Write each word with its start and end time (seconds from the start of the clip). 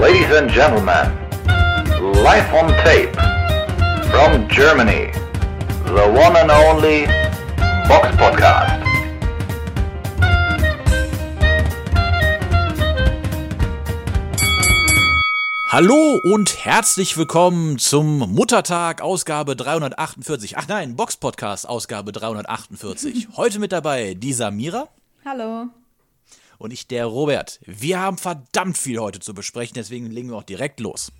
Ladies 0.00 0.30
and 0.30 0.48
gentlemen, 0.48 1.10
live 2.22 2.54
on 2.54 2.68
tape 2.84 3.12
from 4.12 4.48
Germany, 4.48 5.10
the 5.86 6.06
one 6.14 6.36
and 6.36 6.52
only 6.52 7.06
Box 7.88 8.06
Podcast. 8.16 8.80
Hallo 15.68 16.20
und 16.22 16.64
herzlich 16.64 17.16
willkommen 17.16 17.78
zum 17.78 18.18
Muttertag 18.18 19.00
Ausgabe 19.00 19.56
348. 19.56 20.58
Ach 20.58 20.68
nein, 20.68 20.94
Box 20.94 21.16
Podcast 21.16 21.68
Ausgabe 21.68 22.12
348. 22.12 23.30
Heute 23.36 23.58
mit 23.58 23.72
dabei 23.72 24.14
die 24.14 24.32
Samira. 24.32 24.86
Hallo. 25.24 25.70
Und 26.58 26.72
ich, 26.72 26.88
der 26.88 27.06
Robert. 27.06 27.60
Wir 27.64 28.00
haben 28.00 28.18
verdammt 28.18 28.76
viel 28.76 28.98
heute 28.98 29.20
zu 29.20 29.32
besprechen, 29.32 29.74
deswegen 29.74 30.10
legen 30.10 30.30
wir 30.30 30.36
auch 30.36 30.42
direkt 30.42 30.80
los. 30.80 31.12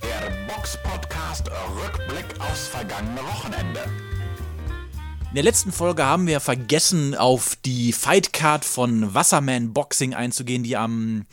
Der 0.00 0.30
Box 0.46 0.78
Podcast 0.82 1.50
Rückblick 1.50 2.40
aufs 2.40 2.68
vergangene 2.68 3.20
Wochenende. 3.20 3.80
In 5.28 5.34
der 5.34 5.42
letzten 5.42 5.72
Folge 5.72 6.04
haben 6.04 6.28
wir 6.28 6.38
vergessen, 6.38 7.16
auf 7.16 7.56
die 7.64 7.92
Fightcard 7.92 8.64
von 8.64 9.12
Wasserman 9.12 9.72
Boxing 9.72 10.14
einzugehen, 10.14 10.62
die 10.62 10.76
am 10.76 11.26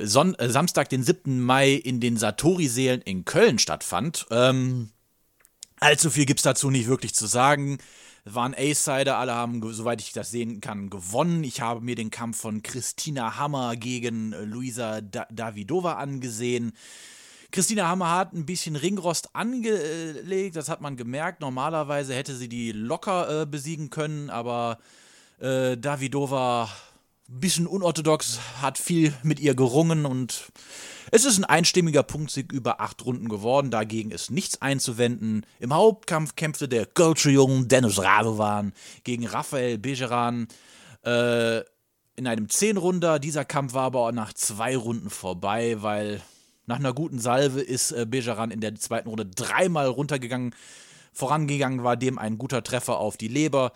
Son 0.00 0.36
äh, 0.36 0.48
Samstag, 0.48 0.88
den 0.88 1.02
7. 1.02 1.40
Mai 1.40 1.72
in 1.72 1.98
den 1.98 2.16
Satori-Seelen 2.16 3.02
in 3.02 3.24
Köln 3.24 3.58
stattfand. 3.58 4.26
Ähm, 4.30 4.90
allzu 5.80 6.10
viel 6.10 6.26
gibt 6.26 6.38
es 6.38 6.44
dazu 6.44 6.70
nicht 6.70 6.86
wirklich 6.86 7.16
zu 7.16 7.26
sagen. 7.26 7.78
Waren 8.24 8.54
A-Sider, 8.54 9.18
alle 9.18 9.34
haben, 9.34 9.60
soweit 9.72 10.00
ich 10.00 10.12
das 10.12 10.30
sehen 10.30 10.60
kann, 10.60 10.88
gewonnen. 10.88 11.44
Ich 11.44 11.60
habe 11.60 11.82
mir 11.82 11.94
den 11.94 12.10
Kampf 12.10 12.40
von 12.40 12.62
Christina 12.62 13.36
Hammer 13.36 13.76
gegen 13.76 14.32
äh, 14.32 14.44
Luisa 14.44 15.02
da 15.02 15.26
Davidova 15.30 15.94
angesehen. 15.94 16.72
Christina 17.50 17.86
Hammer 17.86 18.10
hat 18.10 18.32
ein 18.32 18.46
bisschen 18.46 18.76
Ringrost 18.76 19.36
angelegt, 19.36 20.56
das 20.56 20.68
hat 20.68 20.80
man 20.80 20.96
gemerkt. 20.96 21.40
Normalerweise 21.40 22.14
hätte 22.14 22.34
sie 22.34 22.48
die 22.48 22.72
locker 22.72 23.42
äh, 23.42 23.46
besiegen 23.46 23.90
können, 23.90 24.30
aber 24.30 24.78
äh, 25.38 25.76
Davidova 25.76 26.68
bisschen 27.28 27.66
unorthodox, 27.66 28.40
hat 28.60 28.78
viel 28.78 29.14
mit 29.22 29.40
ihr 29.40 29.54
gerungen 29.54 30.06
und 30.06 30.52
es 31.10 31.24
ist 31.24 31.38
ein 31.38 31.44
einstimmiger 31.44 32.02
Punktsieg 32.02 32.52
über 32.52 32.80
acht 32.80 33.04
Runden 33.04 33.28
geworden. 33.28 33.70
Dagegen 33.70 34.10
ist 34.10 34.30
nichts 34.30 34.62
einzuwenden. 34.62 35.46
Im 35.60 35.74
Hauptkampf 35.74 36.36
kämpfte 36.36 36.68
der 36.68 36.86
Culture-Jungen 36.86 37.68
Dennis 37.68 38.02
Radovan 38.02 38.72
gegen 39.04 39.26
Raphael 39.26 39.78
Bejeran 39.78 40.48
äh, 41.04 41.60
in 42.16 42.26
einem 42.26 42.48
Zehnrunder. 42.48 43.18
Dieser 43.18 43.44
Kampf 43.44 43.74
war 43.74 43.84
aber 43.84 44.00
auch 44.00 44.12
nach 44.12 44.32
zwei 44.32 44.76
Runden 44.76 45.10
vorbei, 45.10 45.82
weil 45.82 46.20
nach 46.66 46.78
einer 46.78 46.94
guten 46.94 47.18
Salve 47.18 47.60
ist 47.60 47.92
äh, 47.92 48.06
Bejeran 48.08 48.50
in 48.50 48.60
der 48.60 48.74
zweiten 48.76 49.08
Runde 49.08 49.26
dreimal 49.26 49.86
runtergegangen. 49.86 50.54
Vorangegangen 51.12 51.84
war 51.84 51.96
dem 51.96 52.18
ein 52.18 52.38
guter 52.38 52.62
Treffer 52.62 52.98
auf 52.98 53.16
die 53.16 53.28
Leber. 53.28 53.72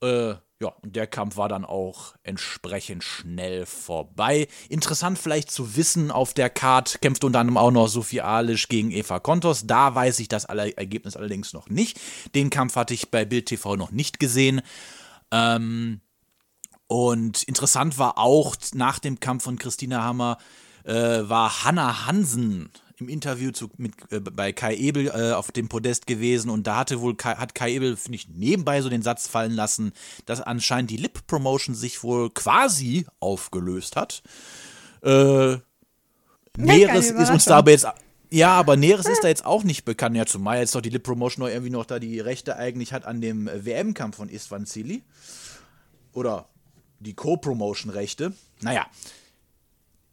Äh, 0.00 0.34
ja, 0.62 0.68
und 0.80 0.94
der 0.94 1.08
Kampf 1.08 1.36
war 1.36 1.48
dann 1.48 1.64
auch 1.64 2.14
entsprechend 2.22 3.02
schnell 3.02 3.66
vorbei. 3.66 4.46
Interessant 4.68 5.18
vielleicht 5.18 5.50
zu 5.50 5.74
wissen, 5.74 6.12
auf 6.12 6.34
der 6.34 6.50
Card 6.50 7.00
kämpft 7.02 7.24
unter 7.24 7.40
anderem 7.40 7.56
auch 7.56 7.72
noch 7.72 7.88
Sophie 7.88 8.20
Alisch 8.20 8.68
gegen 8.68 8.92
Eva 8.92 9.18
Kontos. 9.18 9.66
Da 9.66 9.96
weiß 9.96 10.20
ich 10.20 10.28
das 10.28 10.44
Ergebnis 10.44 11.16
allerdings 11.16 11.52
noch 11.52 11.68
nicht. 11.68 12.00
Den 12.36 12.48
Kampf 12.48 12.76
hatte 12.76 12.94
ich 12.94 13.10
bei 13.10 13.24
Bild 13.24 13.46
TV 13.46 13.74
noch 13.74 13.90
nicht 13.90 14.20
gesehen. 14.20 14.62
Ähm, 15.32 16.00
und 16.86 17.42
interessant 17.42 17.98
war 17.98 18.16
auch 18.18 18.54
nach 18.72 19.00
dem 19.00 19.18
Kampf 19.18 19.42
von 19.42 19.58
Christina 19.58 20.04
Hammer, 20.04 20.38
äh, 20.84 20.92
war 20.92 21.64
Hanna 21.64 22.06
Hansen 22.06 22.70
im 23.02 23.08
Interview 23.08 23.50
zu, 23.50 23.70
mit, 23.76 23.94
äh, 24.10 24.20
bei 24.20 24.52
Kai 24.52 24.74
Ebel 24.74 25.08
äh, 25.08 25.32
auf 25.32 25.52
dem 25.52 25.68
Podest 25.68 26.06
gewesen 26.06 26.50
und 26.50 26.66
da 26.66 26.76
hatte 26.76 27.00
wohl 27.00 27.16
Kai, 27.16 27.34
hat 27.34 27.54
Kai 27.54 27.72
Ebel, 27.72 27.96
finde 27.96 28.16
ich, 28.16 28.28
nebenbei 28.28 28.80
so 28.80 28.88
den 28.88 29.02
Satz 29.02 29.26
fallen 29.26 29.52
lassen, 29.52 29.92
dass 30.26 30.40
anscheinend 30.40 30.90
die 30.90 30.96
Lip-Promotion 30.96 31.74
sich 31.74 32.02
wohl 32.02 32.30
quasi 32.30 33.06
aufgelöst 33.20 33.96
hat. 33.96 34.22
Äh, 35.02 35.56
Näheres 36.56 37.10
ist 37.10 37.30
uns 37.30 37.44
da 37.44 37.58
aber 37.58 37.70
jetzt. 37.70 37.86
Ja, 38.30 38.52
aber 38.52 38.76
Näheres 38.76 39.06
ist 39.06 39.22
da 39.22 39.28
jetzt 39.28 39.44
auch 39.44 39.62
nicht 39.62 39.84
bekannt. 39.84 40.16
Ja, 40.16 40.24
zumal 40.24 40.58
jetzt 40.58 40.74
doch 40.74 40.80
die 40.80 40.88
Lip 40.88 41.02
Promotion 41.02 41.44
noch 41.44 41.52
irgendwie 41.52 41.70
noch 41.70 41.84
da 41.84 41.98
die 41.98 42.18
Rechte 42.18 42.56
eigentlich 42.56 42.94
hat 42.94 43.04
an 43.04 43.20
dem 43.20 43.46
WM-Kampf 43.46 44.16
von 44.16 44.30
Istvan 44.30 44.64
Zili. 44.64 45.02
Oder 46.14 46.48
die 46.98 47.14
Co-Promotion-Rechte. 47.14 48.32
Naja. 48.60 48.86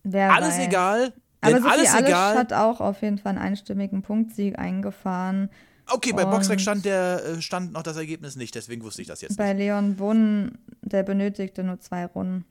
Wer 0.03 0.33
alles 0.33 0.57
weiß. 0.57 0.67
egal. 0.67 1.13
Aber 1.41 1.53
Denn 1.53 1.63
Sophie 1.63 1.73
alles 1.73 1.94
Alisch 1.94 2.07
egal. 2.09 2.35
hat 2.38 2.53
auch 2.53 2.81
auf 2.81 3.01
jeden 3.01 3.17
Fall 3.17 3.31
einen 3.31 3.39
einstimmigen 3.39 4.01
Punktsieg 4.01 4.59
eingefahren. 4.59 5.50
Okay, 5.91 6.13
bei 6.13 6.25
Boxrec 6.25 6.61
stand, 6.61 6.85
der, 6.85 7.23
äh, 7.25 7.41
stand 7.41 7.73
noch 7.73 7.81
das 7.81 7.97
Ergebnis 7.97 8.35
nicht, 8.35 8.53
deswegen 8.53 8.83
wusste 8.83 9.01
ich 9.01 9.07
das 9.07 9.22
jetzt 9.22 9.38
Bei 9.38 9.53
nicht. 9.53 9.63
Leon 9.63 9.95
Bun, 9.95 10.59
der 10.81 11.03
benötigte 11.03 11.63
nur 11.63 11.79
zwei 11.79 12.05
Runden. 12.05 12.45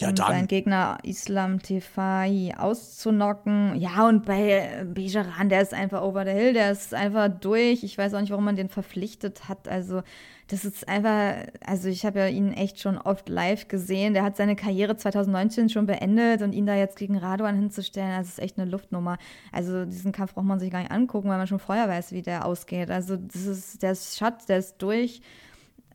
Ja, 0.00 0.08
um 0.08 0.14
dann. 0.14 0.26
seinen 0.28 0.48
Gegner 0.48 0.98
Islam 1.02 1.60
Tefai 1.60 2.54
auszunocken. 2.56 3.76
Ja, 3.76 4.08
und 4.08 4.24
bei 4.24 4.84
Bejaran, 4.84 5.48
der 5.48 5.62
ist 5.62 5.74
einfach 5.74 6.02
over 6.02 6.24
the 6.24 6.32
hill, 6.32 6.52
der 6.52 6.72
ist 6.72 6.94
einfach 6.94 7.28
durch. 7.28 7.84
Ich 7.84 7.96
weiß 7.96 8.14
auch 8.14 8.20
nicht, 8.20 8.30
warum 8.30 8.44
man 8.44 8.56
den 8.56 8.68
verpflichtet 8.68 9.48
hat. 9.48 9.68
Also, 9.68 10.02
das 10.48 10.64
ist 10.64 10.88
einfach, 10.88 11.46
also 11.64 11.88
ich 11.88 12.04
habe 12.04 12.18
ja 12.18 12.26
ihn 12.26 12.52
echt 12.52 12.80
schon 12.80 12.98
oft 12.98 13.28
live 13.28 13.68
gesehen. 13.68 14.14
Der 14.14 14.24
hat 14.24 14.36
seine 14.36 14.56
Karriere 14.56 14.96
2019 14.96 15.68
schon 15.68 15.86
beendet 15.86 16.42
und 16.42 16.52
ihn 16.52 16.66
da 16.66 16.74
jetzt 16.74 16.98
gegen 16.98 17.16
Radovan 17.16 17.56
hinzustellen, 17.56 18.18
das 18.18 18.28
ist 18.28 18.40
echt 18.40 18.58
eine 18.58 18.68
Luftnummer. 18.68 19.18
Also, 19.52 19.84
diesen 19.84 20.12
Kampf 20.12 20.34
braucht 20.34 20.46
man 20.46 20.58
sich 20.58 20.70
gar 20.70 20.80
nicht 20.80 20.90
angucken, 20.90 21.28
weil 21.28 21.38
man 21.38 21.46
schon 21.46 21.60
vorher 21.60 21.88
weiß, 21.88 22.12
wie 22.12 22.22
der 22.22 22.46
ausgeht. 22.46 22.90
Also, 22.90 23.16
das 23.16 23.46
ist, 23.46 23.82
der 23.82 23.92
ist 23.92 24.16
Schatz, 24.16 24.46
der 24.46 24.58
ist 24.58 24.76
durch 24.78 25.20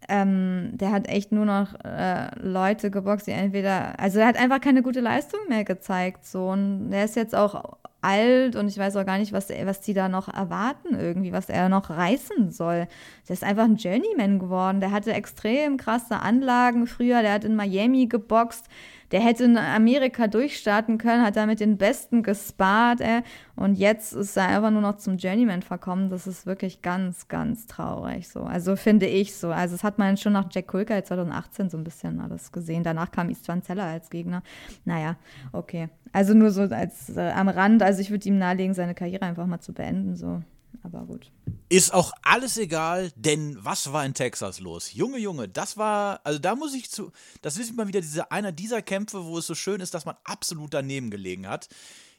ähm, 0.09 0.71
der 0.73 0.91
hat 0.91 1.07
echt 1.07 1.31
nur 1.31 1.45
noch 1.45 1.73
äh, 1.83 2.27
Leute 2.39 2.91
geboxt, 2.91 3.27
die 3.27 3.31
entweder, 3.31 3.99
also 3.99 4.19
er 4.19 4.27
hat 4.27 4.37
einfach 4.37 4.61
keine 4.61 4.81
gute 4.81 5.01
Leistung 5.01 5.39
mehr 5.49 5.63
gezeigt, 5.63 6.25
so. 6.25 6.49
Und 6.49 6.91
der 6.91 7.05
ist 7.05 7.15
jetzt 7.15 7.35
auch 7.35 7.77
alt 8.05 8.55
und 8.55 8.67
ich 8.67 8.77
weiß 8.77 8.95
auch 8.97 9.05
gar 9.05 9.17
nicht, 9.17 9.33
was, 9.33 9.49
was 9.49 9.81
die 9.81 9.93
da 9.93 10.07
noch 10.09 10.27
erwarten 10.27 10.95
irgendwie, 10.95 11.31
was 11.31 11.49
er 11.49 11.69
noch 11.69 11.89
reißen 11.89 12.51
soll. 12.51 12.87
Der 13.27 13.33
ist 13.33 13.43
einfach 13.43 13.63
ein 13.63 13.77
Journeyman 13.77 14.37
geworden, 14.39 14.79
der 14.79 14.91
hatte 14.91 15.13
extrem 15.13 15.77
krasse 15.77 16.19
Anlagen 16.19 16.85
früher, 16.85 17.21
der 17.21 17.33
hat 17.33 17.43
in 17.43 17.55
Miami 17.55 18.05
geboxt, 18.05 18.67
der 19.15 19.23
hätte 19.23 19.45
in 19.45 19.57
Amerika 19.57 20.27
durchstarten 20.27 20.97
können, 20.97 21.23
hat 21.23 21.37
da 21.37 21.45
mit 21.45 21.61
den 21.61 21.77
Besten 21.77 22.21
gespart, 22.21 22.99
ey. 22.99 23.21
Und 23.55 23.75
jetzt 23.75 24.11
ist 24.11 24.35
er 24.35 24.49
einfach 24.49 24.71
nur 24.71 24.81
noch 24.81 24.97
zum 24.97 25.15
Journeyman 25.15 25.61
verkommen. 25.61 26.09
Das 26.09 26.27
ist 26.27 26.45
wirklich 26.45 26.81
ganz, 26.81 27.29
ganz 27.29 27.65
traurig 27.65 28.27
so. 28.27 28.41
Also 28.41 28.75
finde 28.75 29.05
ich 29.05 29.33
so. 29.33 29.51
Also 29.51 29.75
das 29.75 29.85
hat 29.85 29.99
man 29.99 30.17
schon 30.17 30.33
nach 30.33 30.49
Jack 30.51 30.67
Kulka 30.67 31.01
2018 31.01 31.69
so 31.69 31.77
ein 31.77 31.85
bisschen 31.85 32.19
alles 32.19 32.51
gesehen. 32.51 32.83
Danach 32.83 33.09
kam 33.09 33.29
Istvan 33.29 33.63
Zeller 33.63 33.85
als 33.85 34.09
Gegner. 34.09 34.43
Naja, 34.83 35.15
okay. 35.53 35.87
Also 36.11 36.33
nur 36.33 36.51
so 36.51 36.63
als 36.63 37.15
äh, 37.15 37.31
am 37.33 37.47
Rand. 37.47 37.83
Also 37.83 38.01
ich 38.01 38.11
würde 38.11 38.27
ihm 38.27 38.37
nahelegen, 38.37 38.73
seine 38.73 38.95
Karriere 38.95 39.23
einfach 39.23 39.45
mal 39.45 39.61
zu 39.61 39.71
beenden. 39.71 40.17
So. 40.17 40.41
Aber 40.83 41.05
gut. 41.05 41.31
Ist 41.69 41.93
auch 41.93 42.11
alles 42.21 42.57
egal, 42.57 43.11
denn 43.15 43.57
was 43.63 43.91
war 43.91 44.05
in 44.05 44.13
Texas 44.13 44.59
los? 44.59 44.93
Junge, 44.93 45.17
Junge, 45.17 45.47
das 45.49 45.77
war, 45.77 46.21
also 46.23 46.39
da 46.39 46.55
muss 46.55 46.73
ich 46.73 46.89
zu, 46.91 47.11
das 47.41 47.57
ist 47.57 47.75
mal 47.75 47.87
wieder 47.87 48.01
diese, 48.01 48.31
einer 48.31 48.51
dieser 48.51 48.81
Kämpfe, 48.81 49.25
wo 49.25 49.37
es 49.39 49.47
so 49.47 49.55
schön 49.55 49.81
ist, 49.81 49.93
dass 49.93 50.05
man 50.05 50.15
absolut 50.23 50.73
daneben 50.73 51.09
gelegen 51.09 51.47
hat. 51.47 51.67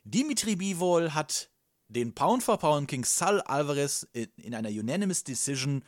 Dimitri 0.04 0.56
Bivol 0.56 1.14
hat 1.14 1.50
den 1.88 2.14
Pound 2.14 2.42
for 2.42 2.58
Pound 2.58 2.88
King 2.88 3.04
Sal 3.04 3.40
Alvarez 3.42 4.06
in, 4.12 4.28
in 4.36 4.54
einer 4.54 4.70
Unanimous 4.70 5.22
Decision 5.22 5.84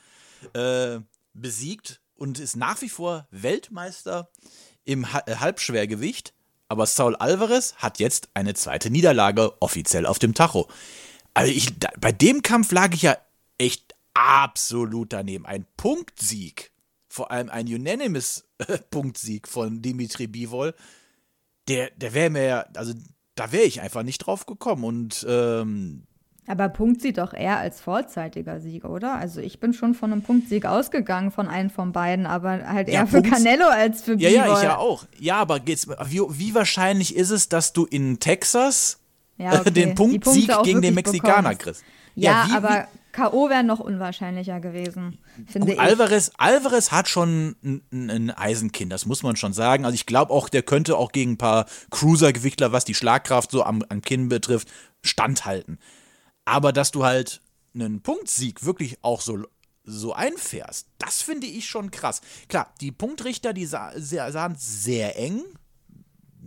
äh, 0.55 1.01
besiegt 1.35 2.01
und 2.15 2.39
ist 2.39 2.57
nach 2.57 2.81
wie 2.81 2.89
vor 2.89 3.27
Weltmeister 3.31 4.31
im 4.85 5.13
Ha- 5.13 5.25
äh, 5.27 5.37
Halbschwergewicht. 5.37 6.33
Aber 6.71 6.85
Saul 6.87 7.17
Alvarez 7.17 7.75
hat 7.77 7.99
jetzt 7.99 8.29
eine 8.35 8.53
zweite 8.55 8.91
Niederlage 8.91 9.61
offiziell 9.63 10.05
auf 10.05 10.19
dem 10.19 10.35
Tacho. 10.35 10.69
Also 11.39 11.53
ich, 11.53 11.79
da, 11.79 11.89
bei 12.01 12.13
dem 12.13 12.43
Kampf 12.43 12.73
lag 12.73 12.93
ich 12.95 13.03
ja 13.03 13.17
echt 13.59 13.95
absolut 14.15 15.13
daneben. 15.13 15.47
Ein 15.47 15.67
Punktsieg, 15.77 16.73
vor 17.09 17.31
allem 17.31 17.49
ein 17.51 17.67
Unanimous-Punktsieg 17.67 19.49
von 19.49 19.83
Dimitri 19.83 20.27
Bivol, 20.27 20.75
der, 21.69 21.91
der 21.97 22.15
wäre 22.15 22.31
mir 22.31 22.45
ja, 22.45 22.61
also 22.75 22.93
da 23.35 23.53
wäre 23.53 23.65
ich 23.65 23.81
einfach 23.81 24.03
nicht 24.03 24.19
drauf 24.19 24.47
gekommen. 24.47 24.85
Und 24.85 25.25
ähm, 25.29 26.05
Aber 26.47 26.69
Punkt 26.71 27.03
sieht 27.03 27.19
doch 27.19 27.33
eher 27.35 27.59
als 27.59 27.81
vorzeitiger 27.81 28.61
Sieg, 28.61 28.85
oder? 28.85 29.15
Also 29.15 29.41
ich 29.41 29.61
bin 29.61 29.73
schon 29.75 29.95
von 29.95 30.13
einem 30.13 30.23
Punktsieg 30.23 30.65
ausgegangen 30.67 31.31
von 31.31 31.47
einem 31.47 31.71
von 31.71 31.93
beiden, 31.93 32.27
aber 32.27 32.67
halt 32.67 32.89
Ja, 32.89 33.01
eher 33.01 33.07
für 33.07 33.21
Punkt- 33.23 33.31
Canelo 33.37 33.67
als 33.67 34.03
für 34.03 34.13
ja, 34.19 34.29
Bivol. 34.31 34.35
ja, 34.35 34.57
ich 34.57 34.63
ja 34.65 34.77
auch. 34.79 35.05
Ja, 35.21 35.37
aber 35.37 35.61
geht's, 35.61 35.87
wie, 35.89 36.21
wie 36.31 36.55
wahrscheinlich 36.55 37.15
ist 37.15 37.31
es, 37.31 37.49
dass 37.49 37.73
du 37.73 37.85
in 37.85 38.19
Texas 38.19 38.99
Ja, 39.39 39.61
okay. 39.61 39.71
den 39.71 39.95
Punktsieg 39.95 40.51
gegen 40.65 40.83
den 40.83 40.95
Mexikaner 40.95 41.51
bekommst. 41.51 41.83
kriegst? 41.83 41.85
Ja, 42.15 42.47
wie, 42.49 42.53
aber 42.55 42.89
K.O. 43.13 43.49
wäre 43.49 43.65
noch 43.65 43.81
unwahrscheinlicher 43.81 44.61
gewesen, 44.61 45.19
finde 45.47 45.73
ich. 45.73 45.81
Alvarez, 45.81 46.31
Alvarez 46.37 46.93
hat 46.93 47.09
schon 47.09 47.57
ein, 47.65 47.83
ein 47.91 48.31
Eisenkind, 48.31 48.93
das 48.93 49.07
muss 49.07 49.23
man 49.23 49.37
schon 49.37 49.53
sagen. 49.53 49.85
Also 49.85 49.95
ich 49.95 50.07
glaube 50.07 50.33
auch, 50.33 50.49
der 50.49 50.63
könnte 50.63 50.97
auch 50.97 51.13
gegen 51.13 51.33
ein 51.33 51.39
paar 51.39 51.67
Cruiser-Gewichtler, 51.91 52.73
was 52.73 52.85
die 52.85 52.95
Schlagkraft 52.95 53.51
so 53.51 53.63
am, 53.65 53.85
am 53.89 54.03
Kinn 54.03 54.29
betrifft, 54.29 54.69
standhalten. 55.03 55.79
Aber 56.45 56.73
dass 56.73 56.91
du 56.91 57.05
halt 57.05 57.41
einen 57.75 58.03
Punktsieg 58.03 58.65
wirklich 58.65 58.99
auch 59.03 59.21
so, 59.21 59.45
so 59.85 60.13
einfährst, 60.13 60.89
das 60.99 61.23
finde 61.23 61.47
ich 61.47 61.69
schon 61.69 61.91
krass. 61.91 62.21
Klar, 62.49 62.73
die 62.81 62.93
Punktrichter, 62.93 63.53
die 63.53 63.67
sah, 63.67 63.93
sahen 63.97 64.55
sehr 64.57 65.19
eng, 65.19 65.43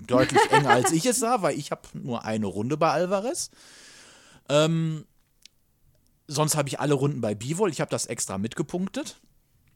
deutlich 0.07 0.41
enger 0.51 0.69
als 0.69 0.91
ich 0.91 1.05
es 1.05 1.19
sah, 1.19 1.41
weil 1.41 1.57
ich 1.57 1.71
habe 1.71 1.81
nur 1.93 2.25
eine 2.25 2.45
Runde 2.45 2.77
bei 2.77 2.91
Alvarez. 2.91 3.51
Ähm, 4.49 5.05
sonst 6.27 6.55
habe 6.55 6.69
ich 6.69 6.79
alle 6.79 6.93
Runden 6.93 7.21
bei 7.21 7.35
Bivol. 7.35 7.69
Ich 7.69 7.81
habe 7.81 7.91
das 7.91 8.05
extra 8.05 8.37
mitgepunktet. 8.37 9.19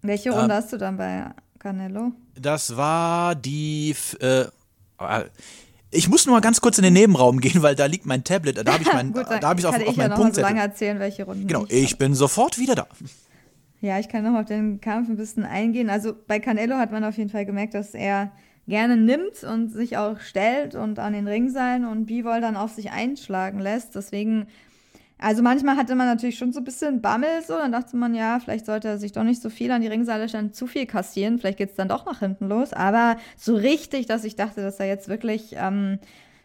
Welche 0.01 0.31
Runde 0.31 0.45
ähm, 0.45 0.51
hast 0.51 0.73
du 0.73 0.77
dann 0.77 0.97
bei 0.97 1.31
Canelo? 1.59 2.11
Das 2.39 2.77
war 2.77 3.35
die. 3.35 3.95
Äh, 4.19 4.45
ich 5.91 6.09
muss 6.09 6.25
nur 6.25 6.35
mal 6.35 6.41
ganz 6.41 6.61
kurz 6.61 6.77
in 6.77 6.83
den 6.83 6.93
Nebenraum 6.93 7.39
gehen, 7.39 7.61
weil 7.61 7.75
da 7.75 7.85
liegt 7.85 8.05
mein 8.05 8.23
Tablet. 8.23 8.67
Da 8.67 8.73
habe 8.73 8.83
ich 8.83 8.91
mein, 8.91 9.13
Gut, 9.13 9.25
da 9.29 9.41
habe 9.41 9.59
ich 9.59 9.65
auf, 9.65 9.75
auf 9.75 9.95
meinen 9.95 10.11
ja 10.11 10.15
Punkt. 10.15 10.35
so 10.35 10.41
lange 10.41 10.59
erzählen, 10.59 10.99
welche 10.99 11.23
Runden. 11.23 11.47
Genau, 11.47 11.65
ich, 11.65 11.83
ich 11.83 11.97
bin 11.97 12.13
sofort 12.13 12.59
wieder 12.59 12.75
da. 12.75 12.87
Ja, 13.81 13.99
ich 13.99 14.09
kann 14.09 14.23
noch 14.23 14.39
auf 14.39 14.45
den 14.45 14.81
Kampf 14.81 15.09
ein 15.09 15.17
bisschen 15.17 15.43
eingehen. 15.43 15.89
Also 15.89 16.13
bei 16.27 16.39
Canelo 16.39 16.75
hat 16.75 16.91
man 16.91 17.03
auf 17.03 17.17
jeden 17.17 17.29
Fall 17.29 17.45
gemerkt, 17.45 17.73
dass 17.73 17.93
er 17.93 18.31
gerne 18.67 18.97
nimmt 18.97 19.43
und 19.43 19.69
sich 19.69 19.97
auch 19.97 20.19
stellt 20.19 20.75
und 20.75 20.99
an 20.99 21.13
den 21.13 21.27
Ringseilen 21.27 21.85
und 21.85 22.05
Bivol 22.05 22.41
dann 22.41 22.57
auf 22.57 22.71
sich 22.71 22.91
einschlagen 22.91 23.59
lässt. 23.59 23.95
Deswegen 23.95 24.47
also 25.17 25.41
manchmal 25.41 25.77
hatte 25.77 25.95
man 25.95 26.07
natürlich 26.07 26.37
schon 26.37 26.51
so 26.51 26.59
ein 26.59 26.65
bisschen 26.65 27.01
Bammel, 27.01 27.41
so, 27.47 27.57
dann 27.57 27.71
dachte 27.71 27.95
man, 27.95 28.13
ja, 28.15 28.39
vielleicht 28.39 28.65
sollte 28.65 28.89
er 28.89 28.97
sich 28.97 29.13
doch 29.13 29.23
nicht 29.23 29.41
so 29.41 29.49
viel 29.49 29.71
an 29.71 29.81
die 29.81 29.87
Ringseile 29.87 30.27
stellen, 30.27 30.51
zu 30.51 30.67
viel 30.67 30.85
kassieren, 30.85 31.39
vielleicht 31.39 31.57
geht 31.57 31.69
es 31.69 31.75
dann 31.75 31.87
doch 31.87 32.05
nach 32.05 32.19
hinten 32.19 32.47
los. 32.49 32.73
Aber 32.73 33.17
so 33.37 33.55
richtig, 33.55 34.07
dass 34.07 34.25
ich 34.25 34.35
dachte, 34.35 34.61
dass 34.61 34.79
er 34.79 34.87
jetzt 34.87 35.07
wirklich 35.07 35.55
ähm, 35.57 35.99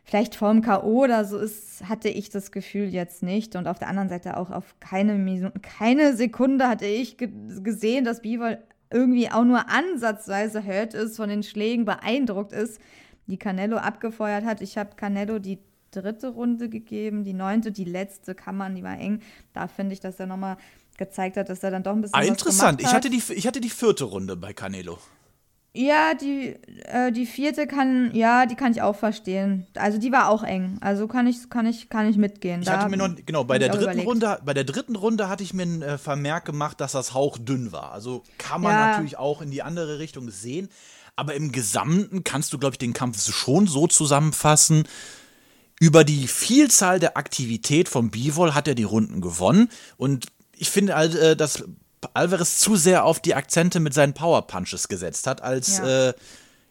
vielleicht 0.04 0.36
vorm 0.36 0.62
K.O. 0.62 1.02
oder 1.02 1.24
so 1.24 1.38
ist, 1.38 1.88
hatte 1.88 2.08
ich 2.08 2.30
das 2.30 2.52
Gefühl 2.52 2.88
jetzt 2.88 3.24
nicht. 3.24 3.56
Und 3.56 3.66
auf 3.66 3.80
der 3.80 3.88
anderen 3.88 4.08
Seite 4.08 4.36
auch 4.36 4.50
auf 4.50 4.76
keine, 4.78 5.52
keine 5.62 6.14
Sekunde 6.14 6.68
hatte 6.68 6.86
ich 6.86 7.18
ge 7.18 7.30
gesehen, 7.62 8.04
dass 8.04 8.22
Bivol 8.22 8.58
irgendwie 8.90 9.30
auch 9.30 9.44
nur 9.44 9.68
ansatzweise 9.68 10.64
hört 10.64 10.94
ist, 10.94 11.16
von 11.16 11.28
den 11.28 11.42
Schlägen 11.42 11.84
beeindruckt 11.84 12.52
ist, 12.52 12.80
die 13.26 13.38
Canelo 13.38 13.76
abgefeuert 13.76 14.44
hat. 14.44 14.60
Ich 14.60 14.76
habe 14.76 14.96
Canelo 14.96 15.38
die 15.38 15.58
dritte 15.90 16.28
Runde 16.28 16.68
gegeben, 16.68 17.24
die 17.24 17.32
neunte, 17.32 17.72
die 17.72 17.84
letzte 17.84 18.34
kann 18.34 18.56
man, 18.56 18.74
die 18.74 18.82
war 18.82 18.98
eng. 18.98 19.20
Da 19.52 19.68
finde 19.68 19.92
ich, 19.92 20.00
dass 20.00 20.18
er 20.20 20.26
nochmal 20.26 20.56
gezeigt 20.96 21.36
hat, 21.36 21.48
dass 21.48 21.62
er 21.62 21.70
dann 21.70 21.82
doch 21.82 21.92
ein 21.92 22.00
bisschen. 22.00 22.18
Ah, 22.18 22.22
interessant. 22.22 22.80
Ich 22.80 22.92
hatte, 22.92 23.10
die, 23.10 23.22
ich 23.34 23.46
hatte 23.46 23.60
die 23.60 23.70
vierte 23.70 24.04
Runde 24.04 24.36
bei 24.36 24.52
Canelo. 24.52 24.98
Ja, 25.72 26.14
die, 26.14 26.56
äh, 26.84 27.12
die 27.12 27.26
vierte 27.26 27.68
kann, 27.68 28.12
ja, 28.12 28.46
die 28.46 28.56
kann 28.56 28.72
ich 28.72 28.82
auch 28.82 28.96
verstehen. 28.96 29.68
Also 29.76 29.98
die 29.98 30.10
war 30.10 30.28
auch 30.28 30.42
eng. 30.42 30.78
Also 30.80 31.06
kann 31.06 31.28
ich, 31.28 31.48
kann 31.48 31.64
ich, 31.64 31.88
kann 31.88 32.08
ich 32.08 32.16
mitgehen. 32.16 32.60
Ich 32.60 32.66
da 32.66 32.78
hatte 32.78 32.90
mir 32.90 32.96
noch, 32.96 33.14
genau, 33.24 33.44
bei 33.44 33.60
der 33.60 33.68
dritten 33.68 33.84
überlegt. 33.84 34.08
Runde, 34.08 34.40
bei 34.44 34.52
der 34.52 34.64
dritten 34.64 34.96
Runde 34.96 35.28
hatte 35.28 35.44
ich 35.44 35.54
mir 35.54 35.62
einen 35.62 35.82
äh, 35.82 35.96
Vermerk 35.96 36.44
gemacht, 36.44 36.80
dass 36.80 36.92
das 36.92 37.14
hauchdünn 37.14 37.70
war. 37.70 37.92
Also 37.92 38.24
kann 38.36 38.62
man 38.62 38.72
ja. 38.72 38.90
natürlich 38.90 39.16
auch 39.16 39.42
in 39.42 39.52
die 39.52 39.62
andere 39.62 40.00
Richtung 40.00 40.30
sehen. 40.30 40.68
Aber 41.14 41.34
im 41.34 41.52
Gesamten 41.52 42.24
kannst 42.24 42.52
du, 42.52 42.58
glaube 42.58 42.74
ich, 42.74 42.78
den 42.78 42.92
Kampf 42.92 43.22
schon 43.30 43.68
so 43.68 43.86
zusammenfassen, 43.86 44.84
über 45.78 46.04
die 46.04 46.26
Vielzahl 46.26 46.98
der 46.98 47.16
Aktivität 47.16 47.88
von 47.88 48.10
Bivol 48.10 48.54
hat 48.54 48.68
er 48.68 48.74
die 48.74 48.84
Runden 48.84 49.20
gewonnen. 49.20 49.70
Und 49.96 50.26
ich 50.56 50.68
finde, 50.68 50.92
äh, 50.92 51.36
dass 51.36 51.64
Alvarez 52.14 52.58
zu 52.58 52.76
sehr 52.76 53.04
auf 53.04 53.20
die 53.20 53.34
Akzente 53.34 53.80
mit 53.80 53.94
seinen 53.94 54.14
Power 54.14 54.46
Punches 54.46 54.88
gesetzt 54.88 55.26
hat, 55.26 55.42
als, 55.42 55.78
ja. 55.78 56.08
äh, 56.08 56.14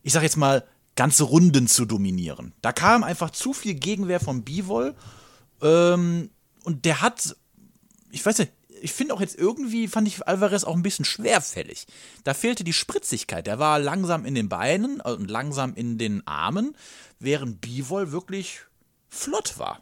ich 0.04 0.14
sag 0.14 0.24
jetzt 0.24 0.38
mal, 0.38 0.64
ganze 0.96 1.24
Runden 1.24 1.68
zu 1.68 1.86
dominieren. 1.86 2.54
Da 2.62 2.74
kam 2.74 3.04
einfach 3.04 3.30
zu 3.30 3.54
viel 3.54 3.76
Gegenwehr 3.76 4.20
von 4.20 4.44
Bivol. 4.44 4.96
Ähm, 5.62 6.30
und 6.64 6.86
der 6.86 7.02
hat, 7.02 7.36
ich 8.12 8.26
weiß 8.26 8.40
nicht, 8.40 8.52
ich 8.81 8.94
finde 8.94 9.14
auch 9.14 9.22
jetzt 9.22 9.38
irgendwie, 9.38 9.88
fand 9.88 10.08
ich 10.08 10.28
Alvarez 10.28 10.64
auch 10.64 10.76
ein 10.76 10.84
bisschen 10.84 11.06
schwerfällig. 11.06 11.88
Da 12.24 12.34
fehlte 12.34 12.64
die 12.64 12.74
Spritzigkeit. 12.74 13.48
Der 13.48 13.60
war 13.60 13.80
langsam 13.80 14.26
in 14.26 14.36
den 14.36 14.50
Beinen 14.50 15.02
und 15.02 15.30
langsam 15.30 15.74
in 15.76 15.98
den 15.98 16.26
Armen, 16.28 16.76
während 17.20 17.62
Bivol 17.62 18.12
wirklich 18.12 18.62
flott 19.10 19.58
war. 19.58 19.81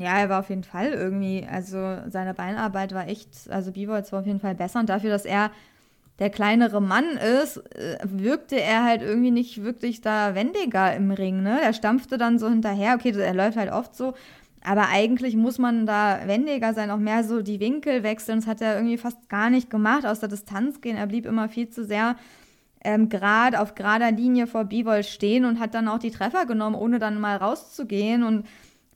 Ja, 0.00 0.18
er 0.18 0.28
war 0.28 0.40
auf 0.40 0.48
jeden 0.48 0.64
Fall 0.64 0.92
irgendwie, 0.92 1.46
also 1.50 1.98
seine 2.08 2.34
Beinarbeit 2.34 2.94
war 2.94 3.08
echt, 3.08 3.50
also 3.50 3.72
Beaver 3.72 4.02
war 4.10 4.20
auf 4.20 4.26
jeden 4.26 4.40
Fall 4.40 4.54
besser 4.54 4.80
und 4.80 4.88
dafür, 4.88 5.10
dass 5.10 5.24
er 5.24 5.50
der 6.18 6.30
kleinere 6.30 6.82
Mann 6.82 7.16
ist, 7.42 7.58
äh, 7.74 7.98
wirkte 8.04 8.60
er 8.60 8.84
halt 8.84 9.02
irgendwie 9.02 9.30
nicht 9.30 9.62
wirklich 9.62 10.00
da 10.02 10.34
wendiger 10.34 10.94
im 10.94 11.10
Ring, 11.10 11.42
ne? 11.42 11.60
Er 11.62 11.72
stampfte 11.72 12.18
dann 12.18 12.38
so 12.38 12.48
hinterher, 12.48 12.94
okay, 12.94 13.12
er 13.18 13.34
läuft 13.34 13.56
halt 13.56 13.72
oft 13.72 13.94
so, 13.94 14.14
aber 14.62 14.88
eigentlich 14.88 15.36
muss 15.36 15.58
man 15.58 15.86
da 15.86 16.20
wendiger 16.26 16.74
sein, 16.74 16.90
auch 16.90 16.98
mehr 16.98 17.24
so 17.24 17.40
die 17.40 17.60
Winkel 17.60 18.02
wechseln. 18.02 18.40
Das 18.40 18.46
hat 18.46 18.60
er 18.60 18.76
irgendwie 18.76 18.98
fast 18.98 19.28
gar 19.28 19.48
nicht 19.48 19.70
gemacht, 19.70 20.04
aus 20.04 20.20
der 20.20 20.28
Distanz 20.28 20.80
gehen. 20.82 20.96
Er 20.96 21.06
blieb 21.06 21.24
immer 21.24 21.48
viel 21.48 21.70
zu 21.70 21.84
sehr 21.84 22.16
ähm, 22.82 23.08
gerade 23.08 23.60
auf 23.60 23.74
gerader 23.74 24.10
Linie 24.10 24.46
vor 24.46 24.64
Bivol 24.64 25.02
stehen 25.02 25.44
und 25.44 25.60
hat 25.60 25.74
dann 25.74 25.88
auch 25.88 25.98
die 25.98 26.10
Treffer 26.10 26.46
genommen, 26.46 26.76
ohne 26.76 26.98
dann 26.98 27.20
mal 27.20 27.36
rauszugehen. 27.36 28.22
Und 28.22 28.46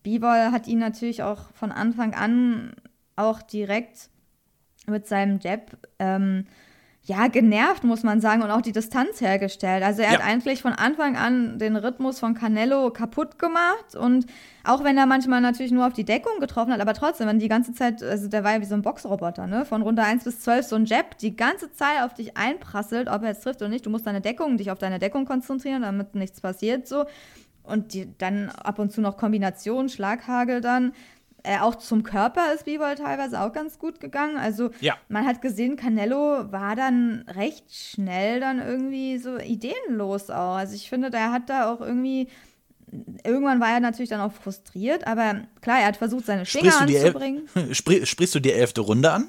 Bivol 0.04 0.52
hat 0.52 0.68
ihn 0.68 0.78
natürlich 0.78 1.24
auch 1.24 1.50
von 1.54 1.72
Anfang 1.72 2.14
an 2.14 2.74
auch 3.16 3.42
direkt 3.42 4.10
mit 4.86 5.08
seinem 5.08 5.40
Jab 5.40 5.76
ähm, 5.98 6.46
ja, 7.06 7.28
genervt, 7.28 7.84
muss 7.84 8.02
man 8.02 8.22
sagen, 8.22 8.42
und 8.42 8.50
auch 8.50 8.62
die 8.62 8.72
Distanz 8.72 9.20
hergestellt. 9.20 9.82
Also 9.82 10.00
er 10.00 10.12
ja. 10.12 10.18
hat 10.18 10.26
eigentlich 10.26 10.62
von 10.62 10.72
Anfang 10.72 11.16
an 11.16 11.58
den 11.58 11.76
Rhythmus 11.76 12.18
von 12.18 12.32
Canelo 12.32 12.90
kaputt 12.90 13.38
gemacht 13.38 13.94
und 13.94 14.24
auch 14.62 14.84
wenn 14.84 14.96
er 14.96 15.04
manchmal 15.04 15.42
natürlich 15.42 15.70
nur 15.70 15.86
auf 15.86 15.92
die 15.92 16.04
Deckung 16.04 16.40
getroffen 16.40 16.72
hat, 16.72 16.80
aber 16.80 16.94
trotzdem, 16.94 17.26
wenn 17.26 17.38
die 17.38 17.48
ganze 17.48 17.74
Zeit, 17.74 18.02
also 18.02 18.28
der 18.28 18.42
war 18.42 18.54
ja 18.54 18.60
wie 18.62 18.66
so 18.66 18.74
ein 18.74 18.80
Boxroboter, 18.80 19.46
ne? 19.46 19.66
Von 19.66 19.82
Runde 19.82 20.02
1 20.02 20.24
bis 20.24 20.40
12 20.40 20.66
so 20.66 20.76
ein 20.76 20.86
Jab, 20.86 21.18
die 21.18 21.36
ganze 21.36 21.70
Zeit 21.72 22.02
auf 22.02 22.14
dich 22.14 22.38
einprasselt, 22.38 23.08
ob 23.08 23.22
er 23.22 23.28
jetzt 23.28 23.42
trifft 23.42 23.60
oder 23.60 23.68
nicht. 23.68 23.84
Du 23.84 23.90
musst 23.90 24.06
deine 24.06 24.22
Deckung, 24.22 24.56
dich 24.56 24.70
auf 24.70 24.78
deine 24.78 24.98
Deckung 24.98 25.26
konzentrieren, 25.26 25.82
damit 25.82 26.14
nichts 26.14 26.40
passiert, 26.40 26.88
so. 26.88 27.04
Und 27.64 27.94
die, 27.94 28.16
dann 28.18 28.50
ab 28.50 28.78
und 28.78 28.92
zu 28.92 29.00
noch 29.00 29.16
Kombination, 29.16 29.88
Schlaghagel 29.88 30.60
dann. 30.60 30.92
Äh, 31.42 31.58
auch 31.58 31.74
zum 31.74 32.02
Körper 32.04 32.54
ist 32.54 32.64
Bivol 32.64 32.94
teilweise 32.94 33.40
auch 33.40 33.52
ganz 33.52 33.78
gut 33.78 34.00
gegangen. 34.00 34.38
Also 34.38 34.70
ja. 34.80 34.96
man 35.08 35.26
hat 35.26 35.42
gesehen, 35.42 35.76
Canelo 35.76 36.50
war 36.52 36.74
dann 36.76 37.24
recht 37.28 37.74
schnell 37.74 38.40
dann 38.40 38.60
irgendwie 38.60 39.18
so 39.18 39.38
ideenlos 39.38 40.30
auch. 40.30 40.56
Also 40.56 40.74
ich 40.74 40.88
finde, 40.88 41.10
der 41.10 41.32
hat 41.32 41.50
da 41.50 41.72
auch 41.72 41.80
irgendwie 41.80 42.28
irgendwann 43.24 43.60
war 43.60 43.70
er 43.70 43.80
natürlich 43.80 44.10
dann 44.10 44.20
auch 44.20 44.32
frustriert, 44.32 45.06
aber 45.06 45.42
klar, 45.60 45.80
er 45.80 45.86
hat 45.86 45.96
versucht, 45.96 46.26
seine 46.26 46.46
Schwinger 46.46 46.80
anzubringen. 46.80 47.48
sprichst 47.72 48.34
du 48.34 48.40
die 48.40 48.52
elfte 48.52 48.82
Runde 48.82 49.10
an? 49.12 49.28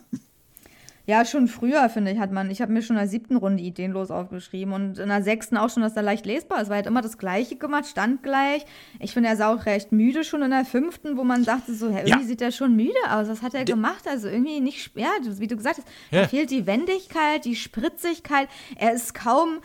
Ja, 1.07 1.23
schon 1.23 1.47
früher, 1.47 1.87
finde 1.89 2.11
ich, 2.11 2.19
hat 2.19 2.31
man, 2.31 2.49
ich 2.49 2.61
habe 2.61 2.71
mir 2.71 2.81
schon 2.81 2.95
in 2.95 3.01
der 3.01 3.07
siebten 3.07 3.35
Runde 3.35 3.61
ideenlos 3.61 4.09
aufgeschrieben 4.09 4.73
und 4.73 4.97
in 4.97 5.09
der 5.09 5.21
sechsten 5.21 5.57
auch 5.57 5.69
schon, 5.69 5.83
dass 5.83 5.95
er 5.95 6.01
leicht 6.01 6.25
lesbar 6.25 6.61
ist, 6.61 6.69
weil 6.69 6.77
er 6.77 6.79
hat 6.79 6.87
immer 6.87 7.01
das 7.01 7.17
Gleiche 7.17 7.57
gemacht, 7.57 7.85
stand 7.85 8.23
gleich. 8.23 8.65
Ich 8.99 9.13
finde, 9.13 9.29
er 9.29 9.37
sah 9.37 9.53
auch 9.53 9.65
recht 9.67 9.91
müde 9.91 10.23
schon 10.23 10.41
in 10.41 10.51
der 10.51 10.65
fünften, 10.65 11.17
wo 11.17 11.23
man 11.23 11.43
dachte 11.43 11.75
so, 11.75 11.87
irgendwie 11.87 12.09
ja. 12.09 12.21
sieht 12.21 12.41
er 12.41 12.51
schon 12.51 12.75
müde 12.75 12.93
aus. 13.09 13.27
Was 13.27 13.41
hat 13.43 13.53
er 13.53 13.65
De 13.65 13.75
gemacht? 13.75 14.07
Also 14.07 14.27
irgendwie 14.27 14.61
nicht, 14.61 14.91
ja, 14.95 15.11
wie 15.21 15.47
du 15.47 15.55
gesagt 15.55 15.77
hast, 15.77 15.87
ja. 16.09 16.23
da 16.23 16.27
fehlt 16.27 16.49
die 16.49 16.65
Wendigkeit, 16.65 17.45
die 17.45 17.55
Spritzigkeit. 17.55 18.47
Er 18.77 18.93
ist 18.93 19.13
kaum, 19.13 19.59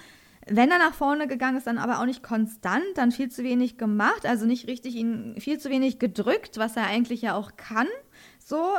wenn 0.47 0.71
er 0.71 0.79
nach 0.79 0.95
vorne 0.95 1.27
gegangen 1.27 1.57
ist, 1.57 1.67
dann 1.67 1.79
aber 1.79 2.01
auch 2.01 2.07
nicht 2.07 2.23
konstant, 2.23 2.85
dann 2.97 3.13
viel 3.13 3.31
zu 3.31 3.45
wenig 3.45 3.79
gemacht, 3.79 4.27
also 4.27 4.47
nicht 4.47 4.67
richtig 4.69 4.95
ihn, 4.97 5.37
viel 5.39 5.59
zu 5.59 5.71
wenig 5.71 5.99
gedrückt, 5.99 6.59
was 6.59 6.77
er 6.77 6.87
eigentlich 6.87 7.23
ja 7.23 7.35
auch 7.35 7.53
kann. 7.57 7.87
So, 8.39 8.75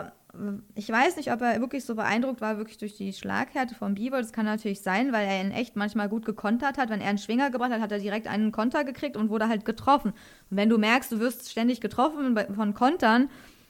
ich 0.76 0.90
weiß 0.90 1.18
nicht, 1.18 1.32
ob 1.32 1.42
er 1.42 1.60
wirklich 1.60 1.84
so 1.84 1.96
beeindruckt 1.96 2.42
war, 2.42 2.58
wirklich 2.58 2.78
durch 2.78 2.96
die 2.96 3.14
Schlaghärte 3.14 3.76
von 3.76 3.96
Bieber. 3.96 4.22
Das 4.22 4.32
kann 4.32 4.46
natürlich 4.46 4.82
sein, 4.82 5.12
weil 5.12 5.28
er 5.28 5.42
ihn 5.42 5.52
echt 5.52 5.76
manchmal 5.76 6.10
gut 6.10 6.26
gekontert 6.26 6.78
hat. 6.78 6.90
Wenn 6.90 7.02
er 7.02 7.10
einen 7.10 7.18
Schwinger 7.18 7.50
gebracht 7.50 7.72
hat, 7.72 7.82
hat 7.82 7.92
er 7.92 8.00
direkt 8.00 8.28
einen 8.28 8.52
Konter 8.52 8.84
gekriegt 8.84 9.18
und 9.18 9.30
wurde 9.30 9.50
halt 9.50 9.66
getroffen. 9.66 10.12
Und 10.50 10.58
wenn 10.58 10.70
du 10.70 10.78
merkst, 10.78 11.12
du 11.12 11.20
wirst 11.20 11.52
ständig 11.52 11.82
getroffen 11.82 12.40
von 12.56 12.74
Kontern, 12.74 13.30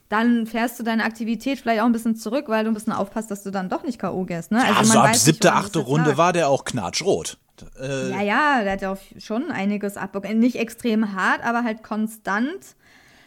dann 0.10 0.46
fährst 0.46 0.77
du 0.77 0.84
deine 0.84 1.06
Aktivität 1.06 1.60
vielleicht 1.60 1.82
auch 1.82 1.86
ein 1.86 1.94
bisschen 1.94 2.15
zurück, 2.15 2.46
weil 2.48 2.65
du 2.65 2.72
ein 2.72 2.74
bisschen 2.74 2.94
aufpasst, 2.94 3.32
dass 3.32 3.44
du 3.44 3.50
dann 3.50 3.70
doch 3.70 3.84
nicht 3.84 3.98
K.O. 3.98 4.25
gehst. 4.25 4.51
Ne? 4.51 4.62
Also, 4.62 4.80
also 4.80 5.00
ab 5.00 5.15
siebte, 5.15 5.53
achte 5.53 5.80
Runde 5.80 6.18
war 6.18 6.34
der 6.34 6.50
auch 6.50 6.65
knatschrot. 6.65 7.38
Äh 7.80 8.12
ja, 8.12 8.22
ja, 8.22 8.63
der 8.63 8.74
hat 8.74 8.82
ja 8.82 8.91
auch 8.91 8.98
schon 9.20 9.51
einiges 9.51 9.98
abbekommen. 9.98 10.39
Nicht 10.39 10.58
extrem 10.58 11.13
hart, 11.15 11.44
aber 11.44 11.63
halt 11.63 11.82
konstant. 11.82 12.75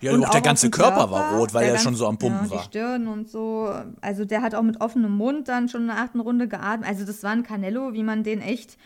Ja, 0.01 0.13
und 0.13 0.25
auch 0.25 0.31
der 0.31 0.41
ganze 0.41 0.71
Körper, 0.71 0.97
Körper, 0.97 1.11
war 1.13 1.39
rot, 1.39 1.55
weil 1.55 1.69
er 1.69 1.79
schon 1.79 1.95
so 1.95 2.07
am 2.07 2.19
Pumpen 2.19 2.47
ja, 2.47 2.51
war. 2.51 2.59
Die 2.59 2.65
Stirn 2.65 3.09
und 3.09 3.29
so. 3.29 3.73
Also 4.01 4.25
der 4.25 4.43
hat 4.43 4.55
auch 4.55 4.63
mit 4.63 4.81
offenem 4.81 5.17
Mund 5.17 5.49
dann 5.49 5.69
schon 5.69 5.83
in 5.83 5.87
der 5.89 5.99
achten 5.99 6.21
Runde 6.21 6.49
geatmet. 6.49 6.89
Also 6.89 7.05
das 7.05 7.23
war 7.23 7.31
ein 7.31 7.43
Canelo, 7.43 7.95
wie 7.95 8.03
man 8.03 8.23
den 8.23 8.41
echt 8.41 8.77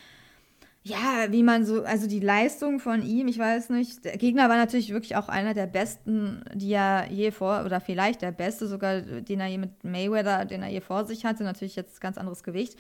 ja, 0.89 1.27
wie 1.31 1.43
man 1.43 1.67
so, 1.67 1.83
also 1.83 2.07
die 2.07 2.21
Leistung 2.21 2.81
von 2.81 3.03
ihm, 3.03 3.29
ich 3.29 3.39
weiß 3.39 3.69
nicht. 3.71 4.05
Der 4.05 4.17
Gegner 4.17 4.49
war 4.49 4.57
natürlich 4.57 4.91
wirklich 4.91 5.17
auch 5.17 5.29
einer 5.29 5.53
der 5.53 5.67
besten, 5.67 6.43
die 6.55 6.73
er 6.73 7.07
je 7.11 7.31
vor, 7.31 7.65
oder 7.65 7.81
vielleicht 7.81 8.23
der 8.23 8.33
beste 8.33 8.67
sogar, 8.67 9.01
den 9.01 9.41
er 9.41 9.49
je 9.49 9.59
mit 9.59 9.85
Mayweather, 9.85 10.45
den 10.47 10.63
er 10.63 10.69
je 10.69 10.81
vor 10.81 11.05
sich 11.05 11.25
hatte. 11.25 11.45
Natürlich 11.45 11.77
jetzt 11.77 12.01
ganz 12.01 12.17
anderes 12.17 12.43
Gewicht. 12.43 12.79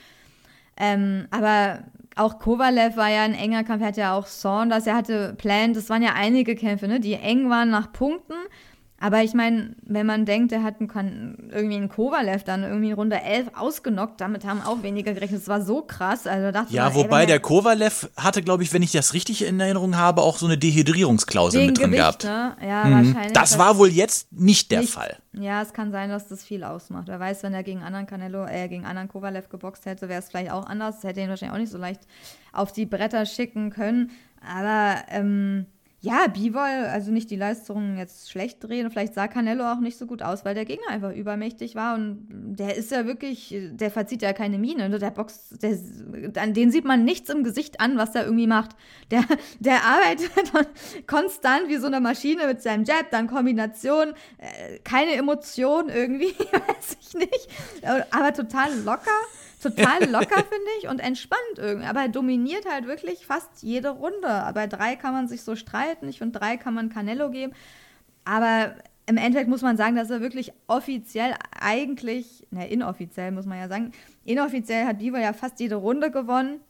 Ähm, 0.78 1.26
aber 1.30 1.80
auch 2.16 2.38
Kovalev 2.38 2.96
war 2.96 3.10
ja 3.10 3.22
ein 3.22 3.34
enger 3.34 3.64
Kampf, 3.64 3.82
er 3.82 3.88
hatte 3.88 4.00
ja 4.00 4.16
auch 4.16 4.26
Saunders, 4.26 4.86
er 4.86 4.96
hatte 4.96 5.34
Plant, 5.38 5.76
das 5.76 5.88
waren 5.88 6.02
ja 6.02 6.14
einige 6.14 6.56
Kämpfe, 6.56 6.88
ne, 6.88 7.00
die 7.00 7.14
eng 7.14 7.48
waren 7.48 7.70
nach 7.70 7.92
Punkten. 7.92 8.34
Aber 9.00 9.22
ich 9.22 9.32
meine, 9.32 9.76
wenn 9.82 10.06
man 10.06 10.24
denkt, 10.24 10.50
er 10.50 10.64
hat 10.64 10.80
einen, 10.80 11.50
irgendwie 11.52 11.76
einen 11.76 11.88
Kovalev 11.88 12.42
dann 12.42 12.64
irgendwie 12.64 12.88
in 12.88 12.94
Runde 12.94 13.22
11 13.22 13.50
ausgenockt, 13.56 14.20
damit 14.20 14.44
haben 14.44 14.60
auch 14.60 14.82
weniger 14.82 15.14
gerechnet. 15.14 15.40
Das 15.42 15.46
war 15.48 15.62
so 15.62 15.82
krass. 15.82 16.26
Also 16.26 16.50
dachte 16.50 16.74
ja, 16.74 16.86
man, 16.86 16.94
wobei 16.94 17.20
ey, 17.20 17.26
der 17.28 17.38
Kovalev 17.38 18.10
hatte, 18.16 18.42
glaube 18.42 18.64
ich, 18.64 18.72
wenn 18.72 18.82
ich 18.82 18.90
das 18.90 19.14
richtig 19.14 19.44
in 19.44 19.60
Erinnerung 19.60 19.96
habe, 19.96 20.22
auch 20.22 20.36
so 20.38 20.46
eine 20.46 20.58
Dehydrierungsklausel 20.58 21.66
mit 21.66 21.78
drin 21.78 21.92
Gewicht, 21.92 22.00
gehabt. 22.00 22.24
ne? 22.24 22.56
Ja, 22.60 22.84
Mhm. 22.86 22.92
wahrscheinlich. 23.14 23.32
Das 23.34 23.56
war 23.58 23.78
wohl 23.78 23.88
jetzt 23.88 24.32
nicht 24.32 24.72
der 24.72 24.80
nicht- 24.80 24.92
Fall. 24.92 25.16
Ja, 25.32 25.62
es 25.62 25.72
kann 25.72 25.92
sein, 25.92 26.10
dass 26.10 26.26
das 26.26 26.42
viel 26.42 26.64
ausmacht. 26.64 27.06
Wer 27.06 27.20
weiß, 27.20 27.44
wenn 27.44 27.54
er 27.54 27.62
gegen 27.62 27.84
anderen 27.84 28.06
Canelo, 28.06 28.46
äh, 28.46 28.66
gegen 28.66 28.84
anderen 28.84 29.06
Kovalev 29.06 29.48
geboxt 29.48 29.86
hätte, 29.86 30.08
wäre 30.08 30.18
es 30.20 30.28
vielleicht 30.28 30.50
auch 30.50 30.66
anders. 30.66 31.04
Hätte 31.04 31.20
ihn 31.20 31.28
wahrscheinlich 31.28 31.54
auch 31.54 31.60
nicht 31.60 31.70
so 31.70 31.78
leicht 31.78 32.00
auf 32.52 32.72
die 32.72 32.86
Bretter 32.86 33.24
schicken 33.26 33.70
können. 33.70 34.10
Aber 34.44 34.96
ähm, 35.08 35.66
ja, 36.00 36.28
Bivol, 36.28 36.60
also 36.60 37.10
nicht 37.10 37.28
die 37.28 37.36
Leistungen 37.36 37.98
jetzt 37.98 38.30
schlecht 38.30 38.62
drehen. 38.62 38.88
Vielleicht 38.88 39.14
sah 39.14 39.26
Canelo 39.26 39.64
auch 39.64 39.80
nicht 39.80 39.98
so 39.98 40.06
gut 40.06 40.22
aus, 40.22 40.44
weil 40.44 40.54
der 40.54 40.64
Gegner 40.64 40.90
einfach 40.90 41.12
übermächtig 41.12 41.74
war. 41.74 41.96
Und 41.96 42.28
der 42.30 42.76
ist 42.76 42.92
ja 42.92 43.04
wirklich, 43.04 43.52
der 43.72 43.90
verzieht 43.90 44.22
ja 44.22 44.32
keine 44.32 44.58
Miene. 44.58 44.88
ne? 44.88 45.00
Der 45.00 45.10
Box, 45.10 45.48
der, 45.60 45.76
an 46.40 46.54
den 46.54 46.70
sieht 46.70 46.84
man 46.84 47.04
nichts 47.04 47.30
im 47.30 47.42
Gesicht 47.42 47.80
an, 47.80 47.98
was 47.98 48.14
er 48.14 48.26
irgendwie 48.26 48.46
macht. 48.46 48.76
Der, 49.10 49.24
der 49.58 49.82
arbeitet 49.82 50.30
konstant 51.08 51.68
wie 51.68 51.78
so 51.78 51.88
eine 51.88 52.00
Maschine 52.00 52.46
mit 52.46 52.62
seinem 52.62 52.84
Jab, 52.84 53.10
dann 53.10 53.26
Kombination, 53.26 54.14
äh, 54.38 54.78
keine 54.84 55.14
Emotion 55.14 55.88
irgendwie, 55.88 56.32
weiß 56.52 56.96
ich 57.00 57.14
nicht. 57.14 57.48
Aber 58.12 58.32
total 58.32 58.72
locker. 58.84 59.10
Total 59.60 60.04
locker, 60.10 60.36
finde 60.36 60.70
ich, 60.80 60.88
und 60.88 61.00
entspannt 61.00 61.40
irgendwie. 61.56 61.86
Aber 61.86 62.02
er 62.02 62.08
dominiert 62.08 62.64
halt 62.70 62.86
wirklich 62.86 63.26
fast 63.26 63.62
jede 63.62 63.90
Runde. 63.90 64.50
Bei 64.54 64.66
drei 64.66 64.96
kann 64.96 65.12
man 65.12 65.28
sich 65.28 65.42
so 65.42 65.56
streiten. 65.56 66.08
Ich 66.08 66.18
finde, 66.18 66.38
drei 66.38 66.56
kann 66.56 66.74
man 66.74 66.90
Canelo 66.90 67.30
geben. 67.30 67.52
Aber 68.24 68.74
im 69.06 69.16
Endeffekt 69.16 69.48
muss 69.48 69.62
man 69.62 69.76
sagen, 69.76 69.96
dass 69.96 70.10
er 70.10 70.20
wirklich 70.20 70.52
offiziell 70.66 71.34
eigentlich, 71.58 72.46
ne, 72.50 72.68
inoffiziell 72.68 73.32
muss 73.32 73.46
man 73.46 73.58
ja 73.58 73.68
sagen, 73.68 73.92
inoffiziell 74.24 74.86
hat 74.86 74.98
Bieber 74.98 75.18
ja 75.18 75.32
fast 75.32 75.58
jede 75.60 75.76
Runde 75.76 76.10
gewonnen. 76.10 76.60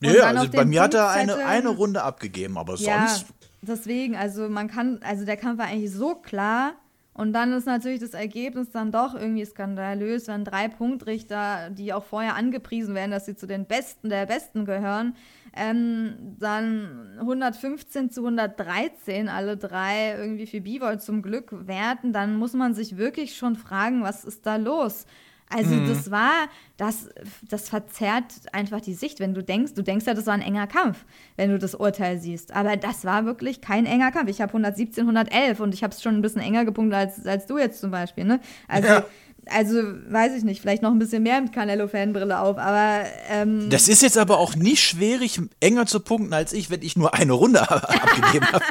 Ja, 0.00 0.12
dann 0.12 0.36
also 0.38 0.50
bei 0.50 0.64
mir 0.64 0.82
hat 0.82 0.94
er 0.94 1.10
eine, 1.10 1.36
eine 1.44 1.68
Runde 1.68 2.02
abgegeben, 2.02 2.58
aber 2.58 2.74
ja, 2.76 3.08
sonst. 3.08 3.26
deswegen, 3.62 4.16
also 4.16 4.48
man 4.48 4.68
kann, 4.68 5.00
also 5.02 5.24
der 5.24 5.36
Kampf 5.36 5.58
war 5.58 5.66
eigentlich 5.66 5.92
so 5.92 6.14
klar. 6.16 6.74
Und 7.18 7.32
dann 7.32 7.52
ist 7.52 7.66
natürlich 7.66 7.98
das 7.98 8.14
Ergebnis 8.14 8.70
dann 8.70 8.92
doch 8.92 9.12
irgendwie 9.12 9.44
skandalös, 9.44 10.28
wenn 10.28 10.44
drei 10.44 10.68
Punktrichter, 10.68 11.68
die 11.70 11.92
auch 11.92 12.04
vorher 12.04 12.36
angepriesen 12.36 12.94
werden, 12.94 13.10
dass 13.10 13.26
sie 13.26 13.34
zu 13.34 13.48
den 13.48 13.66
Besten 13.66 14.08
der 14.08 14.24
Besten 14.24 14.64
gehören, 14.64 15.16
ähm, 15.52 16.14
dann 16.38 17.18
115 17.18 18.12
zu 18.12 18.20
113 18.20 19.28
alle 19.28 19.56
drei 19.56 20.14
irgendwie 20.16 20.46
für 20.46 20.60
Bivol 20.60 21.00
zum 21.00 21.22
Glück 21.22 21.66
werten, 21.66 22.12
dann 22.12 22.36
muss 22.36 22.52
man 22.52 22.72
sich 22.72 22.96
wirklich 22.96 23.36
schon 23.36 23.56
fragen, 23.56 24.04
was 24.04 24.24
ist 24.24 24.46
da 24.46 24.54
los? 24.54 25.04
Also 25.50 25.74
das 25.86 26.10
war, 26.10 26.48
das, 26.76 27.08
das 27.48 27.68
verzerrt 27.68 28.24
einfach 28.52 28.80
die 28.80 28.94
Sicht, 28.94 29.20
wenn 29.20 29.34
du 29.34 29.42
denkst, 29.42 29.74
du 29.74 29.82
denkst 29.82 30.06
ja, 30.06 30.14
das 30.14 30.26
war 30.26 30.34
ein 30.34 30.42
enger 30.42 30.66
Kampf, 30.66 31.04
wenn 31.36 31.50
du 31.50 31.58
das 31.58 31.74
Urteil 31.74 32.18
siehst. 32.18 32.54
Aber 32.54 32.76
das 32.76 33.04
war 33.04 33.24
wirklich 33.24 33.60
kein 33.60 33.86
enger 33.86 34.10
Kampf. 34.12 34.28
Ich 34.28 34.40
habe 34.40 34.50
117, 34.50 35.02
111 35.04 35.60
und 35.60 35.74
ich 35.74 35.82
habe 35.82 35.92
es 35.92 36.02
schon 36.02 36.16
ein 36.16 36.22
bisschen 36.22 36.42
enger 36.42 36.64
gepunktet 36.64 36.98
als, 36.98 37.26
als 37.26 37.46
du 37.46 37.58
jetzt 37.58 37.80
zum 37.80 37.90
Beispiel. 37.90 38.24
Ne? 38.24 38.40
Also, 38.66 38.88
Ja. 38.88 39.04
Also 39.46 39.78
weiß 40.08 40.34
ich 40.34 40.44
nicht, 40.44 40.60
vielleicht 40.60 40.82
noch 40.82 40.90
ein 40.90 40.98
bisschen 40.98 41.22
mehr 41.22 41.40
mit 41.40 41.52
Canelo-Fanbrille 41.52 42.38
auf, 42.38 42.58
aber 42.58 43.04
ähm, 43.28 43.70
Das 43.70 43.88
ist 43.88 44.02
jetzt 44.02 44.18
aber 44.18 44.38
auch 44.38 44.54
nicht 44.56 44.82
schwierig, 44.82 45.40
enger 45.60 45.86
zu 45.86 46.00
punkten 46.00 46.32
als 46.32 46.52
ich, 46.52 46.70
wenn 46.70 46.82
ich 46.82 46.96
nur 46.96 47.14
eine 47.14 47.32
Runde 47.32 47.60
abgegeben 47.70 48.46
habe. 48.52 48.64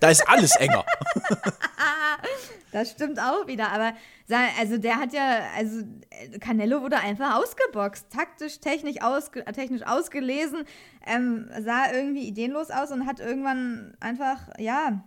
da 0.00 0.10
ist 0.10 0.28
alles 0.28 0.56
enger. 0.56 0.84
Das 2.70 2.90
stimmt 2.90 3.18
auch 3.18 3.46
wieder, 3.46 3.72
aber 3.72 3.94
also 4.60 4.76
der 4.76 4.96
hat 4.96 5.14
ja, 5.14 5.38
also 5.56 5.84
Canelo 6.38 6.82
wurde 6.82 6.98
einfach 6.98 7.36
ausgeboxt, 7.36 8.10
taktisch, 8.10 8.60
technisch, 8.60 9.00
ausge, 9.00 9.42
technisch 9.46 9.82
ausgelesen, 9.82 10.64
ähm, 11.06 11.48
sah 11.60 11.90
irgendwie 11.92 12.28
ideenlos 12.28 12.70
aus 12.70 12.90
und 12.90 13.06
hat 13.06 13.20
irgendwann 13.20 13.94
einfach, 14.00 14.48
ja, 14.58 15.02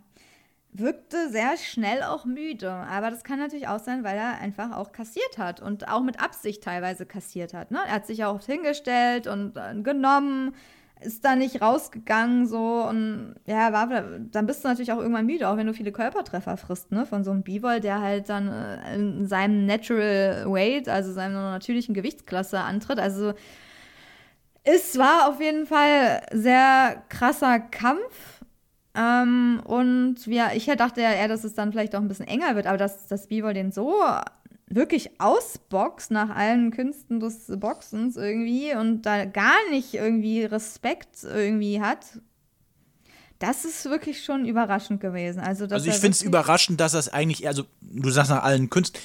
wirkte 0.72 1.28
sehr 1.30 1.56
schnell 1.58 2.02
auch 2.02 2.24
müde. 2.24 2.70
Aber 2.70 3.10
das 3.10 3.24
kann 3.24 3.38
natürlich 3.38 3.68
auch 3.68 3.78
sein, 3.78 4.04
weil 4.04 4.16
er 4.16 4.38
einfach 4.38 4.76
auch 4.76 4.92
kassiert 4.92 5.38
hat 5.38 5.60
und 5.60 5.88
auch 5.88 6.02
mit 6.02 6.20
Absicht 6.20 6.62
teilweise 6.62 7.06
kassiert 7.06 7.52
hat. 7.52 7.70
Ne? 7.70 7.78
Er 7.86 7.94
hat 7.94 8.06
sich 8.06 8.24
auch 8.24 8.36
oft 8.36 8.46
hingestellt 8.46 9.26
und 9.26 9.56
äh, 9.56 9.74
genommen, 9.82 10.54
ist 11.04 11.24
da 11.24 11.36
nicht 11.36 11.60
rausgegangen 11.60 12.46
so 12.46 12.84
und 12.88 13.34
ja, 13.46 13.72
war, 13.72 13.88
dann 13.88 14.46
bist 14.46 14.64
du 14.64 14.68
natürlich 14.68 14.92
auch 14.92 14.98
irgendwann 14.98 15.26
müde, 15.26 15.48
auch 15.48 15.56
wenn 15.56 15.66
du 15.66 15.74
viele 15.74 15.92
Körpertreffer 15.92 16.56
frisst, 16.56 16.92
ne? 16.92 17.06
Von 17.06 17.24
so 17.24 17.32
einem 17.32 17.42
Bivol, 17.42 17.80
der 17.80 18.00
halt 18.00 18.28
dann 18.28 18.48
äh, 18.48 18.94
in 18.94 19.26
seinem 19.26 19.66
Natural 19.66 20.44
Weight, 20.46 20.88
also 20.88 21.12
seiner 21.12 21.50
natürlichen 21.50 21.94
Gewichtsklasse 21.94 22.60
antritt. 22.60 22.98
Also 22.98 23.34
es 24.64 24.96
war 24.96 25.28
auf 25.28 25.40
jeden 25.40 25.66
Fall 25.66 26.22
sehr 26.32 27.02
krasser 27.08 27.58
Kampf. 27.58 28.31
Ähm, 28.94 29.60
und 29.64 30.26
ja, 30.26 30.50
ich 30.54 30.66
dachte 30.66 31.00
ja 31.00 31.12
eher, 31.12 31.28
dass 31.28 31.44
es 31.44 31.54
dann 31.54 31.72
vielleicht 31.72 31.94
auch 31.94 32.00
ein 32.00 32.08
bisschen 32.08 32.28
enger 32.28 32.56
wird, 32.56 32.66
aber 32.66 32.76
dass, 32.76 33.06
dass 33.06 33.26
Bivol 33.26 33.54
den 33.54 33.72
so 33.72 33.94
wirklich 34.66 35.20
ausboxt 35.20 36.10
nach 36.10 36.30
allen 36.30 36.70
Künsten 36.70 37.20
des 37.20 37.46
Boxens 37.58 38.16
irgendwie 38.16 38.74
und 38.74 39.02
da 39.02 39.24
gar 39.24 39.58
nicht 39.70 39.94
irgendwie 39.94 40.44
Respekt 40.44 41.24
irgendwie 41.24 41.80
hat, 41.80 42.20
das 43.38 43.64
ist 43.64 43.84
wirklich 43.86 44.24
schon 44.24 44.44
überraschend 44.44 45.00
gewesen. 45.00 45.40
Also, 45.40 45.66
Also 45.66 45.88
ich 45.88 45.96
finde 45.96 46.12
es 46.12 46.22
überraschend, 46.22 46.80
dass 46.80 46.92
das 46.92 47.08
eigentlich, 47.08 47.46
also 47.48 47.64
du 47.80 48.10
sagst 48.10 48.30
nach 48.30 48.44
allen 48.44 48.70
Künsten, 48.70 49.00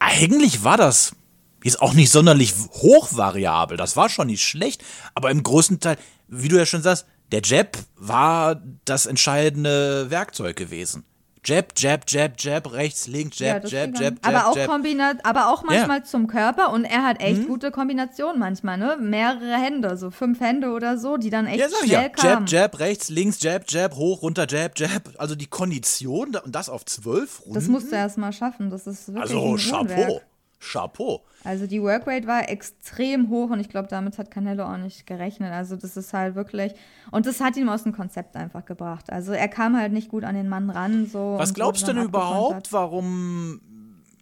eigentlich 0.00 0.64
war 0.64 0.76
das 0.76 1.14
jetzt 1.62 1.80
auch 1.80 1.94
nicht 1.94 2.10
sonderlich 2.10 2.52
hochvariabel. 2.72 3.76
Das 3.76 3.96
war 3.96 4.08
schon 4.08 4.26
nicht 4.26 4.42
schlecht, 4.42 4.84
aber 5.14 5.30
im 5.30 5.42
größten 5.42 5.78
Teil, 5.78 5.98
wie 6.26 6.48
du 6.48 6.56
ja 6.56 6.66
schon 6.66 6.82
sagst, 6.82 7.06
der 7.32 7.42
Jab 7.44 7.76
war 7.96 8.60
das 8.84 9.06
entscheidende 9.06 10.10
Werkzeug 10.10 10.56
gewesen. 10.56 11.04
Jab, 11.44 11.74
Jab, 11.76 12.02
Jab, 12.08 12.32
Jab, 12.40 12.72
rechts, 12.72 13.06
links, 13.06 13.38
Ja, 13.38 13.46
Jab, 13.54 13.62
das 13.62 13.70
Jab, 13.70 13.86
Jab. 13.94 14.00
Jab, 14.02 14.14
aber 14.26 14.48
auch 14.48 14.56
Jab. 14.56 14.66
kombinat, 14.68 15.18
aber 15.24 15.52
auch 15.52 15.62
manchmal 15.62 15.98
Ja. 15.98 16.02
Mhm. 16.02 16.08
zum 16.08 16.26
Körper 16.26 16.72
und 16.72 16.84
er 16.84 17.04
hat 17.04 17.20
echt 17.20 17.46
gute 17.46 17.70
Kombinationen 17.70 18.40
manchmal, 18.40 18.78
ne? 18.78 18.96
Mehrere 19.00 19.54
Hände, 19.54 19.96
so 19.96 20.10
fünf 20.10 20.40
Hände 20.40 20.70
oder 20.72 20.98
so, 20.98 21.18
die 21.18 21.30
dann 21.30 21.46
echt 21.46 21.60
Ja, 21.60 21.68
schnell 21.84 21.88
ja. 22.02 22.08
kamen. 22.08 22.46
Jab, 22.46 22.72
Jab, 22.72 22.78
rechts, 22.80 23.10
links, 23.10 23.40
Jab, 23.42 23.62
Jab, 23.70 23.94
hoch, 23.94 24.22
runter, 24.22 24.46
Jab, 24.48 24.76
Jab. 24.76 25.10
Also 25.18 25.36
die 25.36 25.46
Kondition 25.46 26.34
und 26.34 26.52
das 26.52 26.68
auf 26.68 26.84
zwölf 26.84 27.42
Runden. 27.42 27.54
Das 27.54 27.68
musst 27.68 27.92
du 27.92 27.96
erst 27.96 28.18
mal 28.18 28.32
schaffen. 28.32 28.68
Das 28.70 28.88
ist 28.88 29.06
wirklich 29.06 29.22
also 29.36 29.54
ein 29.54 29.56
Chapeau. 29.58 30.20
Chapeau. 30.70 31.24
Also 31.44 31.66
die 31.66 31.80
Workrate 31.80 32.26
war 32.26 32.48
extrem 32.48 33.28
hoch 33.30 33.50
und 33.50 33.60
ich 33.60 33.68
glaube, 33.68 33.88
damit 33.88 34.18
hat 34.18 34.30
Canelo 34.30 34.64
auch 34.64 34.76
nicht 34.78 35.06
gerechnet. 35.06 35.52
Also 35.52 35.76
das 35.76 35.96
ist 35.96 36.12
halt 36.12 36.34
wirklich 36.34 36.72
und 37.12 37.26
das 37.26 37.40
hat 37.40 37.56
ihn 37.56 37.68
aus 37.68 37.84
dem 37.84 37.92
Konzept 37.92 38.36
einfach 38.36 38.64
gebracht. 38.64 39.10
Also 39.10 39.32
er 39.32 39.48
kam 39.48 39.76
halt 39.76 39.92
nicht 39.92 40.08
gut 40.08 40.24
an 40.24 40.34
den 40.34 40.48
Mann 40.48 40.70
ran. 40.70 41.06
So 41.06 41.36
Was 41.38 41.54
glaubst 41.54 41.86
du 41.86 41.92
denn 41.92 42.04
überhaupt, 42.04 42.72
warum 42.72 43.60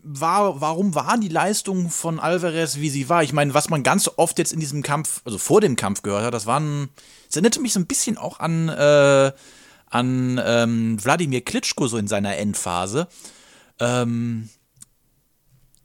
war, 0.04 0.60
warum 0.60 0.94
war 0.94 1.16
die 1.18 1.28
Leistung 1.28 1.88
von 1.88 2.20
Alvarez, 2.20 2.76
wie 2.76 2.90
sie 2.90 3.08
war? 3.08 3.22
Ich 3.22 3.32
meine, 3.32 3.54
was 3.54 3.70
man 3.70 3.82
ganz 3.82 4.10
oft 4.16 4.38
jetzt 4.38 4.52
in 4.52 4.60
diesem 4.60 4.82
Kampf, 4.82 5.22
also 5.24 5.38
vor 5.38 5.60
dem 5.60 5.76
Kampf 5.76 6.02
gehört 6.02 6.24
hat, 6.24 6.34
das 6.34 6.46
waren, 6.46 6.90
es 7.28 7.36
erinnerte 7.36 7.60
mich 7.60 7.72
so 7.72 7.80
ein 7.80 7.86
bisschen 7.86 8.18
auch 8.18 8.38
an, 8.38 8.68
äh, 8.68 9.32
an 9.88 10.40
ähm, 10.44 11.02
Wladimir 11.02 11.40
Klitschko 11.40 11.86
so 11.86 11.96
in 11.96 12.06
seiner 12.06 12.36
Endphase. 12.36 13.08
Ähm, 13.80 14.50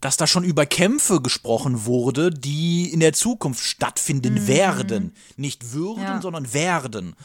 dass 0.02 0.18
da 0.18 0.28
schon 0.28 0.44
über 0.44 0.66
Kämpfe 0.66 1.22
gesprochen 1.22 1.86
wurde, 1.86 2.30
die 2.30 2.92
in 2.92 3.00
der 3.02 3.14
Zukunft 3.14 3.64
stattfinden 3.64 4.48
werden. 4.48 5.14
Nicht 5.36 5.74
würden, 5.74 6.00
Mhm. 6.02 6.04
Ja. 6.04 6.22
sondern 6.22 6.54
werden. 6.54 7.16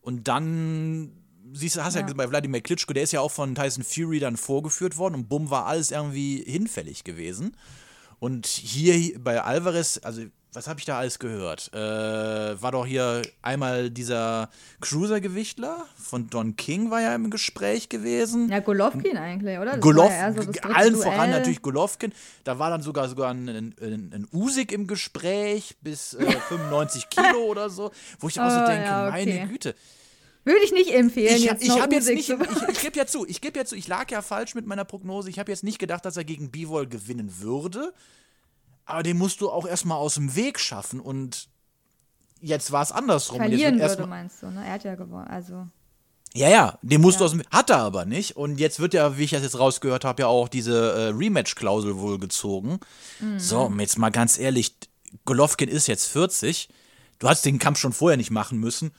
Und 0.00 0.28
dann, 0.28 1.12
siehst 1.52 1.76
du, 1.76 1.84
hast 1.84 1.94
ja, 1.94 2.00
Ja. 2.00 2.06
gesehen, 2.06 2.16
bei 2.16 2.30
Wladimir 2.30 2.60
Klitschko, 2.62 2.92
der 2.92 3.02
ist 3.02 3.12
ja 3.12 3.20
auch 3.20 3.30
von 3.32 3.54
Tyson 3.54 3.84
Fury 3.84 4.18
dann 4.20 4.36
vorgeführt 4.36 4.96
worden 4.96 5.14
und 5.14 5.28
bumm 5.28 5.50
war 5.50 5.66
alles 5.66 5.90
irgendwie 5.90 6.42
hinfällig 6.46 7.04
gewesen. 7.04 7.56
Und 8.18 8.46
hier 8.46 9.18
bei 9.20 9.42
Alvarez, 9.42 10.00
also 10.02 10.22
was 10.56 10.68
habe 10.68 10.80
ich 10.80 10.86
da 10.86 10.98
alles 10.98 11.18
gehört? 11.18 11.70
Äh, 11.74 11.78
war 11.78 12.72
doch 12.72 12.86
hier 12.86 13.20
einmal 13.42 13.90
dieser 13.90 14.48
Cruiser-Gewichtler 14.80 15.84
von 15.96 16.30
Don 16.30 16.56
King 16.56 16.90
war 16.90 17.02
ja 17.02 17.14
im 17.14 17.28
Gespräch 17.28 17.90
gewesen. 17.90 18.48
Ja, 18.48 18.60
Golovkin 18.60 19.18
eigentlich, 19.18 19.58
oder? 19.58 19.72
Das 19.72 19.80
Golov, 19.80 20.08
war 20.08 20.16
ja 20.16 20.32
so 20.32 20.40
allen 20.62 20.94
Duell. 20.94 21.02
voran 21.04 21.30
natürlich 21.30 21.60
Golovkin. 21.60 22.12
Da 22.44 22.58
war 22.58 22.70
dann 22.70 22.80
sogar 22.80 23.08
sogar 23.08 23.30
ein, 23.32 23.48
ein, 23.48 23.74
ein, 23.80 24.26
Usyk 24.32 24.72
im 24.72 24.86
Gespräch 24.86 25.76
bis 25.82 26.14
äh, 26.14 26.24
95 26.48 27.10
Kilo 27.10 27.44
oder 27.44 27.68
so, 27.68 27.92
wo 28.18 28.28
ich 28.28 28.40
auch 28.40 28.50
so 28.50 28.56
Oh, 28.56 28.66
denke, 28.66 28.84
ja, 28.84 29.08
okay. 29.08 29.26
meine 29.26 29.48
Güte. 29.48 29.74
Würde 30.44 30.60
ich 30.64 30.72
nicht 30.72 30.94
empfehlen, 30.94 31.36
Ich, 31.36 31.44
jetzt 31.44 31.62
ich 31.62 31.68
noch 31.68 31.90
jetzt 31.90 32.08
nicht, 32.08 32.30
ich, 32.30 32.68
ich 32.68 32.80
gebe 32.80 32.96
ja 32.96 33.04
zu, 33.04 33.26
ich 33.26 33.40
gebe 33.42 33.58
ja 33.58 33.66
zu, 33.66 33.76
ich 33.76 33.88
lag 33.88 34.10
ja 34.10 34.22
falsch 34.22 34.54
mit 34.54 34.64
meiner 34.64 34.84
Prognose. 34.84 35.28
Ich 35.28 35.38
habe 35.38 35.52
jetzt 35.52 35.64
nicht 35.64 35.78
gedacht, 35.78 36.04
dass 36.06 36.16
er 36.16 36.24
gegen 36.24 36.50
Bivol 36.50 36.86
gewinnen 36.86 37.40
würde. 37.40 37.92
Aber 38.86 39.02
den 39.02 39.18
musst 39.18 39.40
du 39.40 39.50
auch 39.50 39.66
erstmal 39.66 39.98
aus 39.98 40.14
dem 40.14 40.34
Weg 40.36 40.58
schaffen 40.58 41.00
und 41.00 41.48
jetzt 42.40 42.70
war 42.72 42.82
es 42.82 42.92
andersrum. 42.92 43.38
Verlieren 43.38 43.80
würde, 43.80 44.06
meinst 44.06 44.42
du, 44.42 44.46
ne? 44.50 44.64
Er 44.64 44.72
hat 44.74 44.84
ja 44.84 44.94
gewonnen, 44.94 45.26
also. 45.28 45.66
Ja, 46.34 46.48
ja, 46.48 46.78
den 46.82 47.00
musst 47.00 47.18
du 47.18 47.24
Ja. 47.24 47.26
aus 47.26 47.32
dem 47.32 47.42
Hat 47.50 47.70
er 47.70 47.78
aber 47.78 48.04
nicht. 48.04 48.36
Und 48.36 48.60
jetzt 48.60 48.78
wird 48.78 48.94
ja, 48.94 49.16
wie 49.16 49.24
ich 49.24 49.30
das 49.30 49.42
jetzt 49.42 49.58
rausgehört 49.58 50.04
habe, 50.04 50.22
ja 50.22 50.28
auch 50.28 50.48
diese 50.48 50.92
äh, 50.92 51.08
Rematch-Klausel 51.08 51.96
wohl 51.98 52.18
gezogen. 52.18 52.78
Mhm. 53.20 53.38
So, 53.38 53.72
jetzt 53.78 53.98
mal 53.98 54.10
ganz 54.10 54.38
ehrlich, 54.38 54.74
Golovkin 55.24 55.68
ist 55.68 55.86
jetzt 55.88 56.06
40. 56.08 56.68
Du 57.18 57.28
hast 57.28 57.44
den 57.46 57.58
Kampf 57.58 57.78
schon 57.78 57.94
vorher 57.94 58.18
nicht 58.18 58.30
machen 58.30 58.58
müssen. 58.58 58.92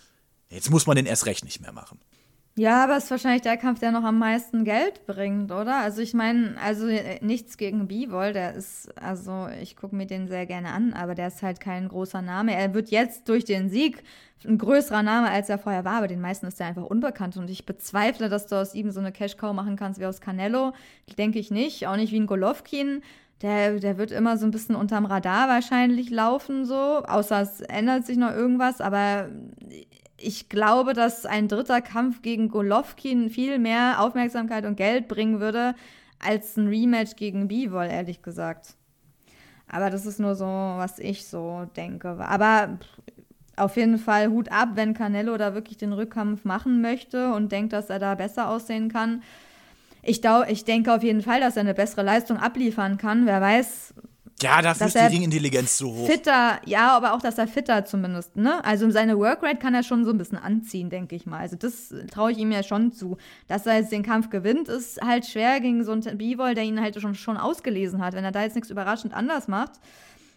Jetzt 0.49 0.71
muss 0.71 0.87
man 0.87 0.95
den 0.95 1.05
erst 1.05 1.27
recht 1.27 1.45
nicht 1.45 1.61
mehr 1.61 1.71
machen. 1.73 1.99
Ja, 2.59 2.83
aber 2.83 2.97
es 2.97 3.03
ist 3.03 3.11
wahrscheinlich 3.11 3.43
der 3.43 3.55
Kampf, 3.55 3.79
der 3.81 3.91
noch 3.91 4.03
am 4.03 4.17
meisten 4.17 4.63
Geld 4.63 5.05
bringt, 5.05 5.51
oder? 5.51 5.75
Also 5.75 6.01
ich 6.01 6.15
meine, 6.15 6.55
also 6.59 6.87
äh, 6.87 7.23
nichts 7.23 7.55
gegen 7.57 7.87
Bivol, 7.87 8.33
der 8.33 8.55
ist, 8.55 8.89
also 8.99 9.47
ich 9.61 9.75
gucke 9.75 9.95
mir 9.95 10.07
den 10.07 10.27
sehr 10.27 10.47
gerne 10.47 10.69
an, 10.69 10.93
aber 10.93 11.13
der 11.13 11.27
ist 11.27 11.43
halt 11.43 11.59
kein 11.59 11.87
großer 11.87 12.23
Name. 12.23 12.55
Er 12.55 12.73
wird 12.73 12.89
jetzt 12.89 13.29
durch 13.29 13.45
den 13.45 13.69
Sieg 13.69 14.01
ein 14.43 14.57
größerer 14.57 15.03
Name, 15.03 15.29
als 15.29 15.49
er 15.49 15.59
vorher 15.59 15.85
war, 15.85 15.97
aber 15.97 16.07
den 16.07 16.19
meisten 16.19 16.47
ist 16.47 16.59
er 16.59 16.65
einfach 16.65 16.85
unbekannt 16.85 17.37
und 17.37 17.47
ich 17.47 17.67
bezweifle, 17.67 18.27
dass 18.27 18.47
du 18.47 18.55
aus 18.55 18.73
ihm 18.73 18.89
so 18.89 18.99
eine 19.01 19.11
Cash-Cow 19.11 19.53
machen 19.53 19.75
kannst 19.75 19.99
wie 19.99 20.07
aus 20.07 20.19
Canelo. 20.19 20.73
Denke 21.15 21.37
ich 21.37 21.51
nicht, 21.51 21.85
auch 21.85 21.95
nicht 21.95 22.11
wie 22.11 22.19
ein 22.19 22.25
Golovkin. 22.25 23.03
Der, 23.43 23.79
der 23.79 23.99
wird 23.99 24.11
immer 24.11 24.35
so 24.37 24.47
ein 24.47 24.51
bisschen 24.51 24.75
unterm 24.75 25.05
Radar 25.05 25.47
wahrscheinlich 25.47 26.09
laufen, 26.09 26.65
so, 26.65 26.73
außer 26.75 27.39
es 27.39 27.61
ändert 27.61 28.03
sich 28.07 28.17
noch 28.17 28.31
irgendwas, 28.31 28.81
aber 28.81 29.29
ich 30.17 30.49
glaube, 30.49 30.93
dass 30.93 31.25
ein 31.25 31.47
dritter 31.47 31.81
Kampf 31.81 32.21
gegen 32.21 32.49
Golovkin 32.49 33.29
viel 33.29 33.59
mehr 33.59 34.01
Aufmerksamkeit 34.01 34.65
und 34.65 34.75
Geld 34.75 35.07
bringen 35.07 35.39
würde, 35.39 35.75
als 36.19 36.57
ein 36.57 36.67
Rematch 36.67 37.15
gegen 37.15 37.47
Bivol, 37.47 37.85
ehrlich 37.85 38.21
gesagt. 38.23 38.75
Aber 39.67 39.89
das 39.89 40.05
ist 40.05 40.19
nur 40.19 40.35
so, 40.35 40.45
was 40.45 40.97
ich 40.97 41.27
so 41.27 41.67
denke. 41.75 42.17
Aber 42.19 42.79
auf 43.55 43.75
jeden 43.75 43.97
Fall 43.97 44.29
Hut 44.29 44.51
ab, 44.51 44.69
wenn 44.75 44.93
Canelo 44.93 45.37
da 45.37 45.53
wirklich 45.53 45.77
den 45.77 45.93
Rückkampf 45.93 46.45
machen 46.45 46.81
möchte 46.81 47.33
und 47.33 47.51
denkt, 47.51 47.73
dass 47.73 47.89
er 47.89 47.99
da 47.99 48.15
besser 48.15 48.49
aussehen 48.49 48.89
kann. 48.89 49.23
Ich, 50.03 50.21
ich 50.47 50.63
denke 50.63 50.93
auf 50.93 51.03
jeden 51.03 51.21
Fall, 51.21 51.41
dass 51.41 51.57
er 51.57 51.61
eine 51.61 51.73
bessere 51.73 52.03
Leistung 52.03 52.37
abliefern 52.37 52.97
kann. 52.97 53.25
Wer 53.25 53.41
weiß, 53.41 53.93
Ja, 54.41 54.61
dafür 54.61 54.87
ist 54.87 54.95
die 54.95 54.99
Ringintelligenz 54.99 55.77
zu 55.77 55.91
hoch. 55.91 56.05
fitter, 56.05 56.61
ja, 56.65 56.95
aber 56.95 57.13
auch, 57.13 57.21
dass 57.21 57.39
er 57.39 57.47
fitter 57.47 57.85
zumindest, 57.85 58.35
ne? 58.35 58.63
Also 58.63 58.89
seine 58.91 59.17
Workrate 59.17 59.57
kann 59.57 59.73
er 59.73 59.81
schon 59.81 60.05
so 60.05 60.11
ein 60.11 60.17
bisschen 60.19 60.37
anziehen, 60.37 60.91
denke 60.91 61.15
ich 61.15 61.25
mal. 61.25 61.39
Also 61.39 61.55
das 61.55 61.91
traue 62.11 62.31
ich 62.31 62.37
ihm 62.37 62.51
ja 62.51 62.61
schon 62.61 62.91
zu. 62.91 63.17
Dass 63.47 63.65
er 63.65 63.77
jetzt 63.77 63.91
den 63.91 64.03
Kampf 64.03 64.29
gewinnt, 64.29 64.69
ist 64.69 65.01
halt 65.01 65.25
schwer 65.25 65.59
gegen 65.59 65.83
so 65.83 65.91
einen 65.91 66.17
Bivol, 66.19 66.53
der 66.53 66.65
ihn 66.65 66.79
halt 66.79 67.01
schon, 67.01 67.15
schon 67.15 67.37
ausgelesen 67.37 67.99
hat. 68.03 68.13
Wenn 68.13 68.23
er 68.23 68.31
da 68.31 68.43
jetzt 68.43 68.53
nichts 68.53 68.69
überraschend 68.69 69.13
anders 69.13 69.47
macht 69.47 69.79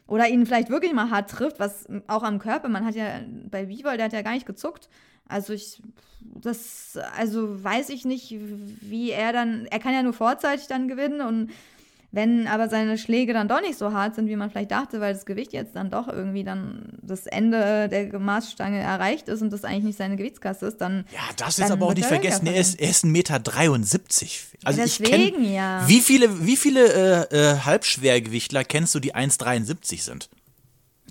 oder 0.06 0.28
ihn 0.28 0.46
vielleicht 0.46 0.70
wirklich 0.70 0.94
mal 0.94 1.10
hart 1.10 1.30
trifft, 1.30 1.60
was 1.60 1.86
auch 2.06 2.22
am 2.22 2.38
Körper, 2.38 2.68
man 2.68 2.86
hat 2.86 2.94
ja 2.94 3.20
bei 3.50 3.66
Bivol, 3.66 3.98
der 3.98 4.06
hat 4.06 4.14
ja 4.14 4.22
gar 4.22 4.32
nicht 4.32 4.46
gezuckt. 4.46 4.88
Also 5.28 5.52
ich, 5.52 5.82
das, 6.22 6.98
also 7.18 7.62
weiß 7.62 7.90
ich 7.90 8.06
nicht, 8.06 8.34
wie 8.80 9.10
er 9.10 9.34
dann, 9.34 9.66
er 9.66 9.78
kann 9.78 9.92
ja 9.92 10.02
nur 10.02 10.14
vorzeitig 10.14 10.68
dann 10.68 10.88
gewinnen 10.88 11.20
und 11.20 11.50
wenn 12.12 12.48
aber 12.48 12.68
seine 12.68 12.98
Schläge 12.98 13.32
dann 13.32 13.46
doch 13.46 13.60
nicht 13.60 13.78
so 13.78 13.92
hart 13.92 14.16
sind, 14.16 14.28
wie 14.28 14.34
man 14.34 14.50
vielleicht 14.50 14.72
dachte, 14.72 15.00
weil 15.00 15.12
das 15.14 15.26
Gewicht 15.26 15.52
jetzt 15.52 15.76
dann 15.76 15.90
doch 15.90 16.08
irgendwie 16.08 16.42
dann 16.42 16.98
das 17.02 17.26
Ende 17.26 17.88
der 17.88 18.18
Maßstange 18.18 18.80
erreicht 18.80 19.28
ist 19.28 19.42
und 19.42 19.52
das 19.52 19.64
eigentlich 19.64 19.84
nicht 19.84 19.98
seine 19.98 20.16
Gewichtskasse 20.16 20.66
ist, 20.66 20.80
dann. 20.80 21.04
Ja, 21.12 21.20
das 21.36 21.58
ist 21.58 21.70
aber 21.70 21.86
auch 21.86 21.94
nicht 21.94 22.04
er 22.04 22.08
vergessen, 22.08 22.46
er 22.48 22.56
ist, 22.56 22.80
er 22.80 22.90
ist 22.90 23.04
1,73 23.04 23.06
Meter. 23.06 23.34
Also 24.64 24.80
Ja, 24.80 24.86
ich 24.86 24.98
deswegen 24.98 25.36
kenn, 25.36 25.52
ja. 25.52 25.86
Wie 25.86 26.00
viele, 26.00 26.44
wie 26.46 26.56
viele 26.56 27.28
äh, 27.30 27.36
äh, 27.36 27.58
Halbschwergewichtler 27.60 28.64
kennst 28.64 28.94
du, 28.94 28.98
die 28.98 29.14
1,73 29.14 30.02
sind? 30.02 30.28